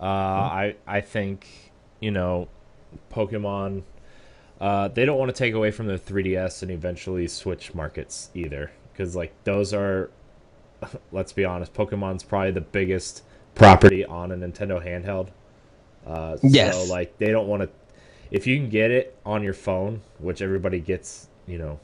uh, 0.00 0.04
I 0.04 0.76
I 0.86 1.00
think 1.00 1.46
you 2.00 2.10
know 2.10 2.48
Pokemon. 3.10 3.84
Uh, 4.60 4.88
they 4.88 5.04
don't 5.04 5.18
want 5.18 5.28
to 5.28 5.36
take 5.36 5.54
away 5.54 5.72
from 5.72 5.86
the 5.88 5.98
3DS 5.98 6.62
and 6.62 6.70
eventually 6.70 7.26
Switch 7.26 7.74
markets 7.74 8.30
either, 8.32 8.70
because 8.92 9.16
like 9.16 9.32
those 9.42 9.72
are, 9.72 10.08
let's 11.12 11.32
be 11.32 11.44
honest, 11.44 11.74
Pokemon's 11.74 12.22
probably 12.22 12.52
the 12.52 12.60
biggest 12.60 13.24
property 13.54 14.04
on 14.04 14.32
a 14.32 14.36
Nintendo 14.36 14.84
handheld. 14.84 15.28
Uh, 16.06 16.36
yes. 16.42 16.74
So 16.74 16.92
like 16.92 17.18
they 17.18 17.30
don't 17.30 17.48
want 17.48 17.62
to, 17.62 17.68
if 18.30 18.46
you 18.46 18.56
can 18.56 18.68
get 18.68 18.90
it 18.90 19.16
on 19.24 19.42
your 19.42 19.54
phone, 19.54 20.00
which 20.18 20.42
everybody 20.42 20.80
gets, 20.80 21.28
you 21.46 21.58
know, 21.58 21.78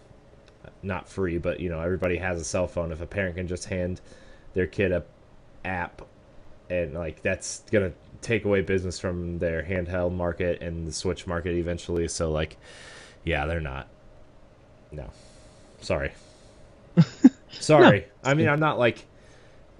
not 0.82 1.08
free, 1.08 1.38
but 1.38 1.60
you 1.60 1.68
know 1.68 1.80
everybody 1.80 2.16
has 2.16 2.40
a 2.40 2.44
cell 2.44 2.66
phone. 2.66 2.92
If 2.92 3.00
a 3.00 3.06
parent 3.06 3.36
can 3.36 3.46
just 3.46 3.66
hand 3.66 4.00
their 4.54 4.66
kid 4.66 4.92
a 4.92 5.04
app, 5.64 6.02
and 6.70 6.94
like 6.94 7.22
that's 7.22 7.62
gonna 7.70 7.92
take 8.20 8.44
away 8.44 8.60
business 8.62 8.98
from 8.98 9.38
their 9.38 9.62
handheld 9.62 10.12
market 10.12 10.60
and 10.62 10.86
the 10.86 10.92
Switch 10.92 11.26
market 11.26 11.54
eventually. 11.54 12.08
So 12.08 12.30
like, 12.30 12.56
yeah, 13.24 13.46
they're 13.46 13.60
not. 13.60 13.88
No, 14.90 15.10
sorry. 15.80 16.12
sorry. 17.50 18.00
No. 18.00 18.30
I 18.30 18.34
mean, 18.34 18.48
I'm 18.48 18.60
not 18.60 18.78
like. 18.78 19.06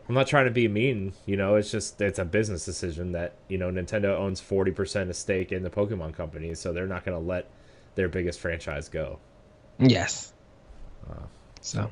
I'm 0.09 0.15
not 0.15 0.27
trying 0.27 0.47
to 0.47 0.51
be 0.51 0.69
mean, 0.69 1.13
you 1.27 1.37
know. 1.37 1.57
It's 1.57 1.71
just 1.71 2.01
it's 2.01 2.19
a 2.19 2.25
business 2.25 2.65
decision 2.65 3.13
that 3.13 3.35
you 3.49 3.59
know 3.59 3.71
Nintendo 3.71 4.17
owns 4.17 4.41
forty 4.41 4.71
percent 4.71 5.11
of 5.11 5.17
stake 5.17 5.53
in 5.53 5.63
the 5.63 5.71
Pokemon 5.71 6.15
company, 6.15 6.55
so 6.55 6.73
they're 6.73 6.87
not 6.87 7.05
going 7.05 7.19
to 7.19 7.25
let 7.25 7.51
their 7.95 8.09
biggest 8.09 8.41
franchise 8.41 8.89
go. 8.89 9.19
Yes. 9.79 10.33
Uh, 11.09 11.27
so. 11.61 11.91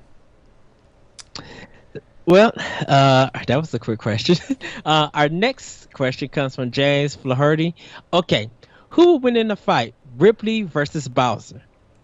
Well, 2.25 2.53
uh, 2.89 3.31
that 3.47 3.57
was 3.57 3.73
a 3.75 3.79
quick 3.79 3.99
question. 3.99 4.37
Uh, 4.85 5.11
our 5.15 5.29
next 5.29 5.93
question 5.93 6.29
comes 6.29 6.55
from 6.55 6.71
James 6.71 7.17
Flaherty. 7.17 7.75
Okay, 8.13 8.49
who 8.91 9.15
would 9.15 9.23
win 9.25 9.37
in 9.37 9.49
the 9.49 9.57
fight, 9.57 9.95
Ripley 10.17 10.63
versus 10.63 11.09
Bowser? 11.09 11.61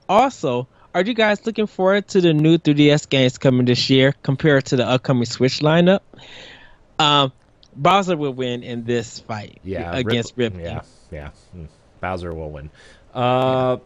Also, 0.08 0.66
are 0.94 1.02
you 1.02 1.14
guys 1.14 1.44
looking 1.46 1.66
forward 1.66 2.08
to 2.08 2.20
the 2.20 2.32
new 2.32 2.58
3DS 2.58 3.08
games 3.08 3.38
coming 3.38 3.66
this 3.66 3.88
year 3.90 4.14
compared 4.22 4.66
to 4.66 4.76
the 4.76 4.86
upcoming 4.86 5.24
Switch 5.24 5.60
lineup? 5.60 6.00
Um, 6.98 7.32
Bowser 7.74 8.16
will 8.16 8.34
win 8.34 8.62
in 8.62 8.84
this 8.84 9.20
fight 9.20 9.58
yeah, 9.64 9.94
against 9.94 10.34
Rip- 10.36 10.52
Ripley. 10.52 10.64
Yeah, 10.64 10.82
yeah, 11.10 11.30
mm, 11.56 11.68
Bowser 12.00 12.32
will 12.34 12.50
win. 12.50 12.70
Uh. 13.14 13.78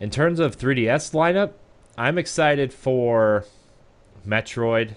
In 0.00 0.10
terms 0.10 0.38
of 0.38 0.56
3DS 0.56 1.12
lineup, 1.12 1.52
I'm 1.96 2.18
excited 2.18 2.72
for 2.72 3.44
Metroid. 4.26 4.94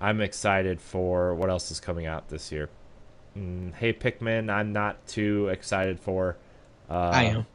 I'm 0.00 0.20
excited 0.20 0.80
for 0.80 1.34
what 1.34 1.50
else 1.50 1.70
is 1.70 1.80
coming 1.80 2.06
out 2.06 2.28
this 2.28 2.52
year. 2.52 2.70
Mm, 3.36 3.74
hey 3.74 3.92
Pikmin, 3.92 4.50
I'm 4.50 4.72
not 4.72 5.04
too 5.06 5.48
excited 5.48 5.98
for. 5.98 6.36
Uh, 6.88 7.10
I 7.12 7.22
am. 7.24 7.46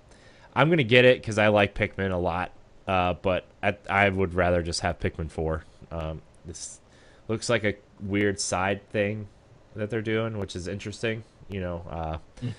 I'm 0.56 0.70
gonna 0.70 0.84
get 0.84 1.06
it 1.06 1.22
because 1.22 1.38
I 1.38 1.50
like 1.50 1.76
Pikmin 1.76 2.12
a 2.12 2.18
lot, 2.18 2.52
uh, 2.88 3.14
but 3.14 3.46
I, 3.62 3.76
I, 3.90 4.10
would 4.10 4.34
rather 4.34 4.64
just 4.64 4.82
have 4.82 5.00
Pikmin 5.00 5.30
Four. 5.30 5.66
Um, 5.92 6.22
this 6.46 6.80
looks 7.28 7.50
like 7.50 7.64
a 7.64 7.76
weird 8.00 8.40
side 8.40 8.88
thing 8.90 9.28
that 9.76 9.90
they're 9.90 10.02
doing, 10.02 10.38
which 10.38 10.56
is 10.56 10.68
interesting. 10.68 11.24
You 11.50 11.62
know, 11.62 11.86
uh, 11.90 12.18
mm. 12.42 12.54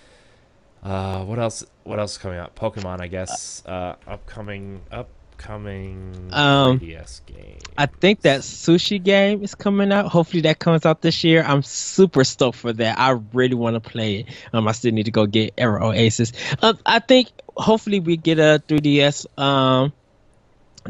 uh, 0.82 1.24
what 1.24 1.38
else? 1.38 1.64
What 1.84 1.98
else 1.98 2.12
is 2.12 2.18
coming 2.18 2.38
out? 2.38 2.54
Pokemon, 2.54 3.00
I 3.00 3.06
guess. 3.06 3.64
Uh, 3.64 3.96
upcoming 4.06 4.82
up 4.92 5.08
upcoming 5.36 6.28
um, 6.32 6.80
3DS 6.80 7.26
game? 7.26 7.58
I 7.78 7.86
think 7.86 8.22
that 8.22 8.40
sushi 8.40 9.02
game 9.02 9.42
is 9.42 9.54
coming 9.54 9.92
out. 9.92 10.06
Hopefully 10.06 10.42
that 10.42 10.58
comes 10.58 10.86
out 10.86 11.02
this 11.02 11.22
year. 11.24 11.42
I'm 11.42 11.62
super 11.62 12.24
stoked 12.24 12.58
for 12.58 12.72
that. 12.72 12.98
I 12.98 13.10
really 13.32 13.54
want 13.54 13.74
to 13.74 13.80
play 13.80 14.20
it. 14.20 14.26
Um, 14.52 14.66
I 14.66 14.72
still 14.72 14.92
need 14.92 15.04
to 15.04 15.10
go 15.10 15.26
get 15.26 15.54
Ever 15.58 15.82
Oasis. 15.82 16.32
Um, 16.62 16.78
I 16.86 16.98
think 17.00 17.28
hopefully 17.56 18.00
we 18.00 18.16
get 18.16 18.38
a 18.38 18.62
3DS 18.68 19.26
um 19.38 19.92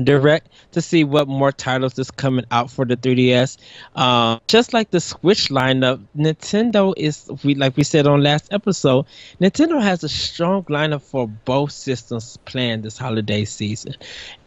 direct 0.02 0.48
to 0.72 0.82
see 0.82 1.04
what 1.04 1.28
more 1.28 1.52
titles 1.52 1.98
is 1.98 2.10
coming 2.10 2.44
out 2.50 2.70
for 2.70 2.84
the 2.84 2.96
3DS. 2.96 3.58
Um, 3.94 4.40
just 4.48 4.72
like 4.72 4.90
the 4.90 5.00
Switch 5.00 5.48
lineup, 5.48 6.02
Nintendo 6.16 6.94
is 6.96 7.30
we 7.44 7.54
like 7.54 7.76
we 7.76 7.84
said 7.84 8.06
on 8.06 8.22
last 8.22 8.52
episode, 8.52 9.06
Nintendo 9.40 9.82
has 9.82 10.04
a 10.04 10.08
strong 10.08 10.64
lineup 10.64 11.02
for 11.02 11.26
both 11.26 11.72
systems 11.72 12.36
planned 12.44 12.82
this 12.82 12.98
holiday 12.98 13.44
season, 13.44 13.94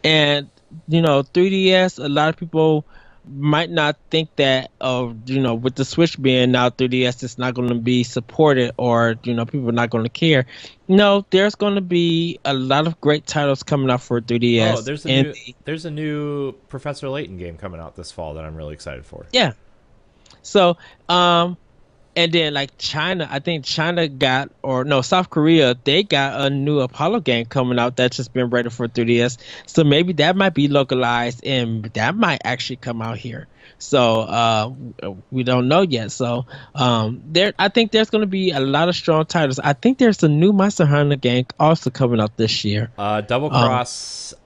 and 0.04 0.48
you 0.88 1.02
know 1.02 1.22
3DS. 1.22 2.02
A 2.02 2.08
lot 2.08 2.28
of 2.28 2.36
people 2.36 2.84
might 3.28 3.70
not 3.70 3.96
think 4.10 4.34
that 4.36 4.70
uh, 4.80 5.12
you 5.26 5.40
know 5.40 5.54
with 5.54 5.74
the 5.74 5.84
switch 5.84 6.20
being 6.20 6.52
now 6.52 6.70
3ds 6.70 7.22
it's 7.22 7.38
not 7.38 7.54
going 7.54 7.68
to 7.68 7.74
be 7.74 8.02
supported 8.02 8.72
or 8.76 9.16
you 9.22 9.34
know 9.34 9.44
people 9.44 9.68
are 9.68 9.72
not 9.72 9.90
going 9.90 10.04
to 10.04 10.10
care. 10.10 10.46
No 10.88 11.24
there's 11.30 11.54
going 11.54 11.74
to 11.74 11.80
be 11.80 12.38
a 12.44 12.54
lot 12.54 12.86
of 12.86 13.00
great 13.00 13.26
titles 13.26 13.62
coming 13.62 13.90
out 13.90 14.02
for 14.02 14.20
3ds 14.20 14.78
oh 14.78 14.80
there's 14.80 15.04
a 15.06 15.22
new 15.22 15.34
there's 15.64 15.84
a 15.84 15.90
new 15.90 16.52
professor 16.68 17.08
layton 17.08 17.36
game 17.36 17.56
coming 17.56 17.80
out 17.80 17.96
this 17.96 18.10
fall 18.10 18.34
that 18.34 18.44
i'm 18.44 18.54
really 18.56 18.74
excited 18.74 19.04
for. 19.04 19.26
Yeah. 19.32 19.52
So 20.42 20.76
um 21.08 21.56
and 22.16 22.32
then 22.32 22.54
like 22.54 22.76
China, 22.78 23.28
I 23.30 23.38
think 23.38 23.64
China 23.64 24.08
got 24.08 24.50
or 24.62 24.84
no 24.84 25.00
South 25.02 25.30
Korea, 25.30 25.76
they 25.84 26.02
got 26.02 26.40
a 26.40 26.50
new 26.50 26.80
Apollo 26.80 27.20
game 27.20 27.46
coming 27.46 27.78
out 27.78 27.96
that's 27.96 28.16
just 28.16 28.32
been 28.32 28.50
ready 28.50 28.70
for 28.70 28.88
3DS. 28.88 29.38
So 29.66 29.84
maybe 29.84 30.14
that 30.14 30.36
might 30.36 30.54
be 30.54 30.68
localized 30.68 31.44
and 31.44 31.84
that 31.84 32.16
might 32.16 32.40
actually 32.44 32.76
come 32.76 33.00
out 33.00 33.18
here. 33.18 33.46
So 33.78 34.20
uh, 34.20 34.72
we 35.30 35.42
don't 35.44 35.68
know 35.68 35.82
yet. 35.82 36.12
So 36.12 36.46
um, 36.74 37.22
there, 37.26 37.54
I 37.58 37.68
think 37.68 37.92
there's 37.92 38.10
going 38.10 38.22
to 38.22 38.26
be 38.26 38.50
a 38.50 38.60
lot 38.60 38.88
of 38.88 38.96
strong 38.96 39.24
titles. 39.24 39.58
I 39.58 39.72
think 39.72 39.98
there's 39.98 40.22
a 40.22 40.28
new 40.28 40.52
Monster 40.52 40.86
Hunter 40.86 41.16
game 41.16 41.46
also 41.58 41.90
coming 41.90 42.20
out 42.20 42.36
this 42.36 42.64
year. 42.64 42.90
Uh, 42.98 43.20
Double 43.20 43.54
um, 43.54 43.64
Cross. 43.64 44.34
Um, 44.34 44.38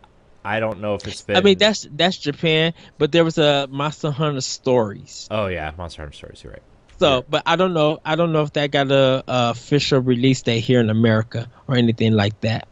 I 0.46 0.60
don't 0.60 0.80
know 0.80 0.94
if 0.94 1.06
it's 1.08 1.22
been. 1.22 1.36
I 1.36 1.40
mean, 1.40 1.56
that's 1.56 1.88
that's 1.90 2.18
Japan, 2.18 2.74
but 2.98 3.10
there 3.12 3.24
was 3.24 3.38
a 3.38 3.66
Monster 3.70 4.10
Hunter 4.10 4.42
Stories. 4.42 5.26
Oh 5.30 5.46
yeah, 5.46 5.72
Monster 5.78 6.02
Hunter 6.02 6.14
Stories. 6.14 6.44
You're 6.44 6.52
right. 6.52 6.62
So, 7.04 7.16
yeah. 7.16 7.22
but 7.28 7.42
I 7.44 7.56
don't 7.56 7.74
know. 7.74 8.00
I 8.02 8.16
don't 8.16 8.32
know 8.32 8.40
if 8.42 8.54
that 8.54 8.70
got 8.70 8.90
a, 8.90 9.22
a, 9.28 9.50
official 9.50 10.00
release 10.00 10.40
date 10.40 10.60
here 10.60 10.80
in 10.80 10.88
America 10.88 11.50
or 11.68 11.76
anything 11.76 12.14
like 12.14 12.40
that. 12.40 12.66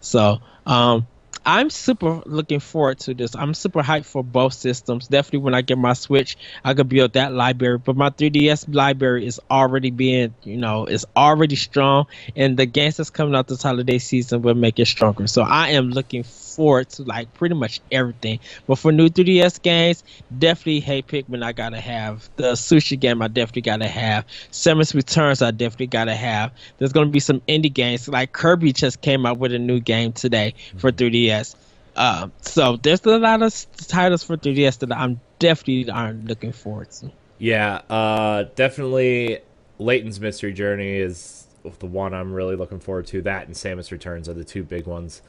So, 0.00 0.38
um, 0.64 1.06
I'm 1.44 1.68
super 1.68 2.22
looking 2.24 2.60
forward 2.60 3.00
to 3.00 3.12
this. 3.12 3.36
I'm 3.36 3.52
super 3.52 3.82
hyped 3.82 4.06
for 4.06 4.24
both 4.24 4.54
systems. 4.54 5.08
Definitely 5.08 5.40
when 5.40 5.54
I 5.54 5.60
get 5.60 5.76
my 5.76 5.92
Switch, 5.92 6.38
I 6.64 6.72
could 6.72 6.88
build 6.88 7.12
that 7.12 7.34
library. 7.34 7.76
But 7.76 7.96
my 7.96 8.08
3DS 8.08 8.74
library 8.74 9.26
is 9.26 9.40
already 9.50 9.90
being, 9.90 10.34
you 10.42 10.56
know, 10.56 10.86
is 10.86 11.04
already 11.14 11.56
strong, 11.56 12.06
and 12.34 12.56
the 12.56 12.64
games 12.64 12.96
that's 12.96 13.10
coming 13.10 13.34
out 13.34 13.46
this 13.46 13.62
holiday 13.62 13.98
season 13.98 14.40
will 14.40 14.54
make 14.54 14.78
it 14.78 14.86
stronger. 14.86 15.26
So 15.26 15.42
I 15.42 15.68
am 15.68 15.90
looking 15.90 16.22
forward 16.56 16.88
to 16.90 17.02
like 17.02 17.32
pretty 17.34 17.54
much 17.54 17.80
everything. 17.92 18.40
But 18.66 18.78
for 18.78 18.90
new 18.90 19.08
3DS 19.08 19.62
games, 19.62 20.02
definitely 20.38 20.80
Hey 20.80 21.02
Pikmin 21.02 21.44
I 21.44 21.52
gotta 21.52 21.80
have. 21.80 22.28
The 22.36 22.52
sushi 22.52 22.98
game 22.98 23.22
I 23.22 23.28
definitely 23.28 23.62
gotta 23.62 23.88
have. 23.88 24.26
Samus 24.50 24.94
Returns 24.94 25.42
I 25.42 25.50
definitely 25.50 25.88
gotta 25.88 26.14
have. 26.14 26.52
There's 26.78 26.92
gonna 26.92 27.10
be 27.10 27.20
some 27.20 27.40
indie 27.42 27.72
games 27.72 28.08
like 28.08 28.32
Kirby 28.32 28.72
just 28.72 29.00
came 29.02 29.26
out 29.26 29.38
with 29.38 29.52
a 29.52 29.58
new 29.58 29.80
game 29.80 30.12
today 30.12 30.54
for 30.78 30.90
3DS. 30.90 31.54
Uh, 31.94 32.28
so 32.42 32.76
there's 32.76 33.04
a 33.06 33.18
lot 33.18 33.42
of 33.42 33.66
titles 33.88 34.22
for 34.22 34.36
3DS 34.36 34.80
that 34.80 34.92
I'm 34.92 35.20
definitely 35.38 35.90
aren't 35.90 36.26
looking 36.26 36.52
forward 36.52 36.90
to. 36.92 37.10
Yeah, 37.38 37.82
uh, 37.90 38.44
definitely. 38.54 39.40
Layton's 39.78 40.20
Mystery 40.20 40.52
Journey 40.52 40.96
is 40.96 41.46
the 41.78 41.86
one 41.86 42.14
I'm 42.14 42.32
really 42.32 42.56
looking 42.56 42.80
forward 42.80 43.06
to. 43.08 43.22
That 43.22 43.46
and 43.46 43.54
Samus 43.54 43.90
Returns 43.90 44.28
are 44.28 44.34
the 44.34 44.44
two 44.44 44.62
big 44.62 44.86
ones. 44.86 45.22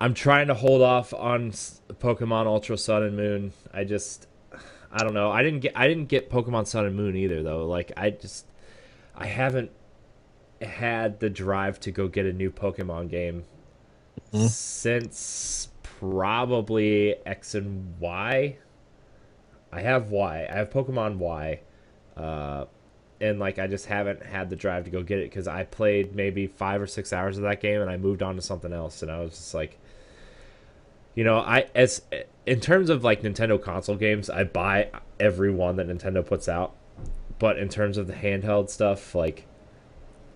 I'm 0.00 0.14
trying 0.14 0.48
to 0.48 0.54
hold 0.54 0.82
off 0.82 1.14
on 1.14 1.52
Pokemon 1.52 2.46
Ultra 2.46 2.76
Sun 2.76 3.02
and 3.04 3.16
Moon. 3.16 3.52
I 3.72 3.84
just, 3.84 4.26
I 4.92 5.02
don't 5.02 5.14
know. 5.14 5.30
I 5.30 5.42
didn't 5.42 5.60
get 5.60 5.72
I 5.76 5.88
didn't 5.88 6.06
get 6.06 6.30
Pokemon 6.30 6.66
Sun 6.66 6.86
and 6.86 6.96
Moon 6.96 7.16
either 7.16 7.42
though. 7.42 7.66
Like 7.66 7.92
I 7.96 8.10
just, 8.10 8.46
I 9.14 9.26
haven't 9.26 9.70
had 10.60 11.20
the 11.20 11.30
drive 11.30 11.80
to 11.80 11.90
go 11.90 12.08
get 12.08 12.26
a 12.26 12.32
new 12.32 12.50
Pokemon 12.50 13.10
game 13.10 13.44
mm-hmm. 14.32 14.46
since 14.46 15.68
probably 15.82 17.14
X 17.26 17.54
and 17.54 17.98
Y. 17.98 18.56
I 19.72 19.80
have 19.80 20.10
Y. 20.10 20.46
I 20.50 20.54
have 20.54 20.70
Pokemon 20.70 21.18
Y. 21.18 21.60
Uh, 22.16 22.66
and 23.20 23.38
like 23.38 23.58
I 23.58 23.66
just 23.66 23.86
haven't 23.86 24.22
had 24.22 24.50
the 24.50 24.56
drive 24.56 24.84
to 24.84 24.90
go 24.90 25.02
get 25.02 25.18
it 25.18 25.30
because 25.30 25.48
I 25.48 25.64
played 25.64 26.14
maybe 26.14 26.46
five 26.46 26.80
or 26.80 26.86
six 26.86 27.12
hours 27.12 27.38
of 27.38 27.44
that 27.44 27.60
game 27.60 27.80
and 27.80 27.90
I 27.90 27.96
moved 27.96 28.22
on 28.22 28.36
to 28.36 28.42
something 28.42 28.72
else 28.72 29.02
and 29.02 29.10
I 29.10 29.20
was 29.20 29.30
just 29.30 29.54
like, 29.54 29.78
you 31.14 31.24
know, 31.24 31.38
I 31.38 31.66
as 31.74 32.02
in 32.46 32.60
terms 32.60 32.90
of 32.90 33.04
like 33.04 33.22
Nintendo 33.22 33.60
console 33.60 33.96
games, 33.96 34.28
I 34.30 34.44
buy 34.44 34.90
every 35.18 35.50
one 35.50 35.76
that 35.76 35.88
Nintendo 35.88 36.24
puts 36.26 36.48
out, 36.48 36.74
but 37.38 37.58
in 37.58 37.68
terms 37.68 37.98
of 37.98 38.06
the 38.06 38.14
handheld 38.14 38.70
stuff, 38.70 39.14
like 39.14 39.46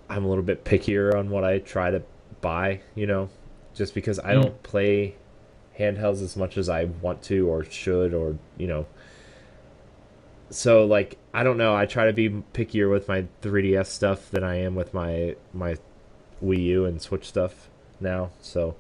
I'm 0.09 0.25
a 0.25 0.29
little 0.29 0.45
bit 0.45 0.65
pickier 0.65 1.15
on 1.15 1.31
what 1.31 1.45
I 1.45 1.59
try 1.59 1.91
to 1.91 2.03
buy, 2.41 2.81
you 2.95 3.07
know, 3.07 3.29
just 3.75 3.95
because 3.95 4.19
I 4.19 4.35
mm. 4.35 4.43
don't 4.43 4.63
play 4.63 5.17
handhelds 5.79 6.23
as 6.23 6.37
much 6.37 6.57
as 6.57 6.69
I 6.69 6.85
want 6.85 7.23
to 7.23 7.49
or 7.49 7.65
should 7.65 8.13
or 8.13 8.37
you 8.57 8.67
know 8.67 8.87
so 10.51 10.85
like 10.87 11.19
I 11.35 11.43
don't 11.43 11.59
know. 11.59 11.75
I 11.75 11.87
try 11.87 12.07
to 12.07 12.13
be 12.13 12.31
pickier 12.31 12.91
with 12.91 13.09
my 13.09 13.27
3DS 13.43 13.87
stuff 13.87 14.31
than 14.31 14.45
I 14.45 14.57
am 14.57 14.75
with 14.75 14.95
my 14.95 15.37
my 15.53 15.77
Wii 16.43 16.65
U 16.65 16.85
and 16.85 17.01
Switch 17.01 17.29
stuff 17.29 17.69
now. 18.01 18.31
So, 18.41 18.77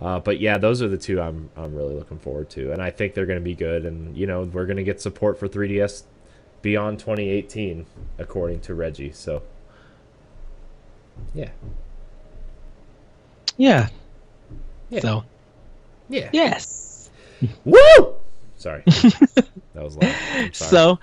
uh, 0.00 0.20
but 0.20 0.40
yeah, 0.40 0.58
those 0.58 0.82
are 0.82 0.88
the 0.88 0.98
two 0.98 1.20
I'm 1.20 1.50
I'm 1.56 1.74
really 1.74 1.94
looking 1.94 2.18
forward 2.18 2.50
to, 2.50 2.72
and 2.72 2.82
I 2.82 2.90
think 2.90 3.14
they're 3.14 3.26
going 3.26 3.38
to 3.38 3.44
be 3.44 3.54
good. 3.54 3.86
And 3.86 4.16
you 4.16 4.26
know, 4.26 4.42
we're 4.42 4.66
going 4.66 4.76
to 4.76 4.84
get 4.84 5.00
support 5.00 5.38
for 5.38 5.48
3DS 5.48 6.02
beyond 6.62 6.98
2018, 6.98 7.86
according 8.18 8.60
to 8.60 8.74
Reggie. 8.74 9.12
So, 9.12 9.42
yeah, 11.34 11.50
yeah, 13.56 13.88
yeah. 14.90 15.00
So, 15.00 15.24
yeah, 16.08 16.28
yes. 16.32 17.10
Woo! 17.64 18.14
Sorry. 18.56 18.82
that 18.86 19.46
was 19.74 19.96
loud. 19.96 20.54
So 20.54 20.98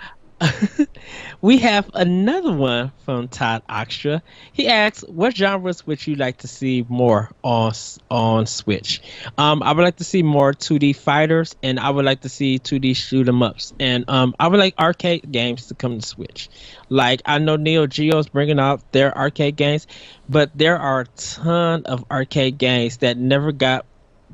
we 1.42 1.58
have 1.60 1.90
another 1.94 2.52
one 2.52 2.92
from 3.06 3.28
Todd 3.28 3.64
Oxtra. 3.70 4.22
He 4.52 4.68
asks, 4.68 5.04
"What 5.08 5.36
genres 5.36 5.86
would 5.86 6.06
you 6.06 6.16
like 6.16 6.38
to 6.40 6.48
see 6.48 6.86
more 6.88 7.32
on 7.44 7.74
on 8.10 8.46
Switch?" 8.46 9.02
Um, 9.38 9.64
I 9.64 9.72
would 9.72 9.84
like 9.84 9.98
to 9.98 10.04
see 10.04 10.24
more 10.24 10.54
2D 10.54 10.96
fighters, 10.96 11.56
and 11.64 11.80
I 11.80 11.90
would 11.90 12.06
like 12.06 12.22
to 12.22 12.30
see 12.30 12.60
2D 12.60 12.96
shoot 12.96 13.28
'em 13.28 13.44
ups, 13.44 13.74
and 13.80 14.06
um, 14.10 14.36
I 14.40 14.48
would 14.48 14.60
like 14.60 14.76
arcade 14.80 15.32
games 15.32 15.68
to 15.68 15.76
come 15.76 16.00
to 16.00 16.06
Switch. 16.06 16.50
Like 16.90 17.22
I 17.26 17.40
know 17.40 17.56
Neo 17.56 17.88
Geo 17.88 18.18
is 18.18 18.28
bringing 18.28 18.60
out 18.60 18.92
their 18.92 19.16
arcade 19.18 19.56
games, 19.56 19.88
but 20.30 20.52
there 20.56 20.78
are 20.78 21.02
a 21.02 21.08
ton 21.16 21.86
of 21.86 22.06
arcade 22.12 22.58
games 22.58 22.98
that 22.98 23.18
never 23.18 23.52
got 23.52 23.86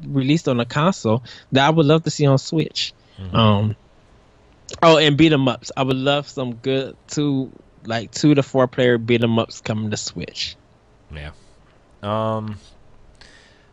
released 0.05 0.47
on 0.47 0.60
a 0.60 0.66
console 0.66 1.24
that 1.51 1.66
I 1.66 1.70
would 1.70 1.86
love 1.86 2.03
to 2.03 2.10
see 2.10 2.26
on 2.26 2.38
Switch. 2.38 2.93
Mm-hmm. 3.20 3.36
Um, 3.36 3.76
oh, 4.82 4.98
and 4.98 5.18
beat 5.18 5.32
'em 5.32 5.48
ups. 5.48 5.72
I 5.76 5.84
would 5.84 5.98
love 5.98 6.28
some 6.28 6.56
good 6.56 6.96
two, 7.08 7.52
like 7.86 8.12
two 8.12 8.36
to 8.36 8.44
four 8.44 8.68
player 8.68 8.98
beat 8.98 9.24
'em 9.24 9.40
ups 9.40 9.62
coming 9.62 9.92
to 9.92 9.98
Switch. 9.98 10.56
Yeah. 11.14 11.32
Um, 12.02 12.58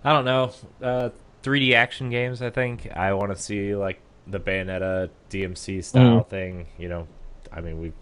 I 0.04 0.12
don't 0.12 0.24
know. 0.24 0.52
Uh, 0.82 1.10
3D 1.42 1.74
action 1.74 2.10
games. 2.10 2.42
I 2.42 2.50
think 2.50 2.88
I 2.94 3.12
want 3.12 3.36
to 3.36 3.40
see 3.40 3.74
like 3.76 4.00
the 4.26 4.40
Bayonetta 4.40 5.10
DMC 5.30 5.84
style 5.84 6.20
mm-hmm. 6.20 6.30
thing. 6.30 6.66
You 6.78 6.88
know, 6.88 7.08
I 7.52 7.60
mean 7.60 7.80
we 7.80 7.92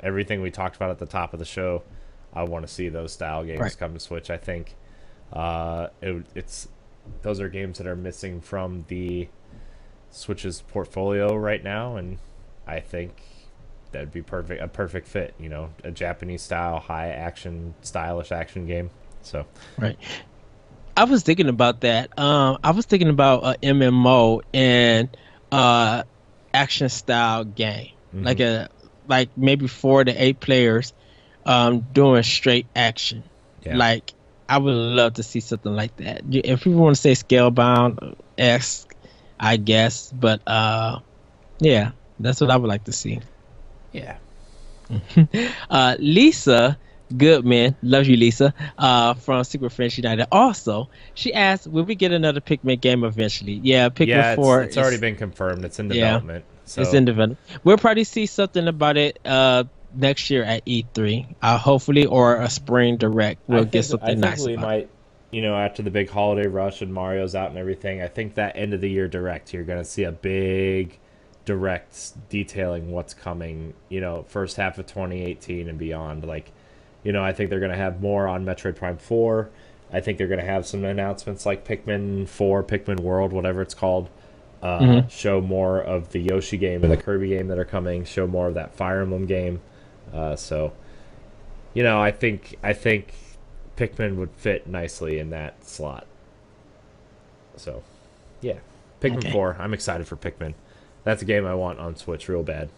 everything 0.00 0.42
we 0.42 0.50
talked 0.50 0.76
about 0.76 0.90
at 0.90 0.98
the 0.98 1.06
top 1.06 1.32
of 1.32 1.38
the 1.38 1.44
show. 1.44 1.82
I 2.32 2.44
want 2.44 2.66
to 2.66 2.72
see 2.72 2.88
those 2.88 3.12
style 3.12 3.44
games 3.44 3.60
right. 3.60 3.78
come 3.78 3.94
to 3.94 4.00
Switch. 4.00 4.30
I 4.30 4.36
think 4.36 4.76
uh, 5.32 5.88
it, 6.00 6.24
it's 6.34 6.68
those 7.22 7.40
are 7.40 7.48
games 7.48 7.78
that 7.78 7.86
are 7.86 7.96
missing 7.96 8.40
from 8.40 8.84
the 8.88 9.28
Switch's 10.10 10.62
portfolio 10.62 11.34
right 11.34 11.62
now, 11.62 11.96
and 11.96 12.18
I 12.70 12.80
think 12.80 13.22
that'd 13.92 14.12
be 14.12 14.22
perfect 14.22 14.62
a 14.62 14.68
perfect 14.68 15.08
fit. 15.08 15.34
You 15.38 15.48
know, 15.48 15.70
a 15.84 15.90
Japanese 15.90 16.42
style, 16.42 16.78
high 16.78 17.08
action, 17.08 17.74
stylish 17.82 18.32
action 18.32 18.66
game. 18.66 18.90
So 19.22 19.46
right. 19.78 19.98
I 20.96 21.04
was 21.04 21.22
thinking 21.22 21.48
about 21.48 21.80
that. 21.82 22.18
Um, 22.18 22.58
I 22.62 22.72
was 22.72 22.86
thinking 22.86 23.08
about 23.08 23.44
a 23.44 23.58
MMO 23.58 24.42
and 24.52 25.16
uh, 25.50 26.04
action 26.52 26.88
style 26.88 27.44
game, 27.44 27.92
mm-hmm. 28.14 28.24
like 28.24 28.40
a 28.40 28.68
like 29.08 29.30
maybe 29.36 29.66
four 29.66 30.04
to 30.04 30.12
eight 30.12 30.40
players, 30.40 30.92
um, 31.44 31.86
doing 31.92 32.22
straight 32.22 32.66
action. 32.76 33.24
Yeah. 33.62 33.76
Like 33.76 34.12
I 34.48 34.58
would 34.58 34.74
love 34.74 35.14
to 35.14 35.22
see 35.22 35.40
something 35.40 35.74
like 35.74 35.96
that. 35.98 36.22
If 36.30 36.64
people 36.64 36.80
want 36.80 36.96
to 36.96 37.00
say 37.00 37.12
Scalebound 37.12 38.16
X 38.38 38.86
I 39.40 39.56
guess. 39.56 40.12
But 40.12 40.46
uh, 40.46 41.00
yeah, 41.58 41.92
that's 42.24 42.40
what 42.40 42.50
I 42.50 42.56
would 42.56 42.68
like 42.68 42.84
to 42.84 42.92
see. 42.92 43.20
Yeah. 43.92 44.16
uh, 45.70 45.96
Lisa 45.98 46.78
Goodman, 47.16 47.76
love 47.82 48.06
you, 48.06 48.16
Lisa, 48.16 48.54
uh, 48.78 49.14
from 49.14 49.42
Secret 49.42 49.70
Friends 49.70 49.96
United. 49.96 50.28
Also, 50.30 50.88
she 51.14 51.34
asked, 51.34 51.66
"Will 51.66 51.84
we 51.84 51.94
get 51.94 52.12
another 52.12 52.40
Pikmin 52.40 52.80
game 52.80 53.02
eventually?" 53.02 53.60
Yeah, 53.62 53.88
Pikmin 53.88 54.08
yeah, 54.08 54.36
it's, 54.38 54.66
It's, 54.68 54.76
already 54.76 54.98
been 54.98 55.16
confirmed. 55.16 55.64
It's 55.64 55.78
in 55.78 55.88
development. 55.88 56.44
Yeah, 56.46 56.60
so. 56.66 56.82
It's 56.82 56.94
in 56.94 57.04
development. 57.04 57.40
We'll 57.64 57.78
probably 57.78 58.04
see 58.04 58.26
something 58.26 58.68
about 58.68 58.96
it 58.96 59.18
uh, 59.24 59.64
next 59.92 60.30
year 60.30 60.44
at 60.44 60.64
E3, 60.66 61.34
uh, 61.42 61.58
hopefully, 61.58 62.06
or 62.06 62.36
a 62.36 62.48
spring 62.48 62.96
direct. 62.96 63.40
We'll 63.48 63.62
think, 63.62 63.72
get 63.72 63.84
something 63.86 64.08
I 64.08 64.12
think 64.12 64.20
nice. 64.20 64.46
We 64.46 64.56
might 64.56 64.82
it 64.82 64.90
you 65.30 65.42
know, 65.42 65.56
after 65.56 65.82
the 65.82 65.90
big 65.90 66.10
holiday 66.10 66.48
rush 66.48 66.82
and 66.82 66.92
Mario's 66.92 67.34
out 67.34 67.50
and 67.50 67.58
everything, 67.58 68.02
I 68.02 68.08
think 68.08 68.34
that 68.34 68.56
end 68.56 68.74
of 68.74 68.80
the 68.80 68.90
year 68.90 69.08
direct, 69.08 69.52
you're 69.52 69.64
going 69.64 69.78
to 69.78 69.84
see 69.84 70.04
a 70.04 70.12
big 70.12 70.98
direct 71.50 72.12
detailing 72.28 72.92
what's 72.92 73.12
coming, 73.12 73.74
you 73.88 74.00
know, 74.00 74.24
first 74.28 74.56
half 74.56 74.78
of 74.78 74.86
2018 74.86 75.68
and 75.68 75.76
beyond. 75.76 76.24
Like, 76.24 76.52
you 77.02 77.10
know, 77.10 77.24
I 77.24 77.32
think 77.32 77.50
they're 77.50 77.58
going 77.58 77.72
to 77.72 77.76
have 77.76 78.00
more 78.00 78.28
on 78.28 78.44
Metroid 78.44 78.76
Prime 78.76 78.98
4. 78.98 79.50
I 79.92 79.98
think 79.98 80.16
they're 80.16 80.28
going 80.28 80.38
to 80.38 80.46
have 80.46 80.64
some 80.64 80.84
announcements 80.84 81.44
like 81.44 81.66
Pikmin 81.66 82.28
4, 82.28 82.62
Pikmin 82.62 83.00
World, 83.00 83.32
whatever 83.32 83.62
it's 83.62 83.74
called. 83.74 84.10
Uh, 84.62 84.78
mm-hmm. 84.78 85.08
Show 85.08 85.40
more 85.40 85.80
of 85.80 86.12
the 86.12 86.20
Yoshi 86.20 86.56
game 86.56 86.84
and 86.84 86.92
the 86.92 86.96
Kirby 86.96 87.30
game 87.30 87.48
that 87.48 87.58
are 87.58 87.64
coming. 87.64 88.04
Show 88.04 88.28
more 88.28 88.46
of 88.46 88.54
that 88.54 88.76
Fire 88.76 89.02
Emblem 89.02 89.26
game. 89.26 89.60
Uh, 90.14 90.36
so, 90.36 90.72
you 91.74 91.82
know, 91.82 92.00
I 92.00 92.12
think 92.12 92.58
I 92.62 92.74
think 92.74 93.12
Pikmin 93.76 94.14
would 94.16 94.30
fit 94.36 94.68
nicely 94.68 95.18
in 95.18 95.30
that 95.30 95.64
slot. 95.66 96.06
So, 97.56 97.82
yeah, 98.40 98.58
Pikmin 99.00 99.18
okay. 99.18 99.32
Four. 99.32 99.56
I'm 99.58 99.74
excited 99.74 100.06
for 100.06 100.14
Pikmin. 100.14 100.54
That's 101.10 101.22
a 101.22 101.24
game 101.24 101.44
I 101.44 101.56
want 101.56 101.80
on 101.80 101.96
Switch 101.96 102.28
real 102.28 102.44
bad. 102.44 102.68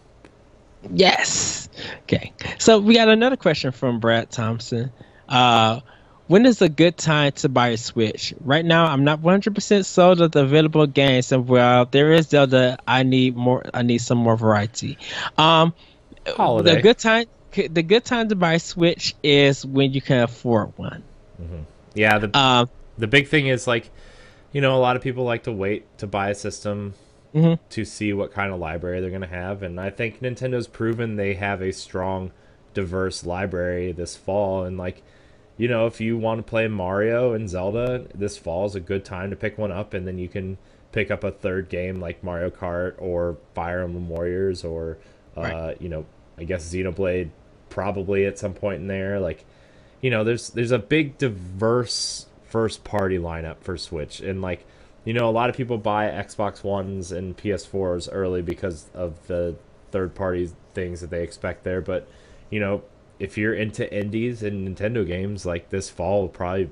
Yes. 0.90 1.68
Okay. 2.04 2.32
So 2.58 2.78
we 2.78 2.94
got 2.94 3.08
another 3.08 3.36
question 3.36 3.72
from 3.72 4.00
Brad 4.00 4.30
Thompson. 4.30 4.90
Uh, 5.28 5.80
when 6.28 6.46
is 6.46 6.62
a 6.62 6.70
good 6.70 6.96
time 6.96 7.32
to 7.32 7.50
buy 7.50 7.68
a 7.68 7.76
Switch? 7.76 8.32
Right 8.40 8.64
now, 8.64 8.86
I'm 8.86 9.04
not 9.04 9.20
100% 9.20 9.84
sold 9.84 10.22
on 10.22 10.30
the 10.30 10.44
available 10.44 10.86
games, 10.86 11.30
and 11.30 11.46
while 11.46 11.84
there 11.84 12.10
is 12.12 12.28
Zelda, 12.28 12.78
I 12.88 13.02
need 13.02 13.36
more. 13.36 13.66
I 13.74 13.82
need 13.82 13.98
some 13.98 14.16
more 14.16 14.38
variety. 14.38 14.96
Um, 15.36 15.74
Holiday. 16.26 16.76
The 16.76 16.80
good 16.80 16.98
time 16.98 17.26
the 17.52 17.82
good 17.82 18.06
time 18.06 18.30
to 18.30 18.34
buy 18.34 18.54
a 18.54 18.58
Switch 18.58 19.14
is 19.22 19.66
when 19.66 19.92
you 19.92 20.00
can 20.00 20.22
afford 20.22 20.72
one. 20.78 21.02
Mm-hmm. 21.38 21.62
Yeah, 21.96 22.16
the 22.16 22.38
um, 22.38 22.70
the 22.96 23.08
big 23.08 23.28
thing 23.28 23.48
is 23.48 23.66
like 23.66 23.90
you 24.52 24.62
know, 24.62 24.74
a 24.74 24.80
lot 24.80 24.96
of 24.96 25.02
people 25.02 25.24
like 25.24 25.42
to 25.42 25.52
wait 25.52 25.98
to 25.98 26.06
buy 26.06 26.30
a 26.30 26.34
system 26.34 26.94
Mhm. 27.34 27.58
to 27.70 27.84
see 27.84 28.12
what 28.12 28.32
kind 28.32 28.52
of 28.52 28.60
library 28.60 29.00
they're 29.00 29.08
going 29.10 29.22
to 29.22 29.26
have. 29.26 29.62
And 29.62 29.80
I 29.80 29.90
think 29.90 30.20
Nintendo's 30.20 30.66
proven 30.66 31.16
they 31.16 31.34
have 31.34 31.62
a 31.62 31.72
strong, 31.72 32.30
diverse 32.74 33.24
library 33.24 33.92
this 33.92 34.16
fall. 34.16 34.64
And, 34.64 34.76
like, 34.76 35.02
you 35.56 35.68
know, 35.68 35.86
if 35.86 36.00
you 36.00 36.16
want 36.18 36.38
to 36.44 36.48
play 36.50 36.68
Mario 36.68 37.32
and 37.32 37.48
Zelda, 37.48 38.06
this 38.14 38.36
fall 38.36 38.66
is 38.66 38.74
a 38.74 38.80
good 38.80 39.04
time 39.04 39.30
to 39.30 39.36
pick 39.36 39.56
one 39.58 39.72
up. 39.72 39.94
And 39.94 40.06
then 40.06 40.18
you 40.18 40.28
can 40.28 40.58
pick 40.92 41.10
up 41.10 41.24
a 41.24 41.30
third 41.30 41.68
game 41.70 42.00
like 42.00 42.22
Mario 42.22 42.50
Kart 42.50 42.94
or 42.98 43.38
Fire 43.54 43.82
Emblem 43.82 44.08
Warriors 44.10 44.62
or, 44.64 44.98
uh, 45.36 45.40
Right. 45.40 45.76
you 45.80 45.88
know, 45.88 46.04
I 46.36 46.44
guess 46.44 46.64
Xenoblade 46.74 47.30
probably 47.70 48.26
at 48.26 48.38
some 48.38 48.52
point 48.52 48.80
in 48.82 48.88
there. 48.88 49.18
Like, 49.20 49.44
you 50.02 50.10
know, 50.10 50.22
there's 50.24 50.50
there's 50.50 50.72
a 50.72 50.78
big 50.78 51.16
diverse 51.16 52.26
first 52.44 52.84
party 52.84 53.16
lineup 53.18 53.56
for 53.60 53.78
Switch, 53.78 54.20
and 54.20 54.42
like, 54.42 54.66
you 55.04 55.12
know, 55.12 55.28
a 55.28 55.32
lot 55.32 55.50
of 55.50 55.56
people 55.56 55.78
buy 55.78 56.06
Xbox 56.06 56.62
Ones 56.62 57.12
and 57.12 57.36
PS4s 57.36 58.08
early 58.12 58.42
because 58.42 58.88
of 58.94 59.26
the 59.26 59.56
third 59.90 60.14
party 60.14 60.50
things 60.74 61.00
that 61.00 61.10
they 61.10 61.22
expect 61.22 61.64
there. 61.64 61.80
But 61.80 62.08
you 62.50 62.60
know, 62.60 62.82
if 63.18 63.36
you're 63.36 63.54
into 63.54 63.92
indies 63.92 64.42
and 64.42 64.68
Nintendo 64.68 65.06
games, 65.06 65.44
like 65.46 65.70
this 65.70 65.90
fall 65.90 66.22
will 66.22 66.28
probably 66.28 66.70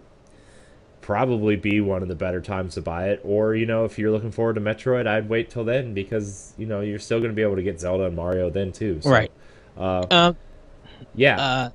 probably 1.01 1.57
be 1.57 1.81
one 1.81 2.03
of 2.03 2.09
the 2.09 2.15
better 2.15 2.41
times 2.41 2.75
to 2.75 2.83
buy 2.83 3.09
it. 3.09 3.21
Or 3.25 3.55
you 3.55 3.67
know, 3.67 3.85
if 3.85 3.99
you're 3.99 4.11
looking 4.11 4.31
forward 4.31 4.55
to 4.55 4.61
Metroid, 4.61 5.07
I'd 5.07 5.29
wait 5.29 5.51
till 5.51 5.65
then 5.65 5.95
because 5.95 6.55
you 6.57 6.67
know 6.67 6.81
you're 6.81 6.99
still 6.99 7.19
going 7.19 7.31
to 7.31 7.37
be 7.37 7.43
able 7.43 7.57
to 7.57 7.63
get 7.63 7.81
Zelda 7.81 8.05
and 8.05 8.17
Mario 8.17 8.51
then 8.51 8.73
too. 8.73 9.01
So, 9.01 9.11
Right. 9.11 9.33
Uh, 9.77 10.07
Um, 10.11 10.37
yeah. 11.15 11.41
uh, 11.41 11.71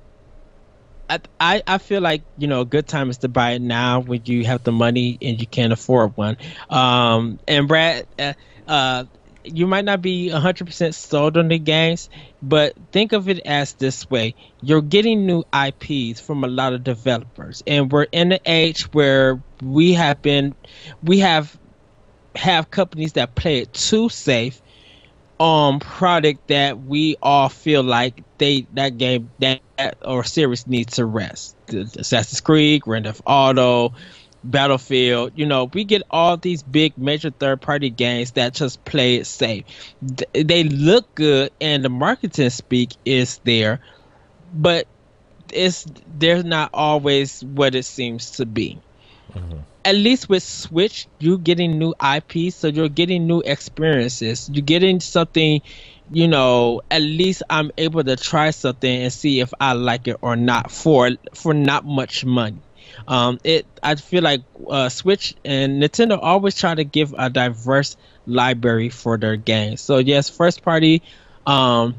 I, 1.08 1.62
I 1.66 1.78
feel 1.78 2.00
like 2.00 2.24
you 2.36 2.48
know 2.48 2.62
a 2.62 2.64
good 2.66 2.88
time 2.88 3.10
is 3.10 3.18
to 3.18 3.28
buy 3.28 3.52
it 3.52 3.62
now 3.62 4.00
when 4.00 4.22
you 4.24 4.44
have 4.46 4.62
the 4.64 4.72
money 4.72 5.18
and 5.22 5.40
you 5.40 5.46
can't 5.46 5.72
afford 5.72 6.16
one. 6.16 6.36
Um, 6.68 7.38
and 7.46 7.68
Brad, 7.68 8.06
uh, 8.18 8.34
uh, 8.66 9.04
you 9.44 9.66
might 9.68 9.84
not 9.84 10.02
be 10.02 10.28
hundred 10.28 10.66
percent 10.66 10.94
sold 10.96 11.36
on 11.36 11.48
the 11.48 11.58
games, 11.60 12.08
but 12.42 12.72
think 12.92 13.12
of 13.12 13.28
it 13.28 13.40
as 13.46 13.74
this 13.74 14.08
way: 14.10 14.34
you're 14.60 14.82
getting 14.82 15.26
new 15.26 15.44
IPs 15.52 16.20
from 16.20 16.42
a 16.42 16.48
lot 16.48 16.72
of 16.72 16.82
developers, 16.82 17.62
and 17.66 17.92
we're 17.92 18.08
in 18.12 18.32
an 18.32 18.40
age 18.44 18.82
where 18.92 19.42
we 19.62 19.92
have 19.92 20.20
been, 20.22 20.56
we 21.02 21.20
have 21.20 21.56
have 22.36 22.70
companies 22.70 23.14
that 23.14 23.34
play 23.34 23.60
it 23.60 23.72
too 23.72 24.08
safe 24.08 24.60
um 25.40 25.80
product 25.80 26.40
that 26.48 26.80
we 26.80 27.16
all 27.22 27.48
feel 27.48 27.82
like 27.82 28.24
they 28.38 28.66
that 28.74 28.98
game 28.98 29.30
that 29.40 29.60
or 30.04 30.24
series 30.24 30.66
needs 30.66 30.94
to 30.94 31.04
rest. 31.06 31.56
The- 31.66 31.84
the 31.84 32.00
Assassin's 32.00 32.40
Creed, 32.40 32.82
Grand 32.82 33.04
Theft 33.06 33.22
Auto, 33.26 33.94
Battlefield. 34.44 35.32
You 35.36 35.46
know, 35.46 35.64
we 35.72 35.84
get 35.84 36.02
all 36.10 36.36
these 36.36 36.62
big 36.62 36.96
major 36.98 37.30
third 37.30 37.60
party 37.60 37.90
games 37.90 38.32
that 38.32 38.54
just 38.54 38.84
play 38.84 39.16
it 39.16 39.26
safe. 39.26 39.64
Th- 40.16 40.46
They 40.46 40.64
look 40.64 41.14
good 41.14 41.52
and 41.60 41.84
the 41.84 41.88
marketing 41.90 42.50
speak 42.50 42.96
is 43.04 43.38
there, 43.44 43.80
but 44.52 44.86
it's 45.52 45.86
they're 46.06 46.42
not 46.42 46.70
always 46.74 47.42
what 47.44 47.74
it 47.74 47.84
seems 47.84 48.32
to 48.32 48.46
be 48.46 48.80
mm-hmm. 49.34 49.58
at 49.84 49.94
least 49.94 50.28
with 50.28 50.42
Switch, 50.42 51.08
you're 51.18 51.38
getting 51.38 51.78
new 51.78 51.94
IP, 52.14 52.52
so 52.52 52.68
you're 52.68 52.88
getting 52.88 53.26
new 53.26 53.40
experiences. 53.44 54.48
You're 54.52 54.64
getting 54.64 55.00
something, 55.00 55.60
you 56.10 56.28
know. 56.28 56.82
At 56.90 57.02
least 57.02 57.42
I'm 57.50 57.70
able 57.76 58.04
to 58.04 58.16
try 58.16 58.50
something 58.50 59.02
and 59.02 59.12
see 59.12 59.40
if 59.40 59.52
I 59.60 59.72
like 59.72 60.08
it 60.08 60.16
or 60.22 60.36
not 60.36 60.70
for 60.70 61.10
for 61.34 61.54
not 61.54 61.84
much 61.84 62.24
money. 62.24 62.58
Um, 63.08 63.38
it 63.44 63.66
I 63.82 63.94
feel 63.96 64.22
like 64.22 64.42
uh, 64.68 64.88
Switch 64.88 65.34
and 65.44 65.82
Nintendo 65.82 66.18
always 66.20 66.56
try 66.58 66.74
to 66.74 66.84
give 66.84 67.14
a 67.16 67.30
diverse 67.30 67.96
library 68.26 68.88
for 68.88 69.18
their 69.18 69.36
games. 69.36 69.80
So 69.80 69.98
yes, 69.98 70.30
first 70.30 70.62
party. 70.62 71.02
Um, 71.46 71.96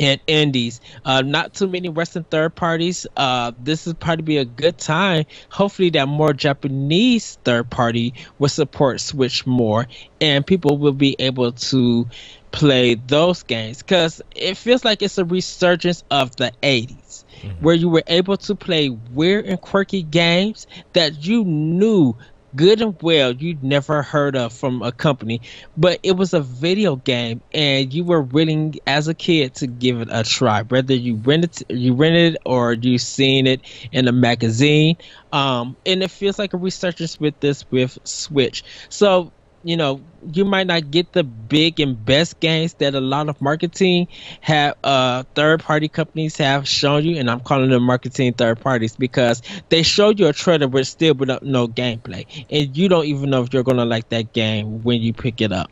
and 0.00 0.20
indies. 0.26 0.80
Uh, 1.04 1.22
not 1.22 1.54
too 1.54 1.68
many 1.68 1.88
Western 1.88 2.24
third 2.24 2.54
parties. 2.54 3.06
Uh, 3.16 3.52
this 3.58 3.86
is 3.86 3.94
probably 3.94 4.22
be 4.22 4.38
a 4.38 4.44
good 4.44 4.78
time. 4.78 5.24
Hopefully, 5.50 5.90
that 5.90 6.08
more 6.08 6.32
Japanese 6.32 7.38
third 7.44 7.70
party 7.70 8.14
will 8.38 8.48
support 8.48 9.00
Switch 9.00 9.46
more, 9.46 9.86
and 10.20 10.46
people 10.46 10.78
will 10.78 10.92
be 10.92 11.16
able 11.18 11.52
to 11.52 12.08
play 12.54 12.94
those 12.94 13.42
games 13.42 13.78
because 13.78 14.22
it 14.36 14.56
feels 14.56 14.84
like 14.84 15.02
it's 15.02 15.18
a 15.18 15.24
resurgence 15.24 16.04
of 16.10 16.36
the 16.36 16.52
80s 16.62 17.24
where 17.60 17.74
you 17.74 17.88
were 17.88 18.04
able 18.06 18.36
to 18.36 18.54
play 18.54 18.88
weird 18.88 19.44
and 19.46 19.60
quirky 19.60 20.04
games 20.04 20.66
that 20.92 21.26
you 21.26 21.44
knew 21.44 22.16
good 22.54 22.80
and 22.80 22.96
well 23.02 23.32
you'd 23.32 23.64
never 23.64 24.02
heard 24.02 24.36
of 24.36 24.52
from 24.52 24.82
a 24.82 24.92
company 24.92 25.40
but 25.76 25.98
it 26.04 26.12
was 26.12 26.32
a 26.32 26.40
video 26.40 26.94
game 26.94 27.40
and 27.52 27.92
you 27.92 28.04
were 28.04 28.22
willing 28.22 28.74
as 28.86 29.08
a 29.08 29.14
kid 29.14 29.52
to 29.54 29.66
give 29.66 30.00
it 30.00 30.08
a 30.12 30.22
try 30.22 30.62
whether 30.62 30.94
you 30.94 31.16
rented 31.16 31.64
you 31.68 31.92
rented 31.92 32.38
or 32.46 32.74
you 32.74 32.98
seen 32.98 33.48
it 33.48 33.60
in 33.90 34.06
a 34.06 34.12
magazine. 34.12 34.96
Um 35.32 35.76
and 35.84 36.04
it 36.04 36.10
feels 36.12 36.38
like 36.38 36.54
a 36.54 36.56
resurgence 36.56 37.18
with 37.18 37.38
this 37.40 37.68
with 37.72 37.98
switch. 38.04 38.62
So 38.88 39.32
you 39.64 39.76
know 39.76 40.00
you 40.32 40.44
might 40.44 40.66
not 40.66 40.90
get 40.90 41.12
the 41.12 41.24
big 41.24 41.80
and 41.80 42.04
best 42.04 42.40
games 42.40 42.74
that 42.74 42.94
a 42.94 43.00
lot 43.00 43.28
of 43.28 43.40
marketing 43.40 44.06
have 44.40 44.74
uh 44.84 45.22
third 45.34 45.60
party 45.62 45.88
companies 45.88 46.36
have 46.36 46.68
shown 46.68 47.04
you 47.04 47.16
and 47.18 47.30
i'm 47.30 47.40
calling 47.40 47.70
them 47.70 47.82
marketing 47.82 48.32
third 48.34 48.60
parties 48.60 48.96
because 48.96 49.42
they 49.70 49.82
show 49.82 50.10
you 50.10 50.26
a 50.28 50.32
trailer 50.32 50.68
but 50.68 50.86
still 50.86 51.14
without 51.14 51.42
no 51.42 51.66
gameplay. 51.68 52.26
And 52.50 52.76
you 52.76 52.88
don't 52.88 53.06
even 53.06 53.30
know 53.30 53.42
if 53.42 53.52
you're 53.52 53.62
gonna 53.64 53.84
like 53.84 54.08
that 54.10 54.32
game 54.32 54.82
when 54.82 55.02
you 55.02 55.12
pick 55.14 55.40
it 55.40 55.52
up. 55.52 55.70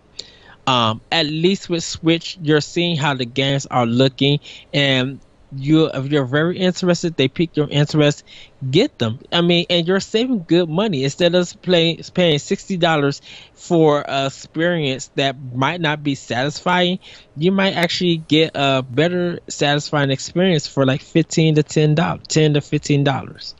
Um 0.66 1.02
at 1.10 1.26
least 1.26 1.68
with 1.68 1.84
switch 1.84 2.38
you're 2.40 2.60
seeing 2.60 2.96
how 2.96 3.14
the 3.14 3.26
games 3.26 3.66
are 3.66 3.86
looking 3.86 4.40
and 4.72 5.20
you 5.54 5.86
if 5.86 6.06
you're 6.10 6.24
very 6.24 6.58
interested 6.58 7.16
they 7.16 7.28
pique 7.28 7.56
your 7.56 7.68
interest 7.68 8.24
get 8.70 8.98
them. 8.98 9.18
I 9.32 9.40
mean 9.40 9.66
and 9.70 9.86
you're 9.86 10.00
saving 10.00 10.44
good 10.44 10.68
money. 10.68 11.04
Instead 11.04 11.34
of 11.34 11.60
playing 11.62 12.02
paying 12.14 12.38
$60 12.38 13.20
for 13.54 14.04
a 14.06 14.26
experience 14.26 15.10
that 15.16 15.36
might 15.54 15.80
not 15.80 16.02
be 16.02 16.14
satisfying 16.14 16.98
you 17.36 17.52
might 17.52 17.74
actually 17.74 18.16
get 18.16 18.52
a 18.54 18.82
better 18.82 19.40
satisfying 19.48 20.10
experience 20.10 20.66
for 20.66 20.84
like 20.86 21.02
15 21.02 21.56
to 21.56 21.62
10 21.62 21.94
dollars 21.94 22.22
10 22.28 22.54
to 22.54 22.60
15 22.60 23.04
dollars. 23.04 23.54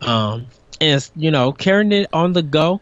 Um 0.00 0.46
and 0.80 1.10
you 1.16 1.30
know 1.30 1.52
carrying 1.52 1.92
it 1.92 2.08
on 2.12 2.32
the 2.32 2.42
go 2.42 2.80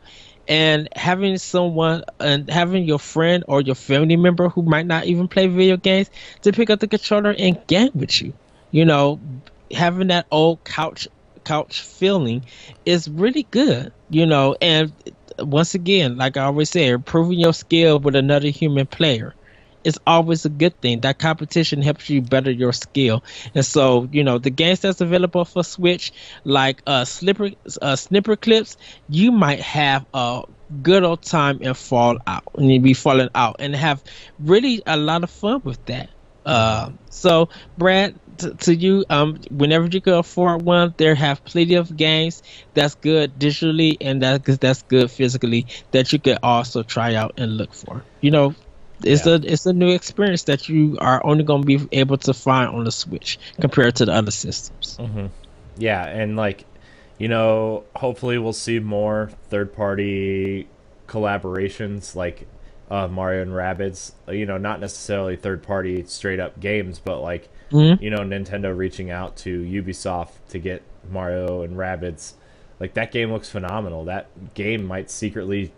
and 0.48 0.88
having 0.94 1.38
someone 1.38 2.04
and 2.20 2.48
having 2.50 2.84
your 2.84 2.98
friend 2.98 3.44
or 3.48 3.60
your 3.60 3.74
family 3.74 4.16
member 4.16 4.48
who 4.48 4.62
might 4.62 4.86
not 4.86 5.04
even 5.06 5.28
play 5.28 5.46
video 5.46 5.76
games 5.76 6.10
to 6.42 6.52
pick 6.52 6.70
up 6.70 6.78
the 6.80 6.86
controller 6.88 7.34
and 7.36 7.66
game 7.66 7.90
with 7.94 8.20
you 8.22 8.32
you 8.70 8.84
know 8.84 9.20
having 9.72 10.08
that 10.08 10.26
old 10.30 10.62
couch 10.64 11.08
couch 11.44 11.80
feeling 11.80 12.44
is 12.84 13.08
really 13.08 13.44
good 13.44 13.92
you 14.08 14.26
know 14.26 14.56
and 14.60 14.92
once 15.40 15.74
again 15.74 16.16
like 16.16 16.36
i 16.36 16.44
always 16.44 16.70
say 16.70 16.88
improving 16.88 17.38
your 17.38 17.52
skill 17.52 17.98
with 17.98 18.16
another 18.16 18.48
human 18.48 18.86
player 18.86 19.34
is 19.84 19.98
always 20.04 20.44
a 20.44 20.48
good 20.48 20.80
thing. 20.80 21.00
That 21.02 21.18
competition 21.20 21.80
helps 21.80 22.08
you 22.08 22.20
better 22.20 22.50
your 22.50 22.72
skill. 22.72 23.22
And 23.54 23.64
so 23.64 24.08
you 24.10 24.24
know 24.24 24.38
the 24.38 24.50
games 24.50 24.80
that's 24.80 25.00
available 25.00 25.44
for 25.44 25.62
switch 25.62 26.12
like 26.44 26.82
uh 26.86 27.04
slipper 27.04 27.50
uh 27.80 27.94
Snipperclips 27.94 28.76
you 29.06 29.30
might 29.30 29.60
have 29.60 30.04
a 30.12 30.42
good 30.82 31.04
old 31.04 31.22
time 31.22 31.58
and 31.62 31.76
fall 31.76 32.18
out 32.26 32.42
and 32.56 32.70
you 32.72 32.80
be 32.80 32.94
falling 32.94 33.28
out 33.34 33.56
and 33.60 33.76
have 33.76 34.02
really 34.38 34.82
a 34.86 34.96
lot 34.96 35.22
of 35.22 35.30
fun 35.30 35.60
with 35.64 35.84
that. 35.86 36.10
Uh 36.44 36.90
so 37.10 37.48
brad 37.76 38.16
to, 38.38 38.54
to 38.54 38.74
you 38.74 39.04
um 39.10 39.38
whenever 39.50 39.86
you 39.86 40.00
can 40.00 40.14
afford 40.14 40.62
one 40.62 40.94
there 40.98 41.14
have 41.14 41.44
plenty 41.44 41.74
of 41.74 41.96
games 41.96 42.42
that's 42.74 42.94
good 42.96 43.38
digitally 43.38 43.96
and 44.00 44.22
that 44.22 44.44
that's 44.60 44.82
good 44.82 45.10
physically 45.10 45.66
that 45.92 46.12
you 46.12 46.18
could 46.18 46.38
also 46.42 46.82
try 46.82 47.14
out 47.14 47.32
and 47.36 47.56
look 47.56 47.72
for 47.74 48.02
you 48.20 48.30
know 48.30 48.54
it's 49.04 49.26
Yeah. 49.26 49.32
a 49.34 49.40
it's 49.52 49.66
a 49.66 49.72
new 49.74 49.90
experience 49.90 50.44
that 50.44 50.68
you 50.68 50.96
are 51.00 51.20
only 51.24 51.44
going 51.44 51.62
to 51.62 51.66
be 51.66 51.86
able 51.92 52.16
to 52.18 52.32
find 52.32 52.70
on 52.70 52.84
the 52.84 52.92
switch 52.92 53.38
compared 53.60 53.96
to 53.96 54.06
the 54.06 54.12
other 54.12 54.30
systems 54.30 54.96
Yeah, 55.78 56.06
and 56.06 56.36
like, 56.36 56.64
you 57.18 57.28
know, 57.28 57.84
hopefully 57.94 58.38
we'll 58.38 58.54
see 58.54 58.78
more 58.78 59.30
third 59.50 59.74
party 59.74 60.66
collaborations 61.06 62.14
like 62.14 62.46
uh, 62.90 63.08
Mario 63.08 63.42
and 63.42 63.50
Rabbids. 63.52 64.12
You 64.28 64.46
know, 64.46 64.56
not 64.58 64.80
necessarily 64.80 65.36
third 65.36 65.62
party 65.62 66.04
straight 66.06 66.40
up 66.40 66.58
games, 66.60 66.98
but 66.98 67.20
like, 67.20 67.50
Mhm. 67.70 68.00
you 68.00 68.10
know, 68.10 68.18
Nintendo 68.18 68.76
reaching 68.76 69.10
out 69.10 69.36
to 69.38 69.62
Ubisoft 69.62 70.30
to 70.50 70.58
get 70.58 70.82
Mario 71.10 71.62
and 71.62 71.76
Rabbids. 71.76 72.34
Like 72.78 72.94
that 72.94 73.10
game 73.10 73.32
looks 73.32 73.48
phenomenal. 73.48 74.04
That 74.04 74.26
game 74.54 74.84
might 74.84 75.10
secretly 75.10 75.72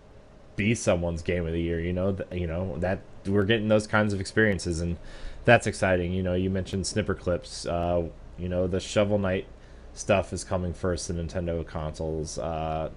be 0.56 0.74
someone's 0.74 1.22
game 1.22 1.46
of 1.46 1.52
the 1.52 1.60
year. 1.62 1.80
You 1.80 1.92
know, 1.92 2.16
you 2.32 2.46
know 2.46 2.76
that 2.78 3.00
we're 3.26 3.44
getting 3.44 3.68
those 3.68 3.86
kinds 3.86 4.12
of 4.12 4.20
experiences, 4.20 4.80
and 4.80 4.96
that's 5.44 5.66
exciting. 5.66 6.12
You 6.12 6.22
know, 6.22 6.34
you 6.34 6.50
mentioned 6.50 6.84
Snipperclips. 6.84 7.66
Uh, 7.68 8.08
you 8.38 8.48
know, 8.48 8.66
the 8.66 8.80
Shovel 8.80 9.18
Knight 9.18 9.46
stuff 9.94 10.32
is 10.32 10.44
coming 10.44 10.72
first 10.72 11.06
to 11.06 11.14
Nintendo 11.14 11.64
consoles. 11.66 12.38
Uh, 12.38 12.90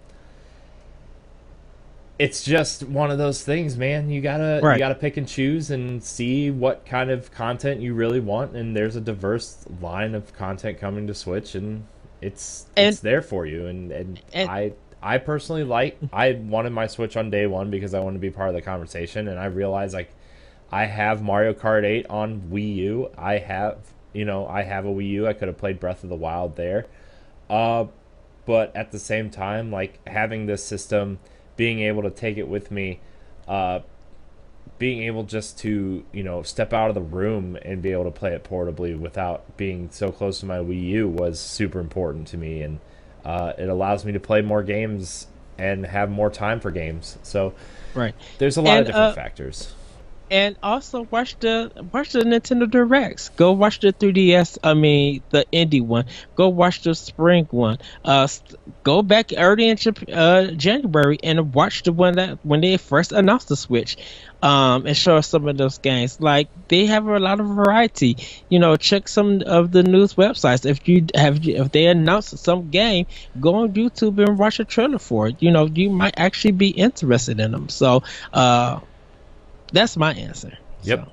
it's 2.21 2.43
just 2.43 2.83
one 2.83 3.09
of 3.09 3.17
those 3.17 3.43
things, 3.43 3.75
man. 3.77 4.09
You 4.11 4.21
gotta 4.21 4.59
Right. 4.61 4.73
you 4.75 4.79
gotta 4.79 4.93
pick 4.95 5.17
and 5.17 5.27
choose 5.27 5.71
and 5.71 6.03
see 6.03 6.51
what 6.51 6.85
kind 6.85 7.09
of 7.09 7.31
content 7.31 7.81
you 7.81 7.95
really 7.95 8.19
want. 8.19 8.55
And 8.55 8.75
there's 8.75 8.95
a 8.95 9.01
diverse 9.01 9.65
line 9.81 10.13
of 10.13 10.31
content 10.33 10.79
coming 10.79 11.07
to 11.07 11.15
Switch, 11.15 11.55
and 11.55 11.85
it's 12.21 12.67
And- 12.77 12.89
it's 12.89 12.99
there 12.99 13.23
for 13.23 13.45
you. 13.47 13.65
And 13.65 13.91
and, 13.91 14.21
And- 14.33 14.49
I 14.49 14.73
I 15.01 15.17
personally 15.17 15.63
like 15.63 15.97
I 16.13 16.33
wanted 16.33 16.73
my 16.73 16.85
Switch 16.85 17.17
on 17.17 17.31
day 17.31 17.47
one 17.47 17.71
because 17.71 17.95
I 17.95 17.99
wanted 17.99 18.17
to 18.17 18.19
be 18.21 18.29
part 18.29 18.49
of 18.49 18.55
the 18.55 18.61
conversation, 18.61 19.27
and 19.27 19.39
I 19.39 19.45
realized 19.45 19.93
like 19.95 20.09
I 20.71 20.85
have 20.85 21.23
Mario 21.23 21.53
Kart 21.53 21.83
8 21.83 22.05
on 22.07 22.43
Wii 22.51 22.75
U. 22.75 23.09
I 23.17 23.39
have 23.39 23.77
you 24.13 24.25
know 24.25 24.45
I 24.45 24.61
have 24.61 24.85
a 24.85 24.89
Wii 24.89 25.09
U. 25.09 25.27
I 25.27 25.33
could 25.33 25.47
have 25.47 25.57
played 25.57 25.79
Breath 25.79 26.03
of 26.03 26.09
the 26.09 26.15
Wild 26.15 26.55
there. 26.55 26.85
Uh, 27.49 27.85
but 28.45 28.75
at 28.75 28.91
the 28.91 28.99
same 28.99 29.31
time, 29.31 29.71
like 29.71 29.97
having 30.07 30.45
this 30.45 30.63
system, 30.63 31.17
being 31.55 31.79
able 31.79 32.03
to 32.03 32.09
take 32.09 32.37
it 32.37 32.47
with 32.47 32.71
me, 32.71 32.99
uh, 33.47 33.79
being 34.77 35.03
able 35.03 35.23
just 35.23 35.59
to 35.59 36.03
you 36.11 36.23
know 36.23 36.41
step 36.41 36.73
out 36.73 36.89
of 36.89 36.95
the 36.95 37.01
room 37.01 37.57
and 37.63 37.81
be 37.81 37.91
able 37.91 38.05
to 38.05 38.11
play 38.11 38.33
it 38.33 38.43
portably 38.43 38.97
without 38.97 39.57
being 39.57 39.89
so 39.91 40.11
close 40.11 40.39
to 40.39 40.45
my 40.45 40.57
Wii 40.57 40.83
U 40.89 41.07
was 41.09 41.39
super 41.39 41.79
important 41.79 42.27
to 42.29 42.37
me, 42.37 42.61
and 42.61 42.79
uh, 43.25 43.53
it 43.57 43.69
allows 43.69 44.05
me 44.05 44.11
to 44.13 44.19
play 44.19 44.41
more 44.41 44.63
games 44.63 45.27
and 45.57 45.85
have 45.85 46.09
more 46.09 46.29
time 46.29 46.59
for 46.59 46.71
games. 46.71 47.17
So 47.23 47.53
Right. 47.93 48.15
there's 48.37 48.57
a 48.57 48.61
lot 48.61 48.79
of 48.79 48.85
different 48.87 49.11
uh, 49.11 49.13
factors. 49.13 49.73
And 50.31 50.55
also 50.63 51.01
watch 51.11 51.37
the 51.39 51.69
watch 51.91 52.13
the 52.13 52.21
Nintendo 52.21 52.69
Directs. 52.69 53.29
Go 53.29 53.51
watch 53.51 53.81
the 53.81 53.91
3DS. 53.91 54.57
I 54.63 54.73
mean 54.73 55.21
the 55.29 55.45
indie 55.51 55.85
one. 55.85 56.05
Go 56.35 56.47
watch 56.47 56.81
the 56.83 56.95
spring 56.95 57.47
one. 57.51 57.77
Uh, 58.05 58.29
go 58.83 59.01
back 59.01 59.31
early 59.37 59.67
in 59.67 59.77
uh, 60.11 60.51
January 60.51 61.19
and 61.21 61.53
watch 61.53 61.83
the 61.83 61.91
one 61.91 62.15
that 62.15 62.39
when 62.43 62.61
they 62.61 62.77
first 62.77 63.11
announced 63.11 63.49
the 63.49 63.57
Switch. 63.57 63.97
Um, 64.41 64.87
and 64.87 64.97
show 64.97 65.17
us 65.17 65.27
some 65.27 65.47
of 65.47 65.55
those 65.57 65.77
games. 65.77 66.19
Like 66.19 66.47
they 66.67 66.87
have 66.87 67.05
a 67.05 67.19
lot 67.19 67.39
of 67.39 67.45
variety. 67.45 68.17
You 68.49 68.57
know, 68.57 68.75
check 68.75 69.07
some 69.07 69.43
of 69.45 69.71
the 69.71 69.83
news 69.83 70.15
websites. 70.15 70.65
If 70.65 70.87
you 70.87 71.05
have, 71.13 71.45
if 71.47 71.71
they 71.71 71.85
announce 71.85 72.39
some 72.41 72.71
game, 72.71 73.05
go 73.39 73.55
on 73.55 73.73
YouTube 73.73 74.17
and 74.25 74.39
watch 74.39 74.59
a 74.59 74.65
trailer 74.65 74.97
for 74.97 75.27
it. 75.27 75.35
You 75.43 75.51
know, 75.51 75.65
you 75.65 75.91
might 75.91 76.15
actually 76.17 76.53
be 76.53 76.69
interested 76.69 77.39
in 77.39 77.51
them. 77.51 77.69
So, 77.69 78.01
uh, 78.33 78.79
that's 79.71 79.97
my 79.97 80.13
answer. 80.13 80.57
Yep. 80.83 81.05
So, 81.05 81.11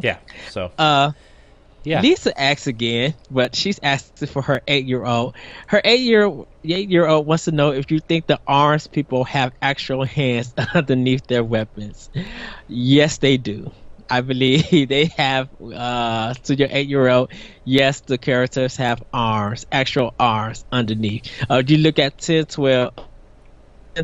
Yeah. 0.00 0.18
So 0.50 0.72
uh, 0.78 1.12
yeah. 1.84 2.00
Lisa 2.00 2.38
asks 2.38 2.66
again, 2.66 3.14
but 3.30 3.54
she's 3.54 3.78
asking 3.80 4.26
for 4.26 4.42
her 4.42 4.60
eight-year-old. 4.66 5.36
Her 5.68 5.80
eight-year 5.84 6.32
eight-year-old 6.64 7.26
wants 7.26 7.44
to 7.44 7.52
know 7.52 7.70
if 7.72 7.92
you 7.92 8.00
think 8.00 8.26
the 8.26 8.40
arms 8.46 8.88
people 8.88 9.22
have 9.24 9.52
actual 9.62 10.04
hands 10.04 10.52
underneath 10.74 11.26
their 11.28 11.44
weapons. 11.44 12.10
Yes, 12.66 13.18
they 13.18 13.36
do. 13.36 13.70
I 14.10 14.20
believe 14.20 14.88
they 14.88 15.06
have. 15.16 15.48
Uh, 15.60 16.34
to 16.34 16.56
your 16.56 16.68
eight-year-old, 16.70 17.30
yes, 17.64 18.00
the 18.00 18.18
characters 18.18 18.76
have 18.76 19.02
arms, 19.12 19.64
actual 19.70 20.12
arms 20.18 20.64
underneath. 20.72 21.30
Uh, 21.48 21.62
do 21.62 21.76
you 21.76 21.82
look 21.82 22.00
at 22.00 22.18
10, 22.18 22.46
12, 22.46 22.94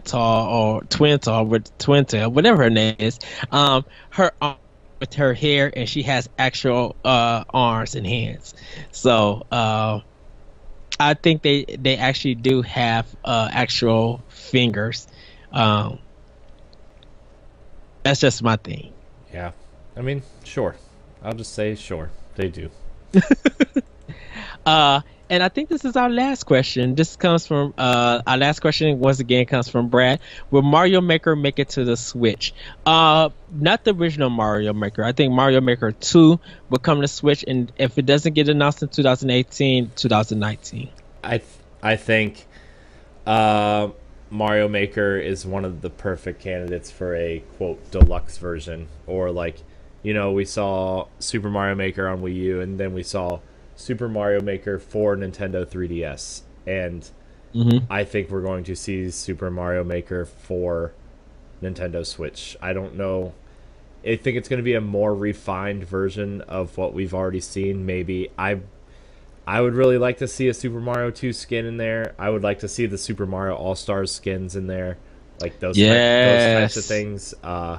tall 0.00 0.48
or 0.48 0.82
twin 0.84 1.18
tall 1.18 1.44
with 1.44 1.76
twin 1.78 2.04
tail, 2.04 2.30
whatever 2.30 2.62
her 2.64 2.70
name 2.70 2.96
is. 2.98 3.18
Um, 3.50 3.84
her 4.10 4.32
arm 4.40 4.56
with 5.00 5.14
her 5.14 5.34
hair, 5.34 5.72
and 5.76 5.88
she 5.88 6.02
has 6.04 6.28
actual 6.38 6.96
uh 7.04 7.44
arms 7.52 7.94
and 7.94 8.06
hands. 8.06 8.54
So 8.92 9.46
uh, 9.50 10.00
I 11.00 11.14
think 11.14 11.42
they 11.42 11.64
they 11.64 11.96
actually 11.96 12.36
do 12.36 12.62
have 12.62 13.06
uh 13.24 13.48
actual 13.52 14.22
fingers. 14.28 15.08
Um, 15.52 15.98
that's 18.02 18.20
just 18.20 18.42
my 18.42 18.56
thing. 18.56 18.92
Yeah. 19.32 19.52
I 19.96 20.00
mean, 20.00 20.22
sure. 20.44 20.76
I'll 21.22 21.34
just 21.34 21.54
say 21.54 21.74
sure. 21.74 22.10
They 22.36 22.48
do. 22.48 22.70
Uh, 24.64 25.00
and 25.32 25.42
I 25.42 25.48
think 25.48 25.70
this 25.70 25.86
is 25.86 25.96
our 25.96 26.10
last 26.10 26.44
question. 26.44 26.94
This 26.94 27.16
comes 27.16 27.46
from 27.46 27.72
uh, 27.78 28.20
our 28.26 28.36
last 28.36 28.60
question 28.60 29.00
once 29.00 29.18
again 29.18 29.46
comes 29.46 29.66
from 29.66 29.88
Brad. 29.88 30.20
Will 30.50 30.60
Mario 30.60 31.00
Maker 31.00 31.34
make 31.34 31.58
it 31.58 31.70
to 31.70 31.86
the 31.86 31.96
Switch? 31.96 32.52
Uh, 32.84 33.30
not 33.50 33.82
the 33.82 33.94
original 33.94 34.28
Mario 34.28 34.74
Maker. 34.74 35.02
I 35.02 35.12
think 35.12 35.32
Mario 35.32 35.62
Maker 35.62 35.90
Two 35.90 36.38
will 36.68 36.80
come 36.80 37.00
to 37.00 37.08
Switch, 37.08 37.46
and 37.48 37.72
if 37.78 37.96
it 37.96 38.04
doesn't 38.04 38.34
get 38.34 38.50
announced 38.50 38.82
in 38.82 38.90
2018, 38.90 39.92
2019. 39.96 40.90
I 41.24 41.38
th- 41.38 41.44
I 41.82 41.96
think 41.96 42.46
uh, 43.26 43.88
Mario 44.28 44.68
Maker 44.68 45.16
is 45.16 45.46
one 45.46 45.64
of 45.64 45.80
the 45.80 45.88
perfect 45.88 46.42
candidates 46.42 46.90
for 46.90 47.16
a 47.16 47.42
quote 47.56 47.90
deluxe 47.90 48.36
version, 48.36 48.86
or 49.06 49.30
like, 49.30 49.62
you 50.02 50.12
know, 50.12 50.32
we 50.32 50.44
saw 50.44 51.06
Super 51.20 51.48
Mario 51.48 51.74
Maker 51.74 52.06
on 52.06 52.20
Wii 52.20 52.34
U, 52.34 52.60
and 52.60 52.78
then 52.78 52.92
we 52.92 53.02
saw 53.02 53.40
Super 53.76 54.08
Mario 54.08 54.40
Maker 54.40 54.78
for 54.78 55.16
Nintendo 55.16 55.66
3DS, 55.66 56.42
and 56.66 57.10
Mm-hmm. 57.54 57.92
I 57.92 58.04
think 58.04 58.30
we're 58.30 58.42
going 58.42 58.64
to 58.64 58.76
see 58.76 59.10
Super 59.10 59.50
Mario 59.50 59.84
Maker 59.84 60.24
for 60.24 60.92
Nintendo 61.62 62.04
Switch. 62.04 62.56
I 62.62 62.72
don't 62.72 62.96
know. 62.96 63.34
I 64.04 64.16
think 64.16 64.36
it's 64.36 64.48
going 64.48 64.58
to 64.58 64.64
be 64.64 64.74
a 64.74 64.80
more 64.80 65.14
refined 65.14 65.84
version 65.84 66.40
of 66.42 66.76
what 66.76 66.94
we've 66.94 67.14
already 67.14 67.40
seen. 67.40 67.86
Maybe 67.86 68.30
I 68.38 68.60
I 69.46 69.60
would 69.60 69.74
really 69.74 69.98
like 69.98 70.18
to 70.18 70.28
see 70.28 70.48
a 70.48 70.54
Super 70.54 70.80
Mario 70.80 71.10
2 71.10 71.32
skin 71.32 71.66
in 71.66 71.76
there. 71.76 72.14
I 72.18 72.30
would 72.30 72.42
like 72.42 72.60
to 72.60 72.68
see 72.68 72.86
the 72.86 72.98
Super 72.98 73.26
Mario 73.26 73.54
All 73.54 73.74
Stars 73.74 74.12
skins 74.12 74.56
in 74.56 74.66
there, 74.66 74.98
like 75.40 75.60
those 75.60 75.76
type, 75.76 75.84
those 76.38 76.62
types 76.62 76.76
of 76.76 76.84
things. 76.84 77.34
Uh, 77.42 77.78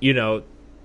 you 0.00 0.14
know, 0.14 0.42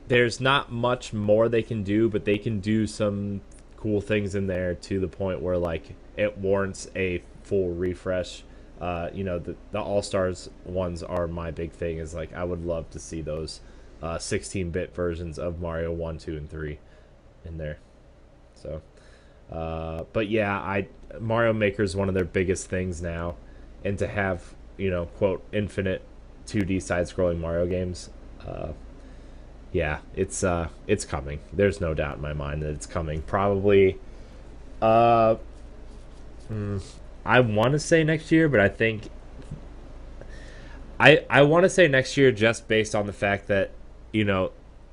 there's 0.07 0.39
not 0.39 0.71
much 0.71 1.11
more 1.11 1.49
they 1.49 1.63
can 1.63 1.83
do, 1.83 2.07
but 2.07 2.23
they 2.23 2.37
can 2.37 2.59
do 2.59 2.87
some 2.87 3.41
cool 3.79 4.01
things 4.01 4.35
in 4.35 4.47
there 4.47 4.75
to 4.75 4.99
the 4.99 5.07
point 5.07 5.41
where 5.41 5.57
like 5.57 5.95
it 6.17 6.37
warrants 6.37 6.89
a 6.95 7.23
full 7.43 7.69
refresh. 7.69 8.43
Uh, 8.81 9.09
you 9.13 9.23
know, 9.23 9.39
the 9.39 9.55
the 9.71 9.79
All 9.79 10.01
Stars 10.01 10.49
ones 10.65 11.01
are 11.01 11.27
my 11.27 11.51
big 11.51 11.71
thing. 11.71 11.97
Is 11.97 12.13
like 12.13 12.33
I 12.33 12.43
would 12.43 12.65
love 12.65 12.89
to 12.91 12.99
see 12.99 13.21
those 13.21 13.61
uh, 14.01 14.17
16-bit 14.17 14.95
versions 14.95 15.37
of 15.37 15.59
Mario 15.59 15.91
1, 15.91 16.17
2, 16.17 16.37
and 16.37 16.49
3 16.49 16.79
in 17.45 17.57
there. 17.57 17.79
So. 18.55 18.81
Uh, 19.51 20.03
but 20.13 20.29
yeah, 20.29 20.53
I 20.53 20.87
Mario 21.19 21.53
Maker 21.53 21.81
is 21.81 21.95
one 21.95 22.07
of 22.07 22.13
their 22.13 22.23
biggest 22.23 22.69
things 22.69 23.01
now, 23.01 23.35
and 23.83 23.97
to 23.97 24.07
have 24.07 24.53
you 24.77 24.91
know 24.91 25.05
quote 25.05 25.43
infinite 25.51 26.03
2D 26.45 26.81
side-scrolling 26.81 27.39
Mario 27.39 27.65
games, 27.65 28.11
uh, 28.45 28.73
yeah, 29.71 29.99
it's 30.15 30.43
uh 30.43 30.69
it's 30.87 31.05
coming. 31.05 31.39
There's 31.53 31.79
no 31.79 31.93
doubt 31.93 32.17
in 32.17 32.21
my 32.21 32.33
mind 32.33 32.63
that 32.63 32.71
it's 32.71 32.85
coming. 32.85 33.21
Probably, 33.21 33.97
uh, 34.81 35.35
mm, 36.51 36.83
I 37.25 37.39
want 37.41 37.73
to 37.73 37.79
say 37.79 38.03
next 38.03 38.31
year, 38.31 38.49
but 38.49 38.59
I 38.59 38.69
think 38.69 39.09
I 40.99 41.25
I 41.29 41.43
want 41.43 41.63
to 41.63 41.69
say 41.69 41.87
next 41.87 42.17
year 42.17 42.31
just 42.31 42.67
based 42.67 42.95
on 42.95 43.05
the 43.05 43.13
fact 43.13 43.47
that 43.47 43.71
you 44.11 44.25
know 44.25 44.51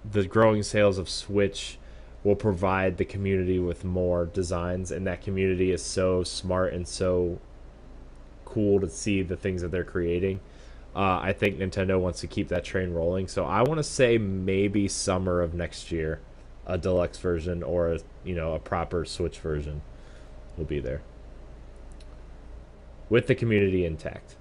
the 0.09 0.24
growing 0.27 0.62
sales 0.62 0.99
of 0.99 1.09
Switch 1.09 1.79
will 2.22 2.37
provide 2.37 2.97
the 2.97 3.05
community 3.05 3.59
with 3.59 3.85
more 3.85 4.27
designs 4.27 4.91
and 4.91 5.07
that 5.07 5.22
community 5.22 5.70
is 5.70 5.83
so 5.83 6.22
smart 6.22 6.72
and 6.72 6.87
so 6.87 7.39
cool 8.45 8.81
to 8.81 8.89
see 8.89 9.22
the 9.22 9.37
things 9.37 9.62
that 9.62 9.70
they're 9.70 9.85
creating 9.85 10.41
uh, 10.97 11.21
i 11.23 11.33
think 11.33 11.59
nintendo 11.59 12.01
wants 12.01 12.21
to 12.21 12.27
keep 12.27 12.49
that 12.49 12.65
train 12.65 12.93
rolling 12.93 13.29
so 13.29 13.45
i 13.45 13.63
want 13.63 13.79
to 13.79 13.85
say 13.85 14.19
maybe 14.19 14.89
summer 14.89 15.43
of 15.43 15.55
next 15.55 15.93
year 15.93 16.21
a 16.67 16.77
deluxe 16.79 17.19
version 17.19 17.63
or 17.63 17.93
a, 17.93 18.01
you 18.25 18.35
know 18.35 18.55
a 18.55 18.59
proper 18.59 19.05
switch 19.05 19.39
version 19.39 19.83
will 20.57 20.65
be 20.65 20.81
there 20.81 21.03
with 23.11 23.29
the 23.29 23.35
community 23.37 23.85
intact 23.87 24.35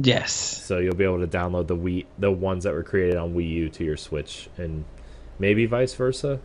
Yes. 0.00 0.32
so 0.32 0.78
you'll 0.78 0.94
be 0.94 1.04
able 1.04 1.18
to 1.20 1.26
download 1.26 1.66
the 1.66 1.76
Wii, 1.76 2.06
the 2.18 2.30
ones 2.30 2.64
that 2.64 2.72
were 2.72 2.84
created 2.84 3.16
on 3.16 3.34
Wii 3.34 3.50
U 3.50 3.68
to 3.70 3.84
your 3.84 3.96
Switch, 3.96 4.48
and 4.56 4.84
maybe 5.40 5.66
vice 5.66 5.94
versa. 5.94 6.38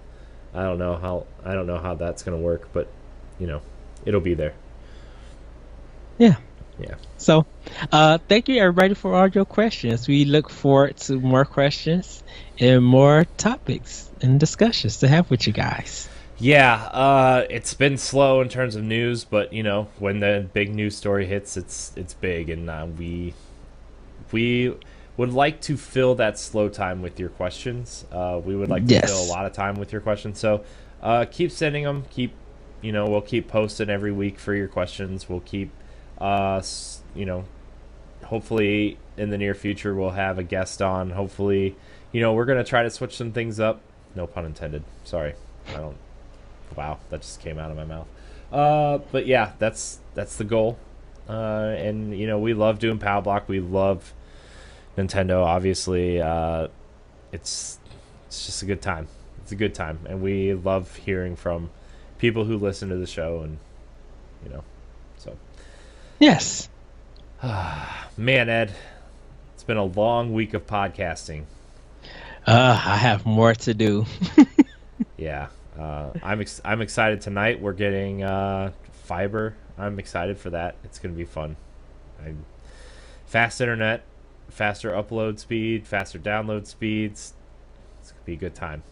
I 0.56 0.64
don't 0.64 0.80
know 0.80 0.96
how 0.96 1.28
I 1.46 1.54
don't 1.54 1.68
know 1.68 1.78
how 1.78 1.94
that's 1.96 2.24
gonna 2.24 2.38
work, 2.38 2.70
but 2.74 2.88
you 3.40 3.46
know, 3.46 3.62
it'll 4.06 4.22
be 4.22 4.34
there. 4.34 4.56
Yeah. 6.18 6.38
Yeah. 6.84 6.96
So, 7.18 7.46
uh, 7.92 8.18
thank 8.28 8.50
you 8.50 8.60
everybody 8.60 8.94
for 8.94 9.16
all 9.16 9.28
your 9.30 9.46
questions. 9.46 10.08
We 10.08 10.26
look 10.26 10.50
forward 10.50 10.98
to 10.98 11.20
more 11.20 11.46
questions 11.46 12.24
and 12.60 12.84
more 12.84 13.26
topics 13.38 14.10
and 14.22 14.40
discussions 14.40 14.98
to 15.00 15.08
have 15.08 15.30
with 15.32 15.48
you 15.48 15.54
guys. 15.54 16.10
Yeah, 16.40 16.76
uh, 16.76 17.46
it's 17.50 17.74
been 17.74 17.98
slow 17.98 18.42
in 18.42 18.50
terms 18.50 18.76
of 18.76 18.84
news, 18.84 19.24
but 19.24 19.54
you 19.54 19.64
know, 19.64 19.88
when 20.00 20.20
the 20.20 20.48
big 20.54 20.74
news 20.76 20.98
story 20.98 21.26
hits, 21.26 21.56
it's 21.56 21.94
it's 21.96 22.14
big, 22.16 22.50
and 22.50 22.70
uh, 22.70 22.88
we 22.98 23.34
we 24.32 24.76
would 25.16 25.32
like 25.32 25.62
to 25.62 25.78
fill 25.78 26.16
that 26.16 26.38
slow 26.40 26.68
time 26.70 27.02
with 27.02 27.20
your 27.20 27.30
questions. 27.30 28.04
Uh, 28.12 28.42
we 28.44 28.56
would 28.56 28.68
like 28.70 28.86
to 28.88 28.94
Yes. 28.96 29.10
fill 29.10 29.24
a 29.24 29.30
lot 29.30 29.46
of 29.46 29.54
time 29.54 29.76
with 29.76 29.92
your 29.92 30.02
questions, 30.02 30.40
so 30.40 30.64
uh, 31.02 31.26
keep 31.32 31.52
sending 31.52 31.84
them. 31.84 32.04
Keep 32.10 32.34
you 32.82 32.92
know, 32.92 33.08
we'll 33.08 33.22
keep 33.22 33.48
posting 33.48 33.90
every 33.90 34.12
week 34.12 34.38
for 34.38 34.54
your 34.54 34.68
questions. 34.68 35.30
We'll 35.30 35.40
keep 35.40 35.72
uh, 36.24 36.62
you 37.14 37.26
know 37.26 37.44
hopefully 38.24 38.98
in 39.18 39.30
the 39.30 39.38
near 39.38 39.54
future 39.54 39.94
we'll 39.94 40.12
have 40.12 40.40
a 40.40 40.44
guest 40.44 40.82
on. 40.82 41.12
Hopefully, 41.12 41.76
you 42.12 42.22
know, 42.22 42.34
we're 42.34 42.46
gonna 42.46 42.64
try 42.64 42.84
to 42.84 42.90
switch 42.90 43.16
some 43.16 43.32
things 43.32 43.60
up. 43.60 43.82
No 44.16 44.26
pun 44.26 44.46
intended. 44.46 44.84
Sorry, 45.04 45.34
I 45.68 45.74
don't. 45.74 45.98
Wow, 46.76 47.00
that 47.10 47.22
just 47.22 47.42
came 47.42 47.60
out 47.60 47.70
of 47.70 47.78
my 47.78 47.86
mouth. 47.86 48.08
Uh, 48.52 49.00
but 49.12 49.28
yeah, 49.28 49.52
that's 49.60 50.00
that's 50.16 50.38
the 50.38 50.44
goal. 50.46 50.78
Uh, 51.28 51.76
and 51.78 52.18
you 52.18 52.26
know, 52.26 52.40
we 52.40 52.54
love 52.54 52.80
doing 52.80 53.00
Power 53.00 53.22
Block. 53.22 53.50
We 53.50 53.60
love 53.60 54.14
Nintendo. 54.98 55.44
Obviously, 55.44 56.22
uh, 56.22 56.68
it's 57.32 57.80
it's 58.28 58.46
just 58.46 58.64
a 58.64 58.66
good 58.66 58.82
time. 58.82 59.08
It's 59.42 59.52
a 59.52 59.56
good 59.56 59.76
time, 59.76 60.00
and 60.08 60.22
we 60.22 60.54
love 60.54 60.96
hearing 60.96 61.36
from 61.36 61.70
people 62.18 62.46
who 62.46 62.58
listen 62.58 62.90
to 62.90 62.96
the 62.96 63.08
show, 63.08 63.42
and 63.42 63.58
you 64.44 64.52
know, 64.52 64.64
Yes. 66.20 66.70
man, 68.18 68.50
Ed, 68.50 68.74
it's 69.54 69.64
been 69.64 69.78
a 69.78 69.84
long 69.84 70.34
week 70.34 70.54
of 70.54 70.66
podcasting. 70.68 71.44
Uh, 72.46 72.82
I 72.86 72.98
have 72.98 73.26
more 73.26 73.54
to 73.54 73.74
do. 73.74 74.06
Yeah, 75.24 75.48
uh, 75.80 76.10
I'm 76.22 76.42
ex- 76.42 76.62
I'm 76.66 76.82
excited 76.82 77.22
tonight. 77.22 77.62
We're 77.62 77.72
getting 77.72 78.24
uh, 78.24 78.72
fiber. 78.92 79.56
I'm 79.78 79.98
excited 79.98 80.38
for 80.38 80.50
that. 80.50 80.76
It's 80.84 81.00
gonna 81.00 81.14
be 81.14 81.24
fun. 81.24 81.56
I, 82.22 82.34
fast 83.26 83.62
internet, 83.62 84.04
faster 84.50 84.92
upload 84.92 85.40
speed, 85.40 85.88
faster 85.88 86.20
download 86.20 86.68
speeds. 86.68 87.34
It's 88.02 88.12
gonna 88.12 88.26
be 88.26 88.34
a 88.34 88.38
good 88.38 88.54
time. 88.54 88.84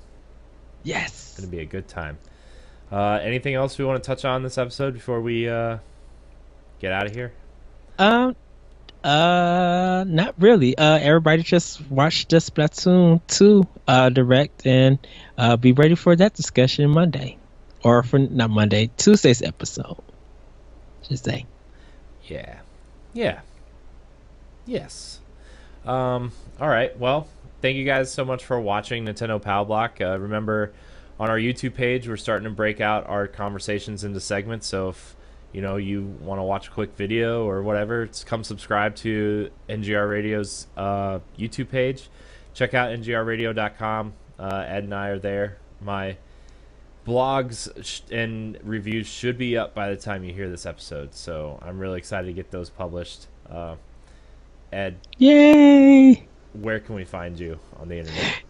Yes. 0.83 1.31
It's 1.31 1.39
gonna 1.41 1.51
be 1.51 1.59
a 1.59 1.65
good 1.65 1.89
time. 1.89 2.17
Uh, 2.89 3.19
anything 3.21 3.53
else 3.53 3.77
we 3.77 3.83
want 3.83 4.01
to 4.01 4.07
touch 4.07 4.23
on 4.23 4.41
this 4.41 4.57
episode 4.57 4.93
before 4.93 5.19
we 5.19 5.49
uh, 5.49 5.79
get 6.81 6.91
out 6.91 7.05
of 7.05 7.13
here? 7.13 7.31
Um, 7.99 8.35
uh, 9.03 10.03
not 10.07 10.35
really. 10.39 10.77
Uh, 10.77 10.97
everybody 10.97 11.43
just 11.43 11.79
watch 11.89 12.27
the 12.27 12.37
Splatoon 12.37 13.21
2 13.27 13.67
uh, 13.87 14.09
direct 14.09 14.65
and 14.65 14.97
uh, 15.37 15.55
be 15.57 15.71
ready 15.71 15.95
for 15.95 16.15
that 16.15 16.33
discussion 16.33 16.89
Monday. 16.89 17.37
Or 17.83 18.03
for 18.03 18.19
not 18.19 18.49
Monday, 18.49 18.91
Tuesday's 18.97 19.41
episode. 19.41 19.97
Just 21.07 21.23
say. 21.23 21.45
Yeah. 22.25 22.59
Yeah. 23.13 23.41
Yes. 24.65 25.19
Um, 25.85 26.31
all 26.59 26.69
right. 26.69 26.95
Well, 26.97 27.27
thank 27.61 27.77
you 27.77 27.85
guys 27.85 28.11
so 28.11 28.23
much 28.23 28.45
for 28.45 28.59
watching 28.59 29.05
Nintendo 29.05 29.41
Power 29.41 29.65
Block. 29.65 29.99
Uh, 29.99 30.19
remember, 30.19 30.73
on 31.19 31.29
our 31.29 31.37
YouTube 31.37 31.73
page, 31.73 32.07
we're 32.07 32.17
starting 32.17 32.43
to 32.43 32.51
break 32.51 32.79
out 32.79 33.07
our 33.07 33.27
conversations 33.27 34.03
into 34.03 34.19
segments. 34.19 34.67
So 34.67 34.89
if 34.89 35.15
you 35.53 35.61
know 35.61 35.77
you 35.77 36.03
want 36.21 36.39
to 36.39 36.43
watch 36.43 36.67
a 36.67 36.71
quick 36.71 36.95
video 36.95 37.47
or 37.47 37.61
whatever, 37.61 38.07
come 38.25 38.43
subscribe 38.43 38.95
to 38.97 39.49
NGR 39.69 40.09
Radio's 40.09 40.67
uh, 40.77 41.19
YouTube 41.37 41.69
page. 41.69 42.09
Check 42.53 42.73
out 42.73 42.91
ngrradio.com. 42.91 44.13
Uh, 44.39 44.65
Ed 44.67 44.83
and 44.83 44.93
I 44.93 45.09
are 45.09 45.19
there. 45.19 45.57
My 45.81 46.17
blogs 47.07 47.69
sh- 47.83 48.01
and 48.11 48.57
reviews 48.63 49.07
should 49.07 49.37
be 49.37 49.57
up 49.57 49.73
by 49.73 49.89
the 49.89 49.97
time 49.97 50.23
you 50.23 50.33
hear 50.33 50.49
this 50.49 50.65
episode. 50.65 51.13
So 51.13 51.59
I'm 51.61 51.79
really 51.79 51.97
excited 51.97 52.27
to 52.27 52.33
get 52.33 52.51
those 52.51 52.69
published. 52.69 53.27
Uh, 53.49 53.75
Ed, 54.71 54.97
Yay! 55.17 56.27
where 56.53 56.79
can 56.79 56.95
we 56.95 57.03
find 57.03 57.39
you 57.39 57.59
on 57.79 57.89
the 57.89 57.99
internet? 57.99 58.41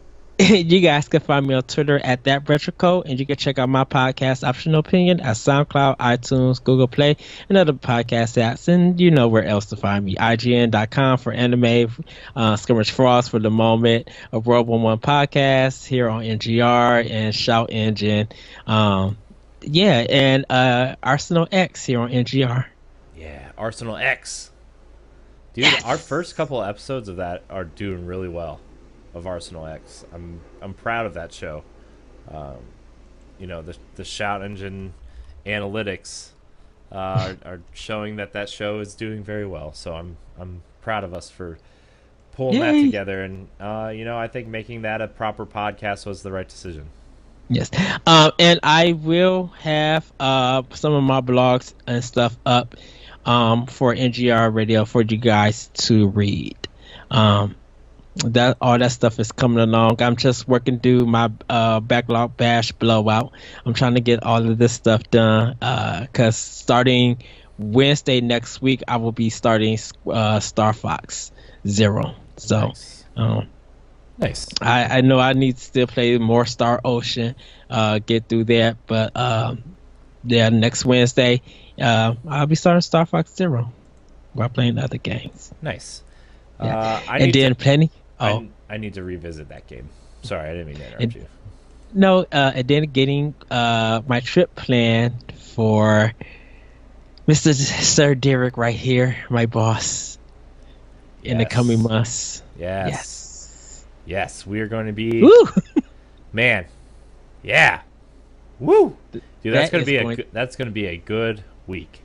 you 0.50 0.80
guys 0.80 1.08
can 1.08 1.20
find 1.20 1.46
me 1.46 1.54
on 1.54 1.62
Twitter 1.64 2.00
at 2.04 2.24
that 2.24 2.46
retrocode, 2.46 3.06
and 3.06 3.20
you 3.20 3.26
can 3.26 3.36
check 3.36 3.60
out 3.60 3.70
my 3.70 3.84
podcast, 3.84 4.48
Optional 4.48 4.80
Opinion, 4.80 5.20
at 5.20 5.36
SoundCloud, 5.36 5.98
iTunes, 5.98 6.64
Google 6.64 6.88
Play, 6.88 7.18
and 7.48 7.58
other 7.58 7.74
podcast 7.74 8.42
apps. 8.42 8.68
And 8.68 9.00
you 9.00 9.12
know 9.12 9.28
where 9.28 9.44
else 9.46 9.68
to 9.68 9.76
find 9.76 10.04
me. 10.04 10.16
IGN.com 10.16 11.20
for 11.20 11.32
anime, 11.32 11.92
uh, 12.36 12.56
Skirmish 12.56 12.90
Frost 12.90 13.30
for 13.30 13.40
the 13.40 13.52
moment, 13.52 14.10
a 14.32 14.40
World 14.40 14.68
One 14.68 14.82
One 14.82 14.98
podcast 14.98 15.86
here 15.86 16.10
on 16.10 16.24
NGR 16.24 17.08
and 17.10 17.36
Shout 17.36 17.70
Engine. 17.72 18.30
Um, 18.66 19.18
yeah, 19.62 20.06
and 20.10 20.46
uh, 20.50 20.96
Arsenal 21.04 21.48
X 21.52 21.86
here 21.86 22.00
on 22.00 22.10
NGR. 22.10 22.66
Yeah, 23.16 23.52
Arsenal 23.58 23.96
X. 23.96 24.50
Dude, 25.54 25.66
Yes! 25.66 25.84
our 25.86 25.98
first 25.98 26.36
couple 26.36 26.64
episodes 26.64 27.10
of 27.10 27.18
that 27.18 27.44
are 27.50 27.66
doing 27.66 28.06
really 28.08 28.30
well. 28.30 28.60
Of 29.14 29.28
Arsenal 29.28 29.66
X, 29.66 30.06
I'm 30.14 30.42
I'm 30.62 30.74
proud 30.74 31.06
of 31.06 31.14
that 31.16 31.34
show. 31.34 31.64
Um, 32.30 32.58
you 33.40 33.48
know 33.48 33.62
the 33.62 33.76
the 33.96 34.06
Shout 34.06 34.42
Engine 34.42 34.94
analytics 35.46 36.30
uh, 36.92 37.36
are, 37.44 37.54
are 37.54 37.62
showing 37.74 38.18
that 38.18 38.34
that 38.34 38.50
show 38.50 38.80
is 38.80 38.96
doing 38.96 39.24
very 39.24 39.46
well. 39.46 39.74
So 39.74 39.96
I'm 39.96 40.18
I'm 40.40 40.62
proud 40.82 41.04
of 41.04 41.14
us 41.14 41.30
for 41.30 41.58
pulling 42.34 42.60
that 42.60 42.72
together. 42.72 43.24
And 43.24 43.48
uh, 43.60 43.92
you 43.94 44.06
know 44.06 44.18
I 44.18 44.28
think 44.28 44.48
making 44.48 44.84
that 44.84 45.02
a 45.02 45.08
proper 45.08 45.46
podcast 45.46 46.06
was 46.06 46.24
the 46.24 46.32
right 46.32 46.48
decision. 46.48 46.90
Yes. 47.50 47.70
Um, 48.08 48.32
and 48.40 48.62
I 48.64 48.94
will 48.94 49.48
have 49.60 50.10
uh, 50.22 50.64
some 50.72 50.94
of 50.94 51.04
my 51.04 51.20
blogs 51.20 51.74
and 51.86 52.02
stuff 52.02 52.38
up 52.46 52.76
um, 53.26 53.66
for 53.66 53.94
NGR 53.94 54.54
Radio 54.54 54.86
for 54.86 55.02
you 55.02 55.18
guys 55.18 55.70
to 55.74 56.08
read. 56.08 56.56
Um, 57.10 57.56
that 58.16 58.58
all 58.60 58.78
that 58.78 58.92
stuff 58.92 59.20
is 59.20 59.32
coming 59.32 59.60
along. 59.60 60.02
I'm 60.02 60.16
just 60.16 60.48
working 60.48 60.80
through 60.80 61.06
my 61.06 61.32
uh, 61.50 61.80
backlog 61.80 62.38
bash 62.38 62.72
blowout. 62.72 63.32
I'm 63.66 63.74
trying 63.74 63.96
to 63.96 64.02
get 64.02 64.24
all 64.24 64.50
of 64.50 64.58
this 64.58 64.74
stuff 64.74 65.10
done 65.10 65.56
because 65.60 66.36
starting 66.36 67.24
Wednesday 67.58 68.22
next 68.22 68.62
week, 68.62 68.84
I 68.88 68.98
will 68.98 69.12
be 69.12 69.30
starting 69.30 69.78
uh, 70.08 70.40
Star 70.40 70.74
Fox 70.74 71.32
Zero. 71.68 72.16
So. 72.38 72.68
nice. 72.68 73.06
Um, 73.16 73.48
nice. 74.18 74.48
I, 74.62 74.98
I 74.98 75.02
know 75.02 75.20
I 75.20 75.34
need 75.34 75.58
to 75.58 75.64
still 75.64 75.88
play 75.88 76.18
more 76.18 76.46
Star 76.46 76.82
Ocean, 76.84 77.36
uh, 77.70 78.00
get 78.00 78.28
through 78.28 78.46
that, 78.46 78.78
but 78.88 79.16
um, 79.16 79.64
yeah, 80.24 80.50
next 80.50 80.86
Wednesday, 80.86 81.42
uh, 81.80 82.16
I'll 82.28 82.48
be 82.48 82.56
starting 82.56 82.82
Star 82.82 83.06
Fox 83.06 83.34
Zero 83.36 83.72
while 84.34 84.50
playing 84.50 84.78
other 84.78 84.98
games. 84.98 85.54
Nice. 85.62 86.04
Yeah. 86.60 86.78
Uh, 86.78 87.02
I 87.08 87.18
and 87.20 87.34
then 87.34 87.52
to, 87.52 87.56
plenty. 87.56 87.92
Oh 88.22 88.48
I, 88.70 88.76
I 88.76 88.78
need 88.78 88.94
to 88.96 89.04
revisit 89.04 89.50
that 89.50 89.68
game. 89.68 89.90
Sorry, 90.24 90.48
I 90.50 90.54
didn't 90.54 90.68
mean 90.68 90.76
to 90.78 90.84
interrupt 90.86 91.04
And- 91.04 91.16
you. 91.16 91.26
no, 91.94 92.20
uh, 92.32 92.52
and 92.56 92.68
then 92.68 92.84
getting 92.84 93.34
uh 93.50 94.02
my 94.08 94.20
trip 94.20 94.56
planned 94.56 95.34
for 95.54 96.14
Mr. 97.28 97.54
Sir 97.54 98.16
Derek 98.16 98.58
right 98.58 98.76
here, 98.76 99.16
my 99.30 99.46
boss, 99.46 100.18
in 101.24 101.38
the 101.38 101.46
coming 101.46 101.82
months. 101.84 102.42
Yes. 102.58 102.90
Yes. 102.90 103.86
Yes, 104.06 104.46
we 104.48 104.60
are 104.62 104.68
going 104.68 104.88
to 104.88 104.94
be 104.94 105.22
Woo! 105.22 105.48
man. 106.34 106.66
Yeah. 107.44 107.82
Woo. 108.60 108.98
Dude, 109.12 109.22
that's 109.44 109.70
That 109.70 109.72
going 109.72 109.72
to 109.72 109.80
is 109.82 109.86
be 109.86 109.96
a 109.98 110.02
going- 110.04 110.16
good, 110.18 110.28
that's 110.32 110.56
going 110.56 110.66
to 110.68 110.72
be 110.72 110.88
a 110.88 110.98
good 110.98 111.44
week. 111.68 112.02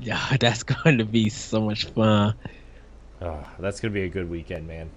yeah, 0.00 0.36
that's 0.40 0.62
going 0.62 0.98
to 0.98 1.04
be 1.04 1.28
so 1.30 1.60
much 1.62 1.86
fun. 1.86 2.34
Oh, 3.20 3.46
that's 3.58 3.80
going 3.80 3.92
to 3.92 3.98
be 3.98 4.04
a 4.04 4.08
good 4.08 4.28
weekend, 4.28 4.66
man. 4.66 4.90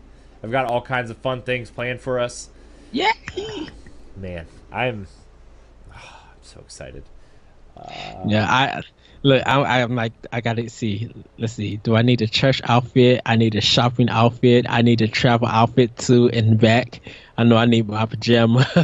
I've 0.45 0.51
got 0.51 0.65
all 0.65 0.81
kinds 0.81 1.09
of 1.09 1.17
fun 1.17 1.41
things 1.41 1.71
planned 1.71 2.01
for 2.01 2.19
us. 2.19 2.49
Yeah. 2.91 3.11
Man, 4.15 4.45
I'm 4.71 5.07
oh, 5.91 5.95
I'm 5.95 6.37
so 6.43 6.59
excited. 6.59 7.01
Uh, 7.75 7.89
Yeah, 8.27 8.45
I 8.47 8.83
look. 9.23 9.41
I, 9.47 9.81
I'm 9.81 9.95
like, 9.95 10.13
I 10.31 10.41
gotta 10.41 10.69
see. 10.69 11.11
Let's 11.39 11.53
see. 11.53 11.77
Do 11.77 11.95
I 11.95 12.03
need 12.03 12.21
a 12.21 12.27
church 12.27 12.61
outfit? 12.65 13.21
I 13.25 13.37
need 13.37 13.55
a 13.55 13.61
shopping 13.61 14.07
outfit. 14.07 14.67
I 14.69 14.83
need 14.83 15.01
a 15.01 15.07
travel 15.07 15.47
outfit 15.47 15.97
too 15.97 16.29
and 16.29 16.59
back. 16.59 17.01
I 17.39 17.43
know 17.43 17.57
I 17.57 17.65
need 17.65 17.87
my 17.87 18.05
pajamas. 18.05 18.67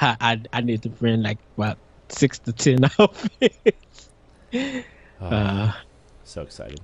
I, 0.00 0.16
I 0.18 0.40
I 0.54 0.60
need 0.62 0.82
to 0.84 0.88
bring 0.88 1.22
like 1.22 1.38
about 1.58 1.76
six 2.08 2.38
to 2.38 2.54
ten 2.54 2.84
outfits. 2.98 4.08
oh, 4.54 4.82
Uh, 5.20 5.72
so 6.24 6.40
excited. 6.40 6.80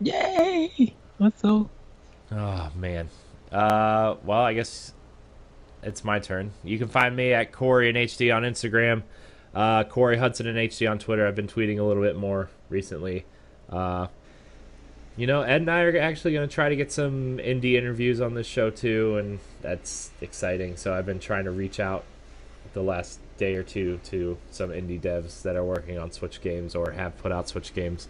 yay! 0.00 0.96
What's 1.18 1.40
so? 1.40 1.70
Oh 2.32 2.70
man. 2.76 3.08
Uh, 3.50 4.16
well, 4.24 4.40
I 4.40 4.52
guess 4.54 4.92
it's 5.82 6.04
my 6.04 6.18
turn. 6.18 6.52
You 6.64 6.78
can 6.78 6.88
find 6.88 7.16
me 7.16 7.32
at 7.32 7.52
Corey 7.52 7.88
and 7.88 7.96
HD 7.96 8.34
on 8.34 8.42
Instagram, 8.42 9.02
uh, 9.54 9.84
Corey 9.84 10.18
Hudson 10.18 10.46
and 10.46 10.58
HD 10.58 10.90
on 10.90 10.98
Twitter. 10.98 11.26
I've 11.26 11.34
been 11.36 11.46
tweeting 11.48 11.78
a 11.78 11.82
little 11.82 12.02
bit 12.02 12.16
more 12.16 12.50
recently. 12.68 13.24
Uh, 13.70 14.08
you 15.16 15.26
know, 15.26 15.42
Ed 15.42 15.62
and 15.62 15.70
I 15.70 15.82
are 15.82 15.98
actually 15.98 16.32
going 16.34 16.48
to 16.48 16.54
try 16.54 16.68
to 16.68 16.76
get 16.76 16.92
some 16.92 17.38
indie 17.38 17.74
interviews 17.74 18.20
on 18.20 18.34
this 18.34 18.46
show 18.46 18.70
too, 18.70 19.16
and 19.16 19.38
that's 19.62 20.10
exciting. 20.20 20.76
So 20.76 20.94
I've 20.94 21.06
been 21.06 21.18
trying 21.18 21.44
to 21.44 21.50
reach 21.50 21.80
out 21.80 22.04
the 22.74 22.82
last 22.82 23.18
day 23.38 23.54
or 23.54 23.62
two 23.62 23.98
to 24.04 24.36
some 24.50 24.70
indie 24.70 25.00
devs 25.00 25.42
that 25.42 25.56
are 25.56 25.64
working 25.64 25.98
on 25.98 26.12
Switch 26.12 26.40
games 26.40 26.74
or 26.74 26.90
have 26.92 27.16
put 27.18 27.32
out 27.32 27.48
Switch 27.48 27.72
games. 27.74 28.06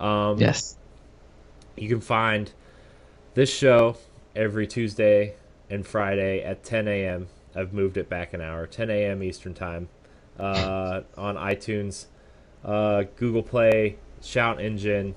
Um, 0.00 0.38
Yes. 0.38 0.76
you 1.76 1.88
can 1.88 2.00
find 2.00 2.52
this 3.34 3.52
show 3.52 3.96
every 4.34 4.66
Tuesday 4.66 5.34
and 5.68 5.86
Friday 5.86 6.42
at 6.42 6.64
10 6.64 6.88
a.m. 6.88 7.28
I've 7.54 7.72
moved 7.72 7.96
it 7.96 8.08
back 8.08 8.32
an 8.32 8.40
hour, 8.40 8.66
10 8.66 8.90
a.m. 8.90 9.22
Eastern 9.22 9.54
Time, 9.54 9.88
uh, 10.38 11.02
on 11.16 11.36
iTunes, 11.36 12.06
uh, 12.64 13.04
Google 13.16 13.42
Play, 13.42 13.96
Shout 14.22 14.60
Engine, 14.60 15.14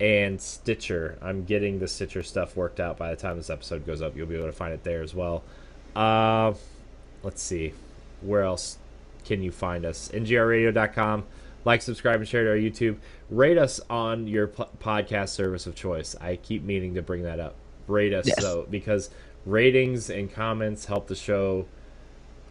and 0.00 0.40
Stitcher. 0.40 1.18
I'm 1.20 1.44
getting 1.44 1.78
the 1.78 1.88
Stitcher 1.88 2.22
stuff 2.22 2.56
worked 2.56 2.80
out 2.80 2.96
by 2.96 3.10
the 3.10 3.16
time 3.16 3.36
this 3.36 3.50
episode 3.50 3.86
goes 3.86 4.02
up. 4.02 4.16
You'll 4.16 4.26
be 4.26 4.36
able 4.36 4.46
to 4.46 4.52
find 4.52 4.72
it 4.72 4.84
there 4.84 5.02
as 5.02 5.14
well. 5.14 5.42
Uh, 5.96 6.54
let's 7.22 7.42
see. 7.42 7.72
Where 8.20 8.42
else 8.42 8.78
can 9.24 9.42
you 9.42 9.50
find 9.50 9.84
us? 9.84 10.10
NGRradio.com. 10.12 11.24
Like, 11.68 11.82
subscribe, 11.82 12.18
and 12.20 12.26
share 12.26 12.44
to 12.44 12.50
our 12.52 12.56
YouTube. 12.56 12.96
Rate 13.28 13.58
us 13.58 13.78
on 13.90 14.26
your 14.26 14.46
p- 14.46 14.64
podcast 14.78 15.28
service 15.28 15.66
of 15.66 15.74
choice. 15.74 16.16
I 16.18 16.36
keep 16.36 16.62
meaning 16.64 16.94
to 16.94 17.02
bring 17.02 17.24
that 17.24 17.40
up. 17.40 17.56
Rate 17.86 18.14
us 18.14 18.26
Yes. 18.26 18.40
so 18.40 18.66
because 18.70 19.10
ratings 19.44 20.08
and 20.08 20.32
comments 20.32 20.86
help 20.86 21.08
the 21.08 21.14
show 21.14 21.66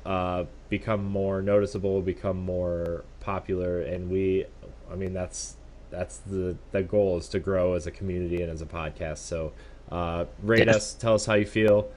uh, 0.05 0.45
become 0.69 1.03
more 1.03 1.41
noticeable, 1.41 1.99
become 2.03 2.37
more 2.39 3.05
popular, 3.19 3.81
and 3.81 4.11
we, 4.11 4.45
I 4.91 4.93
mean, 4.95 5.13
that's 5.13 5.55
that's 5.89 6.17
the 6.19 6.55
the 6.71 6.83
goal 6.83 7.17
is 7.17 7.27
to 7.29 7.39
grow 7.39 7.73
as 7.73 7.87
a 7.87 7.91
community 7.91 8.43
and 8.43 8.51
as 8.51 8.61
a 8.61 8.67
podcast. 8.67 9.17
So, 9.17 9.51
uh, 9.91 10.25
rate 10.43 10.67
Yes. 10.67 10.75
us, 10.75 10.93
tell 10.93 11.15
us 11.15 11.25
how 11.25 11.33
you 11.33 11.45
feel, 11.47 11.89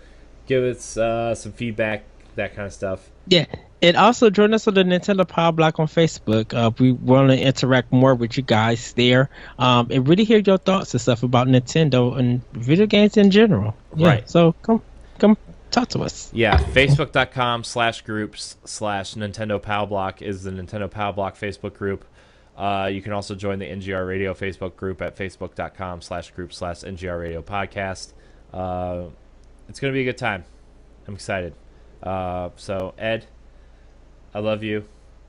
give 0.46 0.64
us 0.64 0.96
uh, 0.96 1.34
some 1.34 1.52
feedback, 1.52 2.04
that 2.36 2.54
kind 2.54 2.66
of 2.66 2.72
stuff. 2.72 3.10
Yeah, 3.26 3.46
and 3.82 3.96
also 3.96 4.30
join 4.30 4.52
us 4.54 4.66
on 4.66 4.74
the 4.74 4.82
Nintendo 4.82 5.26
Power 5.26 5.52
Block 5.52 5.78
on 5.78 5.86
Facebook. 5.86 6.54
Uh, 6.54 6.70
we 6.78 6.92
want 6.92 7.30
to 7.30 7.40
interact 7.40 7.92
more 7.92 8.14
with 8.14 8.36
you 8.36 8.42
guys 8.42 8.92
there, 8.94 9.30
um, 9.58 9.88
and 9.90 10.08
really 10.08 10.24
hear 10.24 10.38
your 10.38 10.58
thoughts 10.58 10.94
and 10.94 11.00
stuff 11.00 11.22
about 11.22 11.46
Nintendo 11.46 12.18
and 12.18 12.42
video 12.52 12.86
games 12.86 13.16
in 13.16 13.30
general. 13.30 13.74
Yeah, 13.96 14.08
Right. 14.08 14.30
So 14.30 14.52
come, 14.62 14.82
come 15.18 15.36
talk 15.70 15.88
to 15.90 16.00
us. 16.00 16.30
Yeah, 16.32 16.58
facebook.com 16.58 17.64
slash 17.64 18.02
groups 18.02 18.56
slash 18.64 19.14
Nintendo 19.14 19.60
Power 19.60 19.86
Block 19.86 20.22
is 20.22 20.42
the 20.42 20.50
Nintendo 20.50 20.90
Power 20.90 21.12
Block 21.12 21.36
Facebook 21.36 21.74
group. 21.74 22.04
Uh, 22.56 22.90
you 22.92 23.00
can 23.00 23.12
also 23.12 23.34
join 23.34 23.58
the 23.58 23.64
NGR 23.64 24.06
Radio 24.06 24.34
Facebook 24.34 24.76
group 24.76 25.00
at 25.00 25.16
facebook.com 25.16 26.02
slash 26.02 26.30
group 26.32 26.52
slash 26.52 26.80
NGR 26.80 27.18
Radio 27.18 27.40
Podcast. 27.40 28.12
Uh, 28.52 29.04
it's 29.68 29.80
going 29.80 29.92
to 29.92 29.96
be 29.96 30.02
a 30.02 30.04
good 30.04 30.18
time. 30.18 30.44
I'm 31.06 31.14
excited. 31.14 31.54
Uh, 32.02 32.50
so, 32.56 32.94
Ed, 32.98 33.26
I 34.34 34.38
love 34.40 34.62
you. 34.62 34.84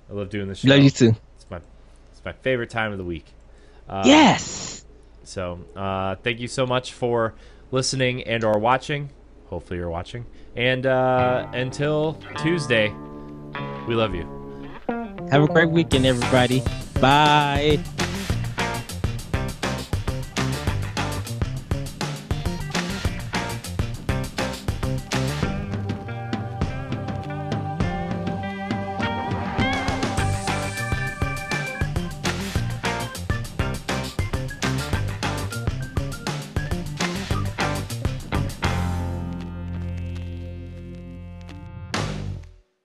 I 0.10 0.14
love 0.14 0.30
doing 0.30 0.48
this 0.48 0.60
show. 0.60 0.70
Love 0.70 0.84
you 0.84 0.90
too. 0.90 1.16
It's 1.36 1.46
my, 1.50 1.58
it's 2.12 2.24
my 2.24 2.34
favorite 2.34 2.70
time 2.70 2.92
of 2.92 2.98
the 2.98 3.04
week. 3.04 3.26
Uh, 3.90 4.04
yes. 4.06 4.86
so 5.24 5.60
uh, 5.76 6.16
thank 6.16 6.40
you 6.40 6.48
so 6.48 6.66
much 6.66 6.94
for 6.94 7.34
listening 7.72 8.24
and 8.24 8.44
or 8.44 8.58
watching. 8.60 9.10
Hopefully 9.48 9.80
you're 9.80 9.90
watching. 9.90 10.26
And 10.56 10.86
uh, 10.86 11.48
until 11.54 12.18
Tuesday, 12.38 12.94
we 13.88 13.96
love 13.96 14.16
you. 14.16 14.28
Have 15.30 15.44
a 15.44 15.48
great 15.48 15.70
weekend, 15.70 16.06
everybody. 16.06 16.64
Bye. 17.00 17.80